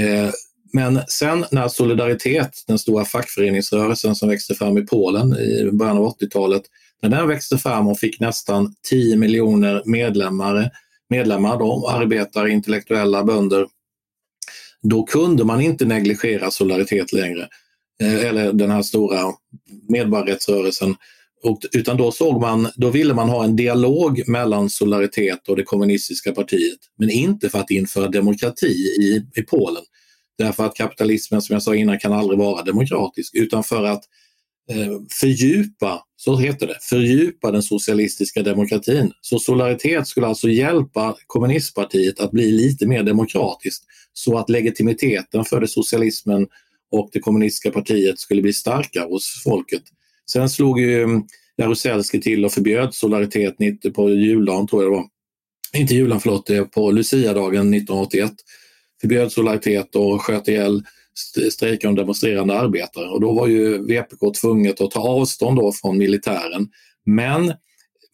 Eh, 0.00 0.30
men 0.72 1.00
sen 1.08 1.44
när 1.50 1.68
Solidaritet, 1.68 2.64
den 2.66 2.78
stora 2.78 3.04
fackföreningsrörelsen 3.04 4.14
som 4.14 4.28
växte 4.28 4.54
fram 4.54 4.78
i 4.78 4.86
Polen 4.86 5.36
i 5.38 5.70
början 5.72 5.98
av 5.98 6.16
80-talet, 6.18 6.62
när 7.02 7.08
den 7.08 7.28
växte 7.28 7.58
fram 7.58 7.88
och 7.88 7.98
fick 7.98 8.20
nästan 8.20 8.74
10 8.88 9.16
miljoner 9.16 9.82
medlemmar, 9.84 10.70
medlemmar 11.10 11.58
då, 11.58 11.88
arbetare, 11.88 12.50
intellektuella, 12.50 13.24
bönder, 13.24 13.66
då 14.82 15.02
kunde 15.02 15.44
man 15.44 15.60
inte 15.60 15.84
negligera 15.84 16.50
Solidaritet 16.50 17.12
längre. 17.12 17.48
Eh, 18.02 18.24
eller 18.24 18.52
den 18.52 18.70
här 18.70 18.82
stora 18.82 19.32
medborgarrättsrörelsen. 19.88 20.96
Och, 21.42 21.58
utan 21.72 21.96
då 21.96 22.12
såg 22.12 22.40
man, 22.40 22.68
då 22.76 22.90
ville 22.90 23.14
man 23.14 23.28
ha 23.28 23.44
en 23.44 23.56
dialog 23.56 24.28
mellan 24.28 24.70
Solidaritet 24.70 25.48
och 25.48 25.56
det 25.56 25.62
kommunistiska 25.62 26.32
partiet, 26.32 26.78
men 26.98 27.10
inte 27.10 27.48
för 27.48 27.58
att 27.58 27.70
införa 27.70 28.08
demokrati 28.08 28.72
i, 29.00 29.26
i 29.34 29.42
Polen. 29.42 29.82
Därför 30.38 30.66
att 30.66 30.74
kapitalismen, 30.74 31.42
som 31.42 31.54
jag 31.54 31.62
sa 31.62 31.74
innan, 31.74 31.98
kan 31.98 32.12
aldrig 32.12 32.38
vara 32.38 32.62
demokratisk, 32.62 33.34
utan 33.34 33.64
för 33.64 33.84
att 33.84 34.04
eh, 34.70 34.92
fördjupa, 35.20 36.02
så 36.16 36.36
heter 36.36 36.66
det, 36.66 36.78
fördjupa 36.80 37.50
den 37.50 37.62
socialistiska 37.62 38.42
demokratin. 38.42 39.12
Så 39.20 39.38
Solidaritet 39.38 40.06
skulle 40.06 40.26
alltså 40.26 40.48
hjälpa 40.48 41.16
kommunistpartiet 41.26 42.20
att 42.20 42.30
bli 42.30 42.52
lite 42.52 42.86
mer 42.86 43.02
demokratiskt 43.02 43.84
så 44.12 44.38
att 44.38 44.50
legitimiteten 44.50 45.44
för 45.44 45.60
det 45.60 45.68
socialismen 45.68 46.46
och 46.90 47.10
det 47.12 47.20
kommunistiska 47.20 47.70
partiet 47.70 48.18
skulle 48.18 48.42
bli 48.42 48.52
starkare 48.52 49.04
hos 49.04 49.42
folket. 49.44 49.82
Sen 50.30 50.48
slog 50.48 50.80
ju 50.80 51.02
mm, 51.02 51.22
Jaruzelski 51.56 52.20
till 52.20 52.44
och 52.44 52.52
förbjöd 52.52 52.94
Solidaritet 52.94 53.56
på 53.94 54.10
juldagen, 54.10 54.66
tror 54.66 54.82
jag 54.82 54.92
det 54.92 54.96
var. 54.96 55.06
Inte 55.74 55.94
juldagen, 55.94 56.20
förlåt, 56.20 56.50
eh, 56.50 56.64
på 56.64 56.90
Luciadagen 56.90 57.74
1981. 57.74 58.32
Förbjöd 59.00 59.32
Solidaritet 59.32 59.96
och 59.96 60.22
sköt 60.22 60.48
ihjäl 60.48 60.82
strejkande 61.50 62.00
och 62.00 62.04
demonstrerande 62.04 62.58
arbetare. 62.58 63.08
Och 63.08 63.20
då 63.20 63.32
var 63.32 63.46
ju 63.46 63.78
VPK 63.86 64.30
tvunget 64.40 64.80
att 64.80 64.90
ta 64.90 65.00
avstånd 65.00 65.58
då 65.58 65.72
från 65.72 65.98
militären. 65.98 66.68
Men 67.06 67.52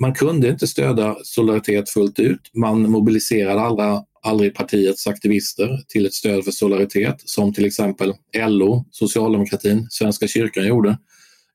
man 0.01 0.15
kunde 0.15 0.49
inte 0.49 0.67
stödja 0.67 1.17
Solidaritet 1.23 1.91
fullt 1.91 2.19
ut. 2.19 2.41
Man 2.55 2.91
mobiliserade 2.91 3.61
alla, 3.61 4.05
aldrig 4.23 4.55
partiets 4.55 5.07
aktivister 5.07 5.85
till 5.89 6.07
ett 6.07 6.15
stöd 6.15 6.45
för 6.45 6.51
Solidaritet 6.51 7.17
som 7.25 7.55
till 7.55 7.65
exempel 7.65 8.15
LO, 8.49 8.85
socialdemokratin, 8.91 9.87
Svenska 9.91 10.29
kyrkan 10.29 10.67
gjorde. 10.67 10.99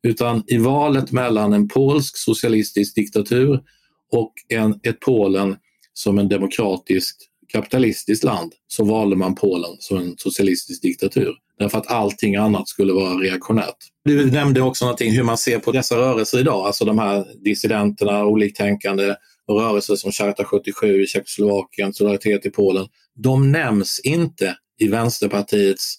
Utan 0.04 0.44
i 0.48 0.58
valet 0.58 1.12
mellan 1.12 1.54
en 1.54 1.68
polsk 1.68 2.18
socialistisk 2.18 2.96
diktatur 2.96 3.60
och 4.12 4.34
en, 4.50 4.80
ett 4.84 5.00
Polen 5.00 5.56
som 5.94 6.20
en 6.20 6.30
demokratiskt 6.30 7.30
kapitalistiskt 7.54 8.24
land 8.24 8.54
så 8.68 8.84
valde 8.84 9.16
man 9.16 9.36
Polen 9.36 9.76
som 9.80 9.98
en 9.98 10.16
socialistisk 10.18 10.82
diktatur. 10.82 11.34
Därför 11.60 11.78
att 11.78 11.92
allting 11.92 12.36
annat 12.36 12.68
skulle 12.68 12.94
vara 12.94 13.14
reaktionärt. 13.14 13.78
Du 14.06 14.32
nämnde 14.32 14.62
också 14.62 14.86
någonting 14.86 15.12
hur 15.12 15.24
man 15.24 15.38
ser 15.38 15.60
på 15.60 15.72
dessa 15.72 15.98
rörelser 15.98 16.40
idag, 16.40 16.66
alltså 16.66 16.86
de 16.86 17.00
här 17.00 17.26
dissidenterna, 17.44 18.26
oliktänkande 18.26 19.16
och 19.48 19.60
rörelser 19.60 19.96
som 19.96 20.12
Charta 20.12 20.44
77 20.44 21.04
i 21.04 21.08
Tjeckoslovakien, 21.08 21.94
Solidaritet 21.94 22.46
i 22.46 22.50
Polen. 22.50 22.88
De 23.16 23.52
nämns 23.52 24.02
inte 24.04 24.56
i 24.80 24.88
Vänsterpartiets 24.88 25.96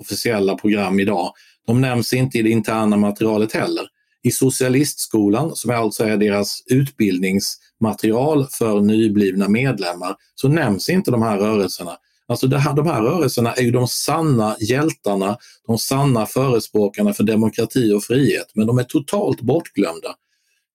officiella 0.00 0.54
program 0.54 1.00
idag. 1.00 1.32
De 1.66 1.80
nämns 1.80 2.12
inte 2.12 2.38
i 2.38 2.42
det 2.42 2.50
interna 2.50 2.96
materialet 2.96 3.52
heller. 3.52 3.84
I 4.22 4.30
Socialistskolan, 4.30 5.56
som 5.56 5.70
alltså 5.70 6.04
är 6.04 6.16
deras 6.16 6.62
utbildningsmaterial 6.66 8.46
för 8.50 8.80
nyblivna 8.80 9.48
medlemmar, 9.48 10.16
så 10.34 10.48
nämns 10.48 10.88
inte 10.88 11.10
de 11.10 11.22
här 11.22 11.38
rörelserna. 11.38 11.96
Alltså 12.26 12.46
det 12.46 12.58
här, 12.58 12.74
de 12.74 12.86
här 12.86 13.02
rörelserna 13.02 13.52
är 13.52 13.62
ju 13.62 13.70
de 13.70 13.88
sanna 13.88 14.56
hjältarna, 14.60 15.36
de 15.66 15.78
sanna 15.78 16.26
förespråkarna 16.26 17.12
för 17.12 17.24
demokrati 17.24 17.92
och 17.92 18.04
frihet, 18.04 18.46
men 18.54 18.66
de 18.66 18.78
är 18.78 18.82
totalt 18.84 19.40
bortglömda. 19.40 20.14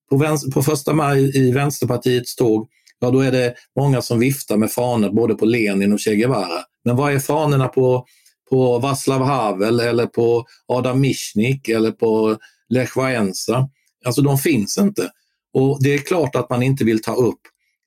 På, 0.10 0.18
vänster, 0.18 0.52
på 0.52 0.64
första 0.64 0.94
maj 0.94 1.38
i 1.38 1.52
Vänsterpartiets 1.52 2.36
tåg, 2.36 2.68
ja 3.00 3.12
då 3.12 3.20
är 3.20 3.32
det 3.32 3.54
många 3.76 4.02
som 4.02 4.20
viftar 4.20 4.58
med 4.58 4.72
fanor 4.72 5.10
både 5.10 5.36
på 5.36 5.46
Lenin 5.46 5.94
och 5.94 6.00
Che 6.00 6.16
Guevara. 6.16 6.64
Men 6.86 6.96
vad 6.96 7.14
är 7.14 7.20
fanorna 7.20 7.68
på, 7.68 8.06
på 8.50 8.80
Václav 8.80 9.24
Havel 9.24 9.80
eller 9.80 10.06
på 10.06 10.46
Adam 10.68 11.02
Michnik 11.02 11.70
eller 11.70 11.92
på 11.92 12.38
Lech 12.70 12.98
Wałęsa? 12.98 13.70
Alltså 14.06 14.22
de 14.22 14.38
finns 14.38 14.78
inte. 14.78 15.12
Och 15.54 15.84
det 15.84 15.94
är 15.94 15.98
klart 15.98 16.36
att 16.36 16.50
man 16.50 16.64
inte 16.64 16.84
vill 16.84 17.02
ta 17.02 17.16
upp 17.16 17.42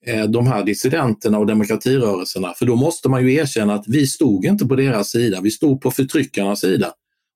Eh, 0.06 0.24
de 0.24 0.46
här 0.46 0.64
dissidenterna 0.64 1.38
och 1.38 1.46
demokratirörelserna. 1.46 2.54
För 2.54 2.66
då 2.66 2.76
måste 2.76 3.08
man 3.08 3.22
ju 3.22 3.34
erkänna 3.34 3.74
att 3.74 3.84
vi 3.88 4.06
stod 4.06 4.44
inte 4.44 4.66
på 4.66 4.76
deras 4.76 5.10
sida, 5.10 5.40
vi 5.40 5.50
stod 5.50 5.80
på 5.80 5.90
förtryckarnas 5.90 6.60
sida. 6.60 6.92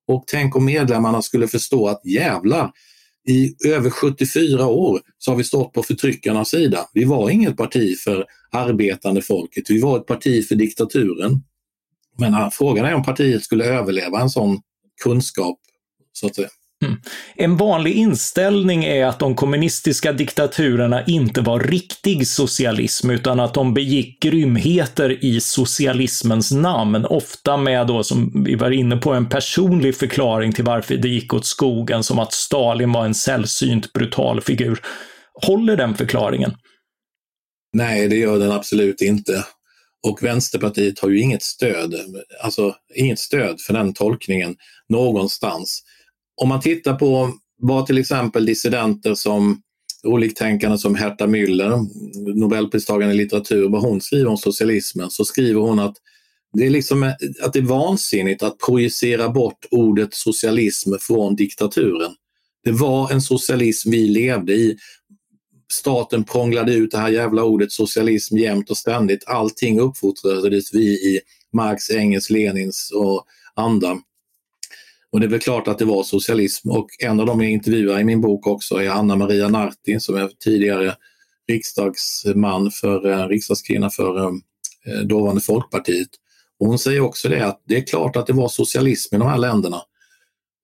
Och 0.07 0.23
tänk 0.27 0.55
om 0.55 0.65
medlemmarna 0.65 1.21
skulle 1.21 1.47
förstå 1.47 1.87
att 1.87 2.05
jävlar, 2.05 2.71
i 3.27 3.55
över 3.67 3.89
74 3.89 4.67
år 4.67 5.01
så 5.17 5.31
har 5.31 5.35
vi 5.35 5.43
stått 5.43 5.73
på 5.73 5.83
förtryckarnas 5.83 6.49
sida. 6.49 6.85
Vi 6.93 7.03
var 7.03 7.29
inget 7.29 7.57
parti 7.57 7.97
för 7.97 8.25
arbetande 8.51 9.21
folket, 9.21 9.69
vi 9.69 9.81
var 9.81 9.97
ett 9.97 10.05
parti 10.05 10.47
för 10.47 10.55
diktaturen. 10.55 11.43
Men 12.17 12.51
frågan 12.51 12.85
är 12.85 12.93
om 12.93 13.03
partiet 13.03 13.43
skulle 13.43 13.65
överleva 13.65 14.21
en 14.21 14.29
sån 14.29 14.59
kunskap, 15.03 15.59
så 16.13 16.27
att 16.27 16.35
säga. 16.35 16.49
Mm. 16.85 16.97
En 17.35 17.57
vanlig 17.57 17.93
inställning 17.93 18.83
är 18.83 19.05
att 19.05 19.19
de 19.19 19.35
kommunistiska 19.35 20.13
diktaturerna 20.13 21.05
inte 21.05 21.41
var 21.41 21.59
riktig 21.59 22.27
socialism 22.27 23.09
utan 23.09 23.39
att 23.39 23.53
de 23.53 23.73
begick 23.73 24.21
grymheter 24.21 25.25
i 25.25 25.41
socialismens 25.41 26.51
namn. 26.51 27.05
Ofta 27.05 27.57
med 27.57 27.87
då, 27.87 28.03
som 28.03 28.43
vi 28.45 28.55
var 28.55 28.71
inne 28.71 28.97
på, 28.97 29.13
en 29.13 29.29
personlig 29.29 29.95
förklaring 29.95 30.53
till 30.53 30.63
varför 30.63 30.97
det 30.97 31.09
gick 31.09 31.33
åt 31.33 31.45
skogen, 31.45 32.03
som 32.03 32.19
att 32.19 32.33
Stalin 32.33 32.91
var 32.91 33.05
en 33.05 33.13
sällsynt 33.13 33.93
brutal 33.93 34.41
figur. 34.41 34.81
Håller 35.45 35.77
den 35.77 35.95
förklaringen? 35.95 36.53
Nej, 37.73 38.07
det 38.07 38.15
gör 38.15 38.39
den 38.39 38.51
absolut 38.51 39.01
inte. 39.01 39.43
Och 40.07 40.23
Vänsterpartiet 40.23 40.99
har 40.99 41.09
ju 41.09 41.19
inget 41.19 41.43
stöd, 41.43 41.95
alltså 42.43 42.75
inget 42.95 43.19
stöd 43.19 43.61
för 43.61 43.73
den 43.73 43.93
tolkningen 43.93 44.55
någonstans 44.89 45.83
om 46.37 46.49
man 46.49 46.61
tittar 46.61 46.93
på 46.93 47.33
vad 47.61 47.85
till 47.85 47.97
exempel 47.97 48.45
dissidenter 48.45 49.15
som 49.15 49.61
oliktänkande 50.03 50.77
som 50.77 50.95
Herta 50.95 51.27
Müller, 51.27 51.87
Nobelpristagaren 52.35 53.11
i 53.11 53.15
litteratur, 53.15 53.69
vad 53.69 53.81
hon 53.81 54.01
skriver 54.01 54.27
om 54.27 54.37
socialismen, 54.37 55.09
så 55.09 55.25
skriver 55.25 55.61
hon 55.61 55.79
att 55.79 55.95
det 56.53 56.65
är, 56.65 56.69
liksom, 56.69 57.03
att 57.41 57.53
det 57.53 57.59
är 57.59 57.63
vansinnigt 57.63 58.43
att 58.43 58.57
projicera 58.57 59.29
bort 59.29 59.65
ordet 59.71 60.13
socialism 60.13 60.93
från 60.99 61.35
diktaturen. 61.35 62.11
Det 62.63 62.71
var 62.71 63.11
en 63.11 63.21
socialism 63.21 63.91
vi 63.91 64.07
levde 64.07 64.53
i. 64.53 64.77
Staten 65.73 66.23
prånglade 66.23 66.73
ut 66.73 66.91
det 66.91 66.97
här 66.97 67.09
jävla 67.09 67.43
ordet 67.43 67.71
socialism 67.71 68.37
jämt 68.37 68.69
och 68.69 68.77
ständigt. 68.77 69.23
Allting 69.27 69.79
uppfostrades 69.79 70.73
vi 70.73 70.85
i 70.85 71.21
Marx, 71.53 71.89
Engels, 71.89 72.29
Lenins 72.29 72.91
och 72.95 73.25
anda. 73.53 73.97
Och 75.11 75.19
det 75.19 75.25
är 75.25 75.29
väl 75.29 75.39
klart 75.39 75.67
att 75.67 75.79
det 75.79 75.85
var 75.85 76.03
socialism 76.03 76.71
och 76.71 76.87
en 76.99 77.19
av 77.19 77.25
dem 77.25 77.41
jag 77.41 77.51
intervjuar 77.51 77.99
i 77.99 78.03
min 78.03 78.21
bok 78.21 78.47
också 78.47 78.75
är 78.75 78.89
Anna 78.89 79.15
Maria 79.15 79.47
Narti 79.49 79.99
som 79.99 80.15
är 80.15 80.29
tidigare 80.39 80.95
riksdagsman 81.47 82.71
för, 82.71 83.09
eh, 83.09 83.27
riksdagskvinna 83.27 83.89
för 83.89 84.27
eh, 84.27 84.33
dåvarande 85.05 85.41
Folkpartiet. 85.41 86.09
Och 86.59 86.67
hon 86.67 86.79
säger 86.79 86.99
också 86.99 87.29
det 87.29 87.45
att 87.45 87.61
det 87.65 87.77
är 87.77 87.85
klart 87.85 88.15
att 88.15 88.27
det 88.27 88.33
var 88.33 88.49
socialism 88.49 89.15
i 89.15 89.17
de 89.19 89.27
här 89.27 89.37
länderna. 89.37 89.81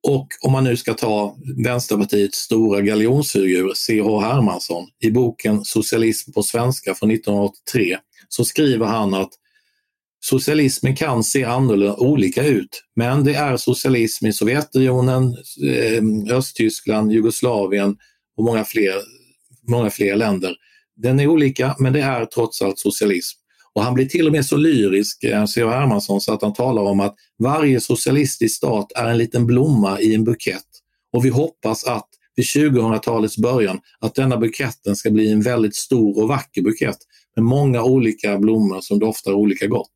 Och 0.03 0.27
om 0.41 0.51
man 0.51 0.63
nu 0.63 0.77
ska 0.77 0.93
ta 0.93 1.37
Vänsterpartiets 1.65 2.37
stora 2.37 2.81
galjonsfigur 2.81 3.73
C.H. 3.75 4.19
Hermansson 4.19 4.87
i 4.99 5.11
boken 5.11 5.65
Socialism 5.65 6.31
på 6.31 6.43
svenska 6.43 6.95
från 6.95 7.11
1983 7.11 7.97
så 8.29 8.45
skriver 8.45 8.85
han 8.85 9.13
att 9.13 9.29
Socialismen 10.19 10.95
kan 10.95 11.23
se 11.23 11.43
annorlunda, 11.43 11.95
olika 11.95 12.45
ut, 12.45 12.83
men 12.95 13.23
det 13.23 13.33
är 13.33 13.57
socialism 13.57 14.25
i 14.25 14.33
Sovjetunionen, 14.33 15.35
eh, 15.63 16.35
Östtyskland, 16.37 17.11
Jugoslavien 17.11 17.97
och 18.37 18.43
många 18.43 18.65
fler, 18.65 18.95
många 19.67 19.89
fler 19.89 20.15
länder. 20.15 20.55
Den 20.95 21.19
är 21.19 21.27
olika, 21.27 21.75
men 21.79 21.93
det 21.93 22.01
är 22.01 22.25
trots 22.25 22.61
allt 22.61 22.79
socialism. 22.79 23.42
Och 23.75 23.83
han 23.83 23.93
blir 23.93 24.05
till 24.05 24.27
och 24.27 24.31
med 24.31 24.45
så 24.45 24.57
lyrisk, 24.57 25.23
eh, 25.23 25.45
C.H. 25.45 25.69
Hermansson, 25.69 26.21
så 26.21 26.33
att 26.33 26.41
han 26.41 26.53
talar 26.53 26.81
om 26.81 26.99
att 26.99 27.15
varje 27.43 27.81
socialistisk 27.81 28.55
stat 28.55 28.91
är 28.95 29.05
en 29.05 29.17
liten 29.17 29.45
blomma 29.45 29.99
i 29.99 30.15
en 30.15 30.23
bukett. 30.23 30.67
Och 31.13 31.25
vi 31.25 31.29
hoppas 31.29 31.83
att 31.83 32.09
vid 32.35 32.45
2000-talets 32.45 33.37
början 33.37 33.79
att 33.99 34.15
denna 34.15 34.37
buketten 34.37 34.95
ska 34.95 35.11
bli 35.11 35.31
en 35.31 35.41
väldigt 35.41 35.75
stor 35.75 36.21
och 36.21 36.27
vacker 36.27 36.61
bukett 36.61 36.97
med 37.35 37.45
många 37.45 37.83
olika 37.83 38.37
blommor 38.37 38.81
som 38.81 38.99
doftar 38.99 39.33
olika 39.33 39.67
gott. 39.67 39.93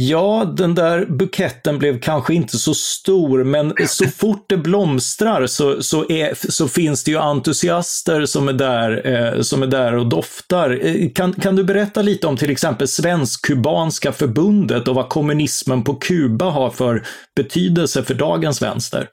Ja, 0.00 0.54
den 0.56 0.74
där 0.74 1.06
buketten 1.06 1.78
blev 1.78 2.00
kanske 2.00 2.34
inte 2.34 2.58
så 2.58 2.74
stor, 2.74 3.44
men 3.44 3.74
så 3.88 4.06
fort 4.16 4.44
det 4.48 4.56
blomstrar 4.56 5.46
så, 5.46 5.82
så, 5.82 6.10
är, 6.10 6.50
så 6.50 6.68
finns 6.68 7.04
det 7.04 7.10
ju 7.10 7.18
entusiaster 7.18 8.26
som 8.26 8.48
är 8.48 8.52
där, 8.52 9.06
eh, 9.06 9.42
som 9.42 9.62
är 9.62 9.66
där 9.66 9.94
och 9.96 10.08
doftar. 10.08 10.86
Eh, 10.86 11.10
kan, 11.10 11.32
kan 11.32 11.56
du 11.56 11.64
berätta 11.64 12.02
lite 12.02 12.26
om 12.26 12.36
till 12.36 12.50
exempel 12.50 12.88
Svensk-kubanska 12.88 14.12
förbundet 14.12 14.88
och 14.88 14.94
vad 14.94 15.08
kommunismen 15.08 15.84
på 15.84 15.94
Kuba 15.94 16.50
har 16.50 16.70
för 16.70 17.06
betydelse 17.36 18.02
för 18.02 18.14
dagens 18.14 18.62
vänster? 18.62 19.08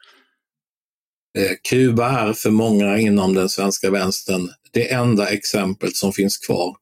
Eh, 1.37 1.51
Kuba 1.69 2.29
är 2.29 2.33
för 2.33 2.51
många 2.51 2.97
inom 2.97 3.33
den 3.33 3.49
svenska 3.49 3.91
vänstern 3.91 4.49
det 4.71 4.91
enda 4.91 5.27
exemplet 5.27 5.95
som 5.95 6.13
finns 6.13 6.37
kvar. 6.37 6.75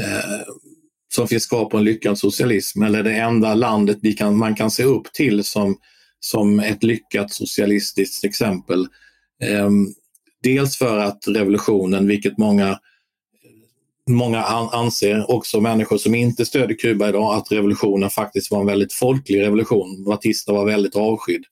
Eh, 0.00 0.40
som 1.16 1.28
finns 1.28 1.46
kvar 1.46 1.64
på 1.64 1.76
en 1.76 1.84
lyckad 1.84 2.18
socialism 2.18 2.82
eller 2.82 3.02
det 3.02 3.12
enda 3.14 3.54
landet 3.54 3.98
vi 4.02 4.12
kan, 4.12 4.36
man 4.36 4.54
kan 4.54 4.70
se 4.70 4.84
upp 4.84 5.12
till 5.12 5.44
som, 5.44 5.76
som 6.20 6.60
ett 6.60 6.82
lyckat 6.82 7.32
socialistiskt 7.32 8.24
exempel. 8.24 8.86
Ehm, 9.42 9.86
dels 10.42 10.76
för 10.76 10.98
att 10.98 11.28
revolutionen, 11.28 12.06
vilket 12.08 12.38
många, 12.38 12.78
många 14.10 14.42
anser, 14.72 15.30
också 15.30 15.60
människor 15.60 15.98
som 15.98 16.14
inte 16.14 16.46
stöder 16.46 16.74
Kuba 16.74 17.08
idag, 17.08 17.34
att 17.34 17.52
revolutionen 17.52 18.10
faktiskt 18.10 18.50
var 18.50 18.60
en 18.60 18.66
väldigt 18.66 18.92
folklig 18.92 19.40
revolution. 19.40 20.04
Batista 20.04 20.52
var 20.52 20.64
väldigt 20.64 20.96
avskydd. 20.96 21.44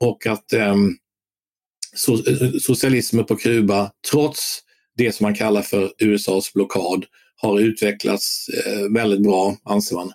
Och 0.00 0.26
att 0.26 0.52
ehm, 0.52 0.96
so 1.96 2.14
eh, 2.14 2.50
socialismen 2.60 3.24
på 3.24 3.36
Kuba, 3.36 3.90
trots 4.10 4.60
det 4.96 5.12
som 5.12 5.24
man 5.24 5.34
kallar 5.34 5.62
för 5.62 5.92
USAs 5.98 6.52
blockad, 6.52 7.04
har 7.36 7.60
utvecklats 7.60 8.48
eh, 8.48 8.92
väldigt 8.94 9.22
bra, 9.22 9.56
anser 9.64 9.96
man. 9.96 10.12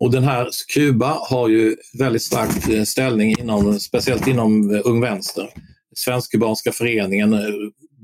Och 0.00 0.10
den 0.10 0.24
här 0.24 0.48
Kuba 0.74 1.18
har 1.20 1.48
ju 1.48 1.76
väldigt 1.98 2.22
stark 2.22 2.68
eh, 2.68 2.84
ställning, 2.84 3.34
inom, 3.40 3.80
speciellt 3.80 4.26
inom 4.26 4.74
eh, 4.74 4.80
Ung 4.84 5.00
Vänster. 5.00 5.50
Svensk-kubanska 5.96 6.72
föreningen 6.72 7.36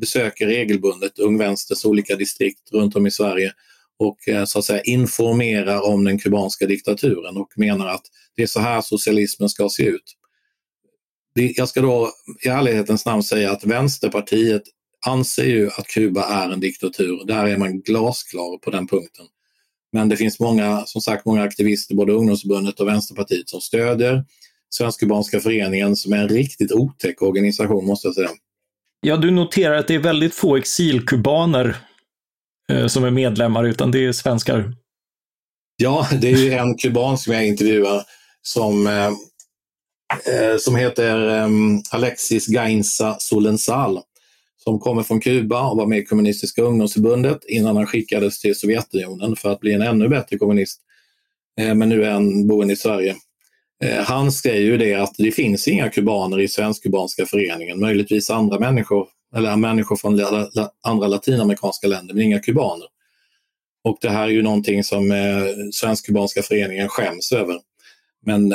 besöker 0.00 0.46
regelbundet 0.46 1.18
Ung 1.18 1.38
Vänsters 1.38 1.84
olika 1.84 2.16
distrikt 2.16 2.72
runt 2.72 2.96
om 2.96 3.06
i 3.06 3.10
Sverige 3.10 3.52
och 3.98 4.18
så 4.46 4.58
att 4.58 4.64
säga 4.64 4.82
informerar 4.82 5.80
om 5.80 6.04
den 6.04 6.18
kubanska 6.18 6.66
diktaturen 6.66 7.36
och 7.36 7.48
menar 7.56 7.88
att 7.88 8.02
det 8.36 8.42
är 8.42 8.46
så 8.46 8.60
här 8.60 8.80
socialismen 8.80 9.48
ska 9.48 9.68
se 9.68 9.82
ut. 9.82 10.14
Jag 11.34 11.68
ska 11.68 11.80
då 11.80 12.10
i 12.44 12.48
ärlighetens 12.48 13.06
namn 13.06 13.22
säga 13.22 13.52
att 13.52 13.64
Vänsterpartiet 13.64 14.62
anser 15.06 15.44
ju 15.44 15.68
att 15.68 15.86
Kuba 15.86 16.24
är 16.24 16.50
en 16.50 16.60
diktatur. 16.60 17.24
Där 17.26 17.46
är 17.46 17.56
man 17.56 17.80
glasklar 17.80 18.58
på 18.58 18.70
den 18.70 18.86
punkten. 18.86 19.26
Men 19.92 20.08
det 20.08 20.16
finns 20.16 20.40
många, 20.40 20.82
som 20.86 21.00
sagt, 21.00 21.26
många 21.26 21.42
aktivister, 21.42 21.94
både 21.94 22.12
ungdomsförbundet 22.12 22.80
och 22.80 22.88
Vänsterpartiet, 22.88 23.48
som 23.48 23.60
stödjer 23.60 24.24
Svensk-kubanska 24.70 25.40
föreningen 25.40 25.96
som 25.96 26.12
är 26.12 26.18
en 26.18 26.28
riktigt 26.28 26.72
otäck 26.72 27.22
organisation 27.22 27.86
måste 27.86 28.08
jag 28.08 28.14
säga. 28.14 28.30
Ja, 29.00 29.16
du 29.16 29.30
noterar 29.30 29.74
att 29.74 29.88
det 29.88 29.94
är 29.94 29.98
väldigt 29.98 30.34
få 30.34 30.56
exilkubaner 30.56 31.76
eh, 32.72 32.86
som 32.86 33.04
är 33.04 33.10
medlemmar, 33.10 33.64
utan 33.64 33.90
det 33.90 34.04
är 34.04 34.12
svenskar. 34.12 34.74
Ja, 35.76 36.08
det 36.20 36.28
är 36.32 36.36
ju 36.36 36.52
en 36.52 36.76
kuban 36.76 37.18
som 37.18 37.34
jag 37.34 37.46
intervjuar 37.46 38.02
som, 38.42 38.86
eh, 38.86 39.06
eh 40.34 40.56
som 40.58 40.76
heter 40.76 41.38
eh, 41.38 41.48
Alexis 41.90 42.46
Gainza 42.46 43.16
Solensal 43.18 44.00
som 44.68 44.78
kommer 44.78 45.02
från 45.02 45.20
Kuba 45.20 45.70
och 45.70 45.76
var 45.76 45.86
med 45.86 45.98
i 45.98 46.04
Kommunistiska 46.04 46.62
ungdomsförbundet 46.62 47.38
innan 47.48 47.76
han 47.76 47.86
skickades 47.86 48.40
till 48.40 48.54
Sovjetunionen 48.54 49.36
för 49.36 49.52
att 49.52 49.60
bli 49.60 49.72
en 49.72 49.82
ännu 49.82 50.08
bättre 50.08 50.38
kommunist. 50.38 50.80
Eh, 51.60 51.74
men 51.74 51.88
nu 51.88 52.04
är 52.04 52.10
han 52.10 52.46
boende 52.46 52.72
i 52.74 52.76
Sverige. 52.76 53.16
Eh, 53.84 54.04
han 54.04 54.32
säger 54.32 54.60
ju 54.60 54.76
det 54.76 54.94
att 54.94 55.14
det 55.18 55.30
finns 55.30 55.68
inga 55.68 55.88
kubaner 55.88 56.40
i 56.40 56.48
Svensk-kubanska 56.48 57.26
föreningen, 57.26 57.80
möjligtvis 57.80 58.30
andra 58.30 58.58
människor, 58.58 59.06
eller 59.36 59.56
människor 59.56 59.96
från 59.96 60.20
andra 60.82 61.06
latinamerikanska 61.06 61.86
länder, 61.86 62.14
men 62.14 62.24
inga 62.24 62.38
kubaner. 62.38 62.86
Och 63.84 63.98
det 64.00 64.10
här 64.10 64.24
är 64.24 64.32
ju 64.32 64.42
någonting 64.42 64.84
som 64.84 65.12
eh, 65.12 65.44
Svensk-kubanska 65.72 66.42
föreningen 66.42 66.88
skäms 66.88 67.32
över. 67.32 67.60
Men 68.26 68.48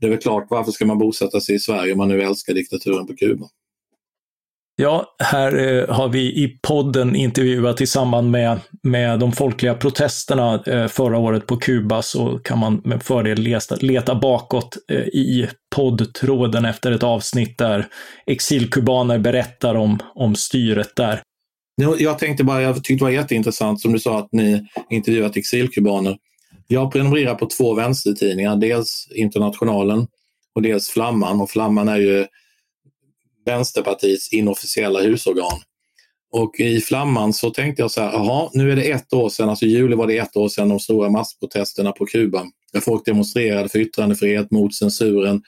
det 0.00 0.06
är 0.06 0.08
väl 0.08 0.18
klart, 0.18 0.46
varför 0.50 0.72
ska 0.72 0.86
man 0.86 0.98
bosätta 0.98 1.40
sig 1.40 1.54
i 1.54 1.58
Sverige 1.58 1.92
om 1.92 1.98
man 1.98 2.08
nu 2.08 2.22
älskar 2.22 2.54
diktaturen 2.54 3.06
på 3.06 3.16
Kuba? 3.16 3.48
Ja, 4.80 5.14
här 5.18 5.58
eh, 5.58 5.94
har 5.94 6.08
vi 6.08 6.20
i 6.20 6.58
podden 6.62 7.16
intervjuat 7.16 7.80
i 7.80 7.86
samband 7.86 8.30
med, 8.30 8.60
med 8.82 9.18
de 9.18 9.32
folkliga 9.32 9.74
protesterna 9.74 10.62
eh, 10.66 10.86
förra 10.86 11.18
året 11.18 11.46
på 11.46 11.56
Kuba 11.56 12.02
så 12.02 12.38
kan 12.38 12.58
man 12.58 12.80
med 12.84 13.02
fördel 13.02 13.38
leta, 13.38 13.76
leta 13.76 14.14
bakåt 14.14 14.76
eh, 14.92 14.96
i 14.98 15.48
poddtråden 15.76 16.64
efter 16.64 16.92
ett 16.92 17.02
avsnitt 17.02 17.58
där 17.58 17.86
exilkubaner 18.26 19.18
berättar 19.18 19.74
om, 19.74 19.98
om 20.14 20.34
styret 20.34 20.96
där. 20.96 21.22
Jag 21.98 22.18
tänkte 22.18 22.44
bara, 22.44 22.62
jag 22.62 22.74
tyckte 22.74 22.94
det 22.94 23.04
var 23.04 23.10
jätteintressant 23.10 23.80
som 23.80 23.92
du 23.92 23.98
sa 23.98 24.18
att 24.18 24.28
ni 24.32 24.66
intervjuat 24.90 25.36
exilkubaner. 25.36 26.16
Jag 26.66 26.92
prenumererar 26.92 27.34
på 27.34 27.46
två 27.46 27.74
vänstertidningar, 27.74 28.56
dels 28.56 29.08
Internationalen 29.14 30.06
och 30.54 30.62
dels 30.62 30.88
Flamman. 30.88 31.40
Och 31.40 31.50
Flamman 31.50 31.88
är 31.88 31.98
ju 31.98 32.26
Vänsterpartiets 33.44 34.32
inofficiella 34.32 35.00
husorgan. 35.00 35.60
Och 36.32 36.60
i 36.60 36.80
Flamman 36.80 37.32
så 37.32 37.50
tänkte 37.50 37.82
jag 37.82 37.90
så 37.90 38.00
här, 38.00 38.12
jaha, 38.12 38.50
nu 38.52 38.72
är 38.72 38.76
det 38.76 38.90
ett 38.90 39.12
år 39.12 39.28
sedan, 39.28 39.48
alltså 39.48 39.64
i 39.64 39.68
juli 39.68 39.96
var 39.96 40.06
det 40.06 40.18
ett 40.18 40.36
år 40.36 40.48
sedan 40.48 40.68
de 40.68 40.80
stora 40.80 41.10
massprotesterna 41.10 41.92
på 41.92 42.06
Kuba. 42.06 42.46
Där 42.72 42.80
folk 42.80 43.04
demonstrerade 43.04 43.68
för 43.68 43.78
yttrandefrihet, 43.78 44.50
mot 44.50 44.74
censuren 44.74 45.42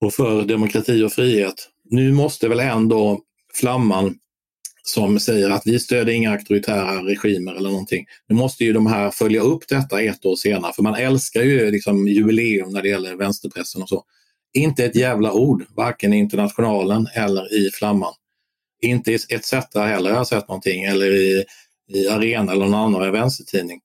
och 0.00 0.14
för 0.14 0.42
demokrati 0.42 1.02
och 1.02 1.12
frihet. 1.12 1.68
Nu 1.90 2.12
måste 2.12 2.48
väl 2.48 2.60
ändå 2.60 3.20
Flamman 3.54 4.18
som 4.82 5.20
säger 5.20 5.50
att 5.50 5.62
vi 5.64 5.78
stöder 5.78 6.12
inga 6.12 6.32
auktoritära 6.32 7.02
regimer 7.02 7.54
eller 7.54 7.70
någonting. 7.70 8.06
Nu 8.28 8.36
måste 8.36 8.64
ju 8.64 8.72
de 8.72 8.86
här 8.86 9.10
följa 9.10 9.40
upp 9.40 9.68
detta 9.68 10.02
ett 10.02 10.26
år 10.26 10.36
senare, 10.36 10.72
för 10.72 10.82
man 10.82 10.94
älskar 10.94 11.42
ju 11.42 11.70
liksom 11.70 12.08
jubileum 12.08 12.70
när 12.70 12.82
det 12.82 12.88
gäller 12.88 13.14
vänsterpressen 13.14 13.82
och 13.82 13.88
så. 13.88 14.04
Inte 14.56 14.84
ett 14.84 14.96
jävla 14.96 15.32
ord, 15.32 15.66
varken 15.76 16.12
i 16.12 16.16
Internationalen 16.16 17.06
eller 17.14 17.54
i 17.54 17.70
Flamman. 17.70 18.14
Inte 18.82 19.12
i 19.12 19.14
ETC 19.14 19.52
heller 19.74 20.10
har 20.10 20.16
jag 20.16 20.26
sett 20.26 20.48
någonting, 20.48 20.84
eller 20.84 21.12
i, 21.14 21.44
i 21.94 22.08
Arena 22.08 22.52
eller 22.52 22.64
någon 22.64 22.74
annan 22.74 23.12
vänstertidning. 23.12 23.80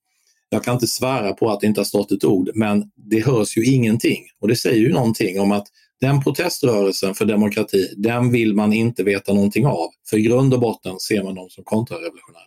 Jag 0.49 0.63
kan 0.63 0.73
inte 0.73 0.87
svära 0.87 1.33
på 1.33 1.51
att 1.51 1.59
det 1.59 1.67
inte 1.67 1.79
har 1.79 1.85
stått 1.85 2.11
ett 2.11 2.23
ord, 2.23 2.49
men 2.55 2.91
det 2.95 3.25
hörs 3.25 3.57
ju 3.57 3.65
ingenting. 3.65 4.23
Och 4.39 4.47
det 4.47 4.55
säger 4.55 4.81
ju 4.81 4.93
någonting 4.93 5.39
om 5.39 5.51
att 5.51 5.67
den 6.01 6.23
proteströrelsen 6.23 7.15
för 7.15 7.25
demokrati, 7.25 7.93
den 7.97 8.31
vill 8.31 8.53
man 8.55 8.73
inte 8.73 9.03
veta 9.03 9.33
någonting 9.33 9.65
av. 9.65 9.89
För 10.09 10.17
i 10.17 10.21
grund 10.21 10.53
och 10.53 10.59
botten 10.59 10.99
ser 10.99 11.23
man 11.23 11.35
dem 11.35 11.49
som 11.49 11.63
kontrarevolutionära. 11.63 12.43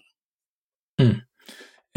Mm. 1.01 1.14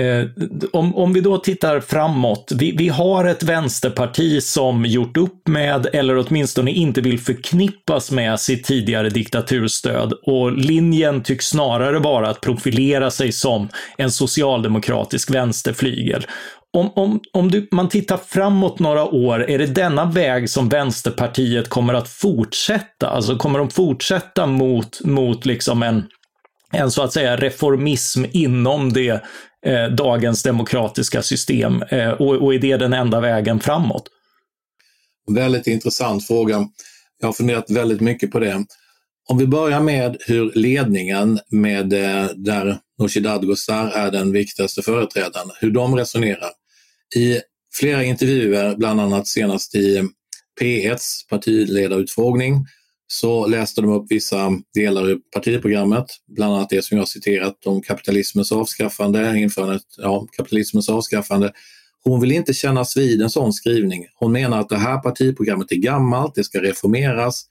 Eh, 0.01 0.27
om, 0.71 0.95
om 0.95 1.13
vi 1.13 1.21
då 1.21 1.37
tittar 1.37 1.79
framåt, 1.79 2.51
vi, 2.55 2.71
vi 2.71 2.89
har 2.89 3.25
ett 3.25 3.43
vänsterparti 3.43 4.43
som 4.43 4.85
gjort 4.85 5.17
upp 5.17 5.47
med, 5.47 5.87
eller 5.93 6.17
åtminstone 6.17 6.71
inte 6.71 7.01
vill 7.01 7.19
förknippas 7.19 8.11
med, 8.11 8.39
sitt 8.39 8.65
tidigare 8.65 9.09
diktaturstöd. 9.09 10.13
Och 10.13 10.51
linjen 10.51 11.23
tycks 11.23 11.45
snarare 11.47 11.99
vara 11.99 12.29
att 12.29 12.41
profilera 12.41 13.11
sig 13.11 13.31
som 13.31 13.69
en 13.97 14.11
socialdemokratisk 14.11 15.31
vänsterflygel. 15.31 16.25
Om, 16.73 16.91
om, 16.95 17.19
om 17.33 17.51
du, 17.51 17.67
man 17.71 17.89
tittar 17.89 18.17
framåt 18.17 18.79
några 18.79 19.05
år, 19.05 19.49
är 19.49 19.57
det 19.57 19.65
denna 19.65 20.05
väg 20.05 20.49
som 20.49 20.69
Vänsterpartiet 20.69 21.69
kommer 21.69 21.93
att 21.93 22.09
fortsätta? 22.09 23.09
Alltså 23.09 23.35
kommer 23.35 23.59
de 23.59 23.69
fortsätta 23.69 24.45
mot, 24.45 25.01
mot 25.03 25.45
liksom 25.45 25.83
en, 25.83 26.03
en 26.73 26.91
så 26.91 27.01
att 27.01 27.13
säga 27.13 27.37
reformism 27.37 28.25
inom 28.31 28.93
det 28.93 29.23
eh, 29.65 29.85
dagens 29.97 30.43
demokratiska 30.43 31.21
system? 31.21 31.81
Eh, 31.81 32.09
och, 32.09 32.35
och 32.35 32.53
är 32.53 32.59
det 32.59 32.77
den 32.77 32.93
enda 32.93 33.19
vägen 33.19 33.59
framåt? 33.59 34.07
Väldigt 35.31 35.67
intressant 35.67 36.27
fråga. 36.27 36.67
Jag 37.19 37.27
har 37.27 37.33
funderat 37.33 37.71
väldigt 37.71 38.01
mycket 38.01 38.31
på 38.31 38.39
det. 38.39 38.65
Om 39.29 39.37
vi 39.37 39.47
börjar 39.47 39.79
med 39.79 40.17
hur 40.19 40.51
ledningen 40.55 41.39
med 41.49 41.93
eh, 41.93 42.29
där 42.35 42.77
Nooshi 42.99 43.19
Dadgostar 43.19 43.87
är 43.87 44.11
den 44.11 44.31
viktigaste 44.31 44.81
företrädaren, 44.81 45.49
hur 45.59 45.71
de 45.71 45.95
resonerar. 45.95 46.51
I 47.15 47.39
flera 47.79 48.03
intervjuer, 48.03 48.75
bland 48.75 49.01
annat 49.01 49.27
senast 49.27 49.75
i 49.75 50.03
P1s 50.61 51.29
partiledarutfrågning, 51.29 52.65
så 53.07 53.47
läste 53.47 53.81
de 53.81 53.91
upp 53.91 54.05
vissa 54.09 54.51
delar 54.73 55.09
ur 55.09 55.19
partiprogrammet, 55.33 56.05
bland 56.27 56.53
annat 56.53 56.69
det 56.69 56.85
som 56.85 56.97
jag 56.97 57.07
citerat 57.07 57.65
om 57.65 57.81
kapitalismens 57.81 58.51
avskaffande, 58.51 59.39
införandet, 59.39 59.83
ja, 59.97 60.27
kapitalismens 60.37 60.89
avskaffande. 60.89 61.53
Hon 62.03 62.21
vill 62.21 62.31
inte 62.31 62.53
kännas 62.53 62.97
vid 62.97 63.21
en 63.21 63.29
sån 63.29 63.53
skrivning. 63.53 64.05
Hon 64.15 64.31
menar 64.31 64.59
att 64.59 64.69
det 64.69 64.77
här 64.77 64.97
partiprogrammet 64.97 65.71
är 65.71 65.75
gammalt, 65.75 66.35
det 66.35 66.43
ska 66.43 66.61
reformeras 66.61 67.45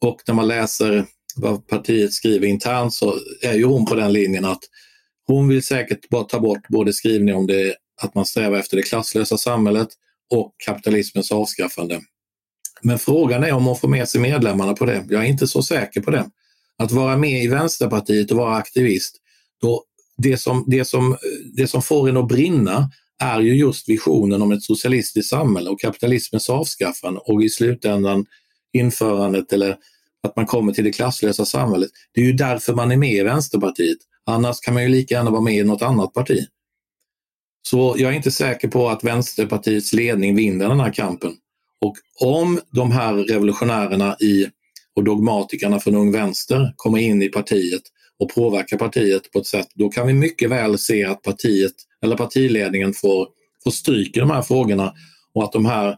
och 0.00 0.22
när 0.26 0.34
man 0.34 0.48
läser 0.48 1.06
vad 1.36 1.66
partiet 1.66 2.12
skriver 2.12 2.46
internt 2.46 2.94
så 2.94 3.18
är 3.42 3.54
ju 3.54 3.64
hon 3.64 3.86
på 3.86 3.94
den 3.94 4.12
linjen 4.12 4.44
att 4.44 4.62
hon 5.26 5.48
vill 5.48 5.62
säkert 5.62 6.08
bara 6.08 6.24
ta 6.24 6.40
bort 6.40 6.68
både 6.68 6.92
skrivningen 6.92 7.36
om 7.36 7.46
det, 7.46 7.74
att 8.02 8.14
man 8.14 8.26
strävar 8.26 8.58
efter 8.58 8.76
det 8.76 8.82
klasslösa 8.82 9.38
samhället 9.38 9.88
och 10.30 10.54
kapitalismens 10.66 11.32
avskaffande. 11.32 12.00
Men 12.82 12.98
frågan 12.98 13.44
är 13.44 13.52
om 13.52 13.64
hon 13.64 13.76
får 13.76 13.88
med 13.88 14.08
sig 14.08 14.20
medlemmarna 14.20 14.72
på 14.72 14.84
det. 14.84 15.04
Jag 15.08 15.24
är 15.24 15.28
inte 15.28 15.46
så 15.46 15.62
säker 15.62 16.00
på 16.00 16.10
det. 16.10 16.30
Att 16.78 16.92
vara 16.92 17.16
med 17.16 17.44
i 17.44 17.48
Vänsterpartiet 17.48 18.30
och 18.30 18.36
vara 18.36 18.56
aktivist, 18.56 19.16
då 19.60 19.84
det, 20.16 20.36
som, 20.36 20.64
det, 20.66 20.84
som, 20.84 21.16
det 21.56 21.66
som 21.66 21.82
får 21.82 22.08
en 22.08 22.16
att 22.16 22.28
brinna 22.28 22.90
är 23.18 23.40
ju 23.40 23.54
just 23.56 23.88
visionen 23.88 24.42
om 24.42 24.52
ett 24.52 24.62
socialistiskt 24.62 25.30
samhälle 25.30 25.70
och 25.70 25.80
kapitalismens 25.80 26.50
avskaffande 26.50 27.20
och 27.20 27.42
i 27.42 27.48
slutändan 27.48 28.26
införandet 28.72 29.52
eller 29.52 29.76
att 30.22 30.36
man 30.36 30.46
kommer 30.46 30.72
till 30.72 30.84
det 30.84 30.92
klasslösa 30.92 31.44
samhället. 31.44 31.90
Det 32.12 32.20
är 32.20 32.24
ju 32.24 32.32
därför 32.32 32.74
man 32.74 32.92
är 32.92 32.96
med 32.96 33.12
i 33.12 33.22
Vänsterpartiet. 33.22 33.98
Annars 34.26 34.60
kan 34.60 34.74
man 34.74 34.82
ju 34.82 34.88
lika 34.88 35.14
gärna 35.14 35.30
vara 35.30 35.40
med 35.40 35.54
i 35.54 35.64
något 35.64 35.82
annat 35.82 36.14
parti. 36.14 36.46
Så 37.62 37.94
jag 37.98 38.12
är 38.12 38.16
inte 38.16 38.30
säker 38.30 38.68
på 38.68 38.88
att 38.88 39.04
Vänsterpartiets 39.04 39.92
ledning 39.92 40.36
vinner 40.36 40.68
den 40.68 40.80
här 40.80 40.92
kampen. 40.92 41.36
Och 41.82 41.96
om 42.20 42.60
de 42.70 42.90
här 42.90 43.14
revolutionärerna 43.14 44.16
i, 44.20 44.46
och 44.96 45.04
dogmatikerna 45.04 45.80
från 45.80 45.94
Ung 45.94 46.12
Vänster 46.12 46.72
kommer 46.76 46.98
in 46.98 47.22
i 47.22 47.28
partiet 47.28 47.82
och 48.18 48.34
påverkar 48.34 48.76
partiet 48.78 49.32
på 49.32 49.38
ett 49.38 49.46
sätt, 49.46 49.68
då 49.74 49.88
kan 49.88 50.06
vi 50.06 50.12
mycket 50.12 50.50
väl 50.50 50.78
se 50.78 51.04
att 51.04 51.22
partiet 51.22 51.72
eller 52.02 52.16
partiledningen 52.16 52.92
får, 52.92 53.28
får 53.64 53.70
stryk 53.70 54.16
i 54.16 54.20
de 54.20 54.30
här 54.30 54.42
frågorna 54.42 54.92
och 55.34 55.44
att 55.44 55.52
de 55.52 55.66
här 55.66 55.96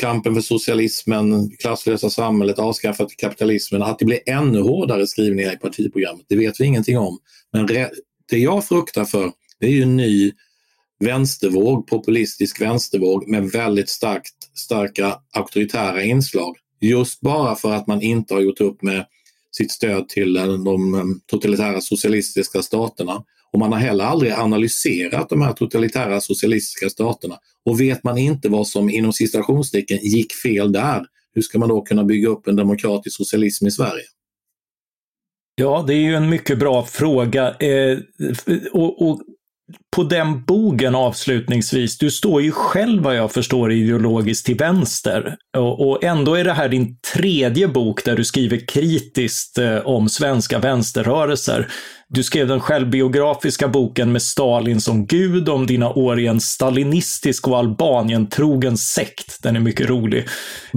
kampen 0.00 0.34
för 0.34 0.42
socialismen, 0.42 1.50
klasslösa 1.50 2.10
samhället, 2.10 2.58
avskaffat 2.58 3.16
kapitalismen, 3.16 3.82
att 3.82 3.98
det 3.98 4.04
blir 4.04 4.20
ännu 4.26 4.60
hårdare 4.60 5.06
skrivningar 5.06 5.52
i 5.52 5.56
partiprogrammet. 5.56 6.26
Det 6.28 6.36
vet 6.36 6.60
vi 6.60 6.64
ingenting 6.64 6.98
om. 6.98 7.18
Men 7.52 7.66
det 8.30 8.38
jag 8.38 8.64
fruktar 8.64 9.04
för, 9.04 9.32
det 9.60 9.66
är 9.66 9.70
ju 9.70 9.82
en 9.82 9.96
ny 9.96 10.32
vänstervåg, 11.04 11.86
populistisk 11.86 12.60
vänstervåg 12.60 13.28
med 13.28 13.50
väldigt 13.50 13.88
starkt, 13.88 14.34
starka 14.54 15.18
auktoritära 15.34 16.02
inslag. 16.02 16.56
Just 16.80 17.20
bara 17.20 17.54
för 17.54 17.72
att 17.72 17.86
man 17.86 18.02
inte 18.02 18.34
har 18.34 18.40
gjort 18.40 18.60
upp 18.60 18.82
med 18.82 19.06
sitt 19.50 19.72
stöd 19.72 20.08
till 20.08 20.36
eh, 20.36 20.46
de 20.46 20.94
eh, 20.94 21.04
totalitära 21.26 21.80
socialistiska 21.80 22.62
staterna. 22.62 23.24
Och 23.52 23.58
man 23.58 23.72
har 23.72 23.80
heller 23.80 24.04
aldrig 24.04 24.32
analyserat 24.32 25.28
de 25.28 25.42
här 25.42 25.52
totalitära 25.52 26.20
socialistiska 26.20 26.90
staterna. 26.90 27.38
Och 27.64 27.80
vet 27.80 28.04
man 28.04 28.18
inte 28.18 28.48
vad 28.48 28.68
som 28.68 28.90
inom 28.90 29.12
citationstecken 29.12 29.98
gick 30.02 30.32
fel 30.32 30.72
där, 30.72 31.06
hur 31.34 31.42
ska 31.42 31.58
man 31.58 31.68
då 31.68 31.82
kunna 31.82 32.04
bygga 32.04 32.28
upp 32.28 32.46
en 32.46 32.56
demokratisk 32.56 33.16
socialism 33.16 33.66
i 33.66 33.70
Sverige? 33.70 34.04
Ja, 35.54 35.84
det 35.86 35.94
är 35.94 36.00
ju 36.00 36.14
en 36.14 36.30
mycket 36.30 36.58
bra 36.58 36.84
fråga. 36.84 37.56
Eh, 37.56 37.98
och, 38.72 39.10
och 39.10 39.20
på 39.96 40.02
den 40.02 40.44
bogen 40.44 40.94
avslutningsvis, 40.94 41.98
du 41.98 42.10
står 42.10 42.42
ju 42.42 42.50
själv 42.50 43.02
vad 43.02 43.16
jag 43.16 43.32
förstår 43.32 43.72
ideologiskt 43.72 44.46
till 44.46 44.56
vänster. 44.56 45.36
Och, 45.56 45.88
och, 45.88 46.04
ändå 46.04 46.34
är 46.34 46.44
det 46.44 46.52
här 46.52 46.68
din 46.68 46.98
tredje 47.14 47.68
bok 47.68 48.04
där 48.04 48.16
du 48.16 48.24
skriver 48.24 48.68
kritiskt 48.68 49.58
eh, 49.58 49.76
om 49.76 50.08
svenska 50.08 50.58
vänsterrörelser. 50.58 51.68
Du 52.08 52.22
skrev 52.22 52.48
den 52.48 52.60
självbiografiska 52.60 53.68
boken 53.68 54.12
med 54.12 54.22
Stalin 54.22 54.80
som 54.80 55.06
gud 55.06 55.48
om 55.48 55.66
dina 55.66 55.90
år 55.90 56.20
i 56.20 56.26
en 56.26 56.40
stalinistisk 56.40 57.48
och 57.48 57.58
Albanien-trogen 57.58 58.76
sekt. 58.76 59.42
Den 59.42 59.56
är 59.56 59.60
mycket 59.60 59.88
rolig. 59.88 60.26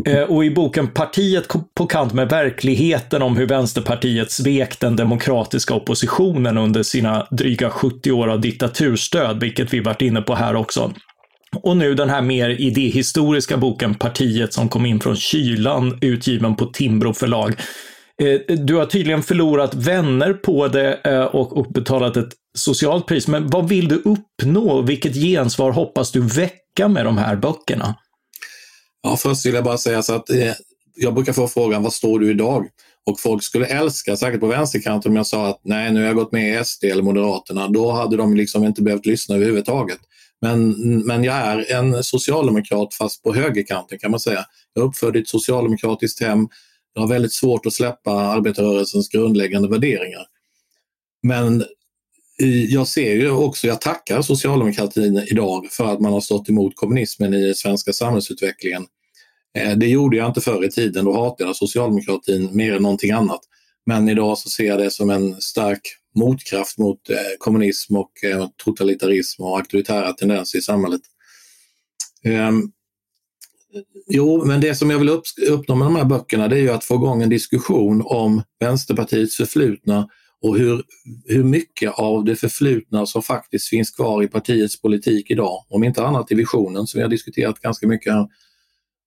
Eh, 0.05 0.21
och 0.21 0.45
i 0.45 0.51
boken 0.51 0.87
Partiet 0.87 1.47
på 1.75 1.85
kant 1.85 2.13
med 2.13 2.29
verkligheten 2.29 3.21
om 3.21 3.37
hur 3.37 3.47
Vänsterpartiet 3.47 4.31
svek 4.31 4.79
den 4.79 4.95
demokratiska 4.95 5.73
oppositionen 5.73 6.57
under 6.57 6.83
sina 6.83 7.27
dryga 7.31 7.69
70 7.69 8.11
år 8.11 8.27
av 8.27 8.41
diktaturstöd, 8.41 9.39
vilket 9.39 9.73
vi 9.73 9.79
varit 9.79 10.01
inne 10.01 10.21
på 10.21 10.35
här 10.35 10.55
också. 10.55 10.93
Och 11.63 11.77
nu 11.77 11.93
den 11.95 12.09
här 12.09 12.21
mer 12.21 12.49
idéhistoriska 12.49 13.57
boken 13.57 13.95
Partiet 13.95 14.53
som 14.53 14.69
kom 14.69 14.85
in 14.85 14.99
från 14.99 15.15
kylan, 15.15 15.97
utgiven 16.01 16.55
på 16.55 16.65
Timbro 16.65 17.13
förlag. 17.13 17.55
Eh, 18.19 18.55
du 18.55 18.75
har 18.75 18.85
tydligen 18.85 19.23
förlorat 19.23 19.75
vänner 19.75 20.33
på 20.33 20.67
det 20.67 20.93
eh, 21.03 21.23
och 21.23 21.71
betalat 21.71 22.17
ett 22.17 22.33
socialt 22.57 23.07
pris. 23.07 23.27
Men 23.27 23.47
vad 23.47 23.69
vill 23.69 23.87
du 23.87 23.95
uppnå? 23.95 24.81
Vilket 24.81 25.15
gensvar 25.15 25.71
hoppas 25.71 26.11
du 26.11 26.21
väcka 26.21 26.87
med 26.87 27.05
de 27.05 27.17
här 27.17 27.35
böckerna? 27.35 27.95
Ja, 29.03 29.17
först 29.17 29.45
vill 29.45 29.53
jag 29.53 29.63
bara 29.63 29.77
säga 29.77 30.01
så 30.01 30.13
att 30.13 30.29
eh, 30.29 30.53
jag 30.95 31.13
brukar 31.13 31.33
få 31.33 31.47
frågan, 31.47 31.83
vad 31.83 31.93
står 31.93 32.19
du 32.19 32.29
idag? 32.29 32.67
Och 33.05 33.19
folk 33.19 33.43
skulle 33.43 33.65
älska, 33.65 34.17
säkert 34.17 34.39
på 34.39 34.47
vänsterkanten, 34.47 35.11
om 35.11 35.15
jag 35.15 35.27
sa 35.27 35.47
att 35.47 35.61
nej, 35.63 35.91
nu 35.93 35.99
har 35.99 36.07
jag 36.07 36.15
gått 36.15 36.31
med 36.31 36.61
i 36.61 36.65
SD 36.65 36.83
eller 36.83 37.03
Moderaterna. 37.03 37.67
Då 37.67 37.91
hade 37.91 38.17
de 38.17 38.35
liksom 38.35 38.63
inte 38.63 38.81
behövt 38.81 39.05
lyssna 39.05 39.35
överhuvudtaget. 39.35 39.99
Men, 40.41 40.71
men 41.05 41.23
jag 41.23 41.35
är 41.35 41.73
en 41.73 42.03
socialdemokrat 42.03 42.93
fast 42.93 43.23
på 43.23 43.33
högerkanten 43.33 43.99
kan 43.99 44.11
man 44.11 44.19
säga. 44.19 44.45
Jag 44.73 44.83
är 44.83 44.87
uppfödd 44.87 45.15
i 45.15 45.19
ett 45.19 45.27
socialdemokratiskt 45.27 46.21
hem 46.21 46.47
jag 46.93 47.01
har 47.01 47.07
väldigt 47.07 47.33
svårt 47.33 47.65
att 47.65 47.73
släppa 47.73 48.11
arbetarrörelsens 48.11 49.09
grundläggande 49.09 49.69
värderingar. 49.69 50.25
Men 51.23 51.65
jag 52.69 52.87
ser 52.87 53.13
ju 53.15 53.31
också, 53.31 53.67
jag 53.67 53.81
tackar 53.81 54.21
socialdemokratin 54.21 55.17
idag 55.17 55.67
för 55.71 55.93
att 55.93 55.99
man 55.99 56.13
har 56.13 56.21
stått 56.21 56.49
emot 56.49 56.75
kommunismen 56.75 57.33
i 57.33 57.53
svenska 57.53 57.93
samhällsutvecklingen. 57.93 58.85
Eh, 59.57 59.77
det 59.77 59.87
gjorde 59.87 60.17
jag 60.17 60.29
inte 60.29 60.41
förr 60.41 60.65
i 60.65 60.71
tiden, 60.71 61.05
då 61.05 61.13
hatade 61.13 61.49
jag 61.49 61.55
socialdemokratin 61.55 62.49
mer 62.51 62.75
än 62.75 62.81
någonting 62.81 63.11
annat. 63.11 63.39
Men 63.85 64.09
idag 64.09 64.37
så 64.37 64.49
ser 64.49 64.65
jag 64.65 64.79
det 64.79 64.91
som 64.91 65.09
en 65.09 65.41
stark 65.41 65.81
motkraft 66.15 66.77
mot 66.77 67.09
eh, 67.09 67.15
kommunism 67.37 67.95
och 67.95 68.23
eh, 68.23 68.47
totalitarism 68.63 69.43
och 69.43 69.57
auktoritära 69.57 70.13
tendenser 70.13 70.59
i 70.59 70.61
samhället. 70.61 71.01
Ehm, 72.23 72.71
Jo, 74.07 74.45
men 74.45 74.61
det 74.61 74.75
som 74.75 74.89
jag 74.89 74.99
vill 74.99 75.09
uppnå 75.49 75.75
med 75.75 75.87
de 75.87 75.95
här 75.95 76.05
böckerna 76.05 76.47
det 76.47 76.55
är 76.55 76.61
ju 76.61 76.69
att 76.69 76.83
få 76.83 76.95
igång 76.95 77.21
en 77.21 77.29
diskussion 77.29 78.03
om 78.05 78.43
Vänsterpartiets 78.59 79.35
förflutna 79.35 80.07
och 80.41 80.57
hur, 80.57 80.83
hur 81.25 81.43
mycket 81.43 81.91
av 81.91 82.25
det 82.25 82.35
förflutna 82.35 83.05
som 83.05 83.21
faktiskt 83.21 83.67
finns 83.67 83.91
kvar 83.91 84.23
i 84.23 84.27
partiets 84.27 84.81
politik 84.81 85.31
idag. 85.31 85.65
Om 85.69 85.83
inte 85.83 86.03
annat 86.03 86.31
i 86.31 86.35
visionen 86.35 86.87
som 86.87 86.97
vi 86.97 87.01
har 87.01 87.09
diskuterat 87.09 87.59
ganska 87.59 87.87
mycket 87.87 88.13
här. 88.13 88.27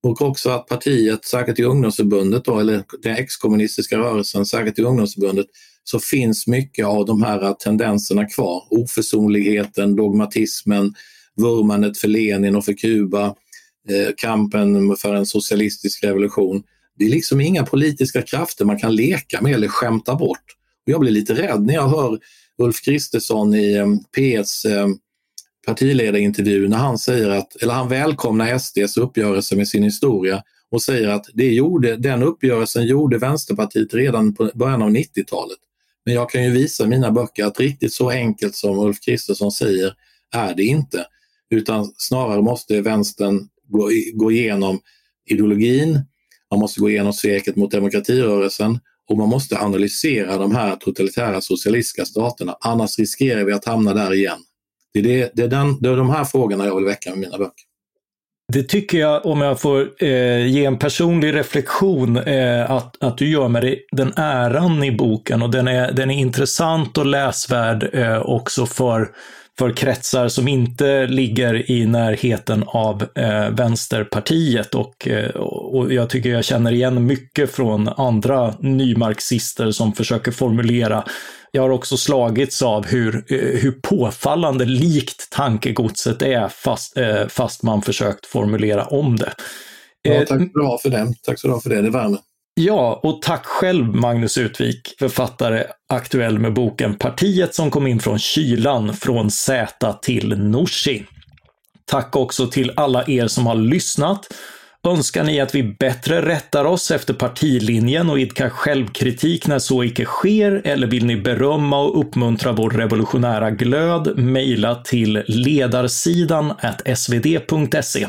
Och 0.02 0.22
också 0.22 0.50
att 0.50 0.66
partiet, 0.66 1.24
särskilt 1.24 1.58
i 1.58 1.64
ungdomsförbundet 1.64 2.44
då, 2.44 2.60
eller 2.60 2.84
den 3.02 3.16
exkommunistiska 3.16 3.98
rörelsen, 3.98 4.46
särskilt 4.46 4.78
i 4.78 4.82
ungdomsförbundet, 4.82 5.46
så 5.84 5.98
finns 6.00 6.46
mycket 6.46 6.86
av 6.86 7.06
de 7.06 7.22
här 7.22 7.54
tendenserna 7.54 8.28
kvar. 8.28 8.62
Oförsonligheten, 8.70 9.96
dogmatismen, 9.96 10.94
vurmandet 11.36 11.98
för 11.98 12.08
Lenin 12.08 12.56
och 12.56 12.64
för 12.64 12.72
Kuba, 12.72 13.34
Eh, 13.88 14.12
kampen 14.16 14.96
för 14.96 15.14
en 15.14 15.26
socialistisk 15.26 16.04
revolution. 16.04 16.62
Det 16.98 17.04
är 17.04 17.08
liksom 17.08 17.40
inga 17.40 17.66
politiska 17.66 18.22
krafter 18.22 18.64
man 18.64 18.78
kan 18.78 18.96
leka 18.96 19.40
med 19.40 19.54
eller 19.54 19.68
skämta 19.68 20.14
bort. 20.14 20.44
Och 20.86 20.92
jag 20.92 21.00
blir 21.00 21.12
lite 21.12 21.34
rädd 21.34 21.62
när 21.62 21.74
jag 21.74 21.88
hör 21.88 22.18
Ulf 22.58 22.80
Kristersson 22.84 23.54
i 23.54 23.74
eh, 23.74 23.86
P1s 24.16 24.76
eh, 24.76 24.88
partiledarintervju 25.66 26.68
när 26.68 26.76
han 26.76 26.98
säger 26.98 27.30
att, 27.30 27.56
eller 27.56 27.74
han 27.74 27.88
välkomnar 27.88 28.58
SDs 28.58 28.96
uppgörelse 28.96 29.56
med 29.56 29.68
sin 29.68 29.82
historia 29.82 30.42
och 30.70 30.82
säger 30.82 31.08
att 31.08 31.26
det 31.34 31.52
gjorde, 31.52 31.96
den 31.96 32.22
uppgörelsen 32.22 32.86
gjorde 32.86 33.18
Vänsterpartiet 33.18 33.94
redan 33.94 34.34
på 34.34 34.50
början 34.54 34.82
av 34.82 34.90
90-talet. 34.90 35.58
Men 36.04 36.14
jag 36.14 36.30
kan 36.30 36.44
ju 36.44 36.50
visa 36.50 36.84
i 36.84 36.88
mina 36.88 37.10
böcker 37.10 37.44
att 37.44 37.60
riktigt 37.60 37.92
så 37.92 38.10
enkelt 38.10 38.54
som 38.54 38.78
Ulf 38.78 39.00
Kristersson 39.00 39.52
säger 39.52 39.94
är 40.34 40.54
det 40.54 40.62
inte. 40.62 41.06
Utan 41.50 41.92
snarare 41.96 42.42
måste 42.42 42.80
vänstern 42.80 43.48
gå, 43.72 43.90
gå 44.14 44.32
igenom 44.32 44.80
ideologin, 45.30 46.00
man 46.50 46.60
måste 46.60 46.80
gå 46.80 46.90
igenom 46.90 47.12
sveket 47.12 47.56
mot 47.56 47.70
demokratirörelsen 47.70 48.78
och 49.10 49.16
man 49.18 49.28
måste 49.28 49.58
analysera 49.58 50.38
de 50.38 50.54
här 50.54 50.76
totalitära 50.76 51.40
socialistiska 51.40 52.04
staterna. 52.04 52.56
Annars 52.60 52.98
riskerar 52.98 53.44
vi 53.44 53.52
att 53.52 53.64
hamna 53.64 53.94
där 53.94 54.14
igen. 54.14 54.38
Det 54.94 54.98
är, 54.98 55.02
det, 55.02 55.30
det 55.34 55.42
är, 55.42 55.48
den, 55.48 55.80
det 55.80 55.88
är 55.88 55.96
de 55.96 56.10
här 56.10 56.24
frågorna 56.24 56.66
jag 56.66 56.76
vill 56.76 56.84
väcka 56.84 57.10
med 57.10 57.18
mina 57.18 57.38
böcker. 57.38 57.64
Det 58.52 58.62
tycker 58.62 58.98
jag, 58.98 59.26
om 59.26 59.40
jag 59.40 59.60
får 59.60 60.04
eh, 60.04 60.46
ge 60.46 60.64
en 60.64 60.78
personlig 60.78 61.34
reflektion, 61.34 62.16
eh, 62.16 62.70
att, 62.70 63.02
att 63.02 63.18
du 63.18 63.28
gör 63.28 63.48
med 63.48 63.78
den 63.92 64.12
äran 64.16 64.84
i 64.84 64.92
boken 64.92 65.42
och 65.42 65.50
den 65.50 65.68
är, 65.68 65.92
den 65.92 66.10
är 66.10 66.18
intressant 66.18 66.98
och 66.98 67.06
läsvärd 67.06 67.94
eh, 67.94 68.22
också 68.22 68.66
för 68.66 69.08
för 69.58 69.72
kretsar 69.72 70.28
som 70.28 70.48
inte 70.48 71.06
ligger 71.06 71.70
i 71.70 71.86
närheten 71.86 72.64
av 72.66 73.02
eh, 73.14 73.50
Vänsterpartiet 73.50 74.74
och, 74.74 75.08
eh, 75.08 75.30
och 75.40 75.92
jag 75.92 76.10
tycker 76.10 76.30
jag 76.30 76.44
känner 76.44 76.72
igen 76.72 77.06
mycket 77.06 77.50
från 77.50 77.88
andra 77.88 78.54
nymarxister 78.60 79.70
som 79.70 79.92
försöker 79.92 80.32
formulera 80.32 81.04
jag 81.54 81.62
har 81.62 81.70
också 81.70 81.96
slagits 81.96 82.62
av 82.62 82.86
hur, 82.86 83.24
eh, 83.28 83.60
hur 83.60 83.72
påfallande 83.82 84.64
likt 84.64 85.30
tankegodset 85.30 86.22
är 86.22 86.48
fast, 86.48 86.96
eh, 86.96 87.26
fast 87.28 87.62
man 87.62 87.82
försökt 87.82 88.26
formulera 88.26 88.84
om 88.84 89.16
det. 89.16 89.32
Ja, 90.02 90.18
tack 90.18 90.28
så 90.28 90.58
du 90.58 90.66
ha 90.66 90.78
för 90.78 90.90
det. 90.90 91.14
Tack 91.22 91.38
så 91.38 91.46
du 91.46 91.52
ha 91.52 91.60
för 91.60 91.70
det, 91.70 91.82
det 91.82 91.90
värmer. 91.90 92.18
Ja, 92.54 93.00
och 93.02 93.22
tack 93.22 93.46
själv 93.46 93.86
Magnus 93.94 94.38
Utvik, 94.38 94.94
författare 94.98 95.64
aktuell 95.88 96.38
med 96.38 96.54
boken 96.54 96.94
Partiet 96.94 97.54
som 97.54 97.70
kom 97.70 97.86
in 97.86 98.00
från 98.00 98.18
kylan 98.18 98.94
från 98.94 99.30
Z 99.30 99.92
till 100.02 100.38
Norsi. 100.38 101.04
Tack 101.84 102.16
också 102.16 102.46
till 102.46 102.72
alla 102.76 103.04
er 103.08 103.26
som 103.26 103.46
har 103.46 103.54
lyssnat. 103.54 104.28
Önskar 104.88 105.24
ni 105.24 105.40
att 105.40 105.54
vi 105.54 105.62
bättre 105.62 106.28
rättar 106.28 106.64
oss 106.64 106.90
efter 106.90 107.14
partilinjen 107.14 108.10
och 108.10 108.20
idkar 108.20 108.48
självkritik 108.48 109.46
när 109.46 109.58
så 109.58 109.84
icke 109.84 110.04
sker 110.04 110.62
eller 110.64 110.86
vill 110.86 111.06
ni 111.06 111.16
berömma 111.16 111.78
och 111.80 112.00
uppmuntra 112.00 112.52
vår 112.52 112.70
revolutionära 112.70 113.50
glöd? 113.50 114.18
Mejla 114.18 114.74
till 114.74 115.22
ledarsidan 115.26 116.52
svd.se 116.96 118.08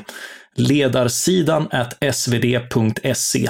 ledarsidan 0.56 1.68
svd.se 2.14 3.50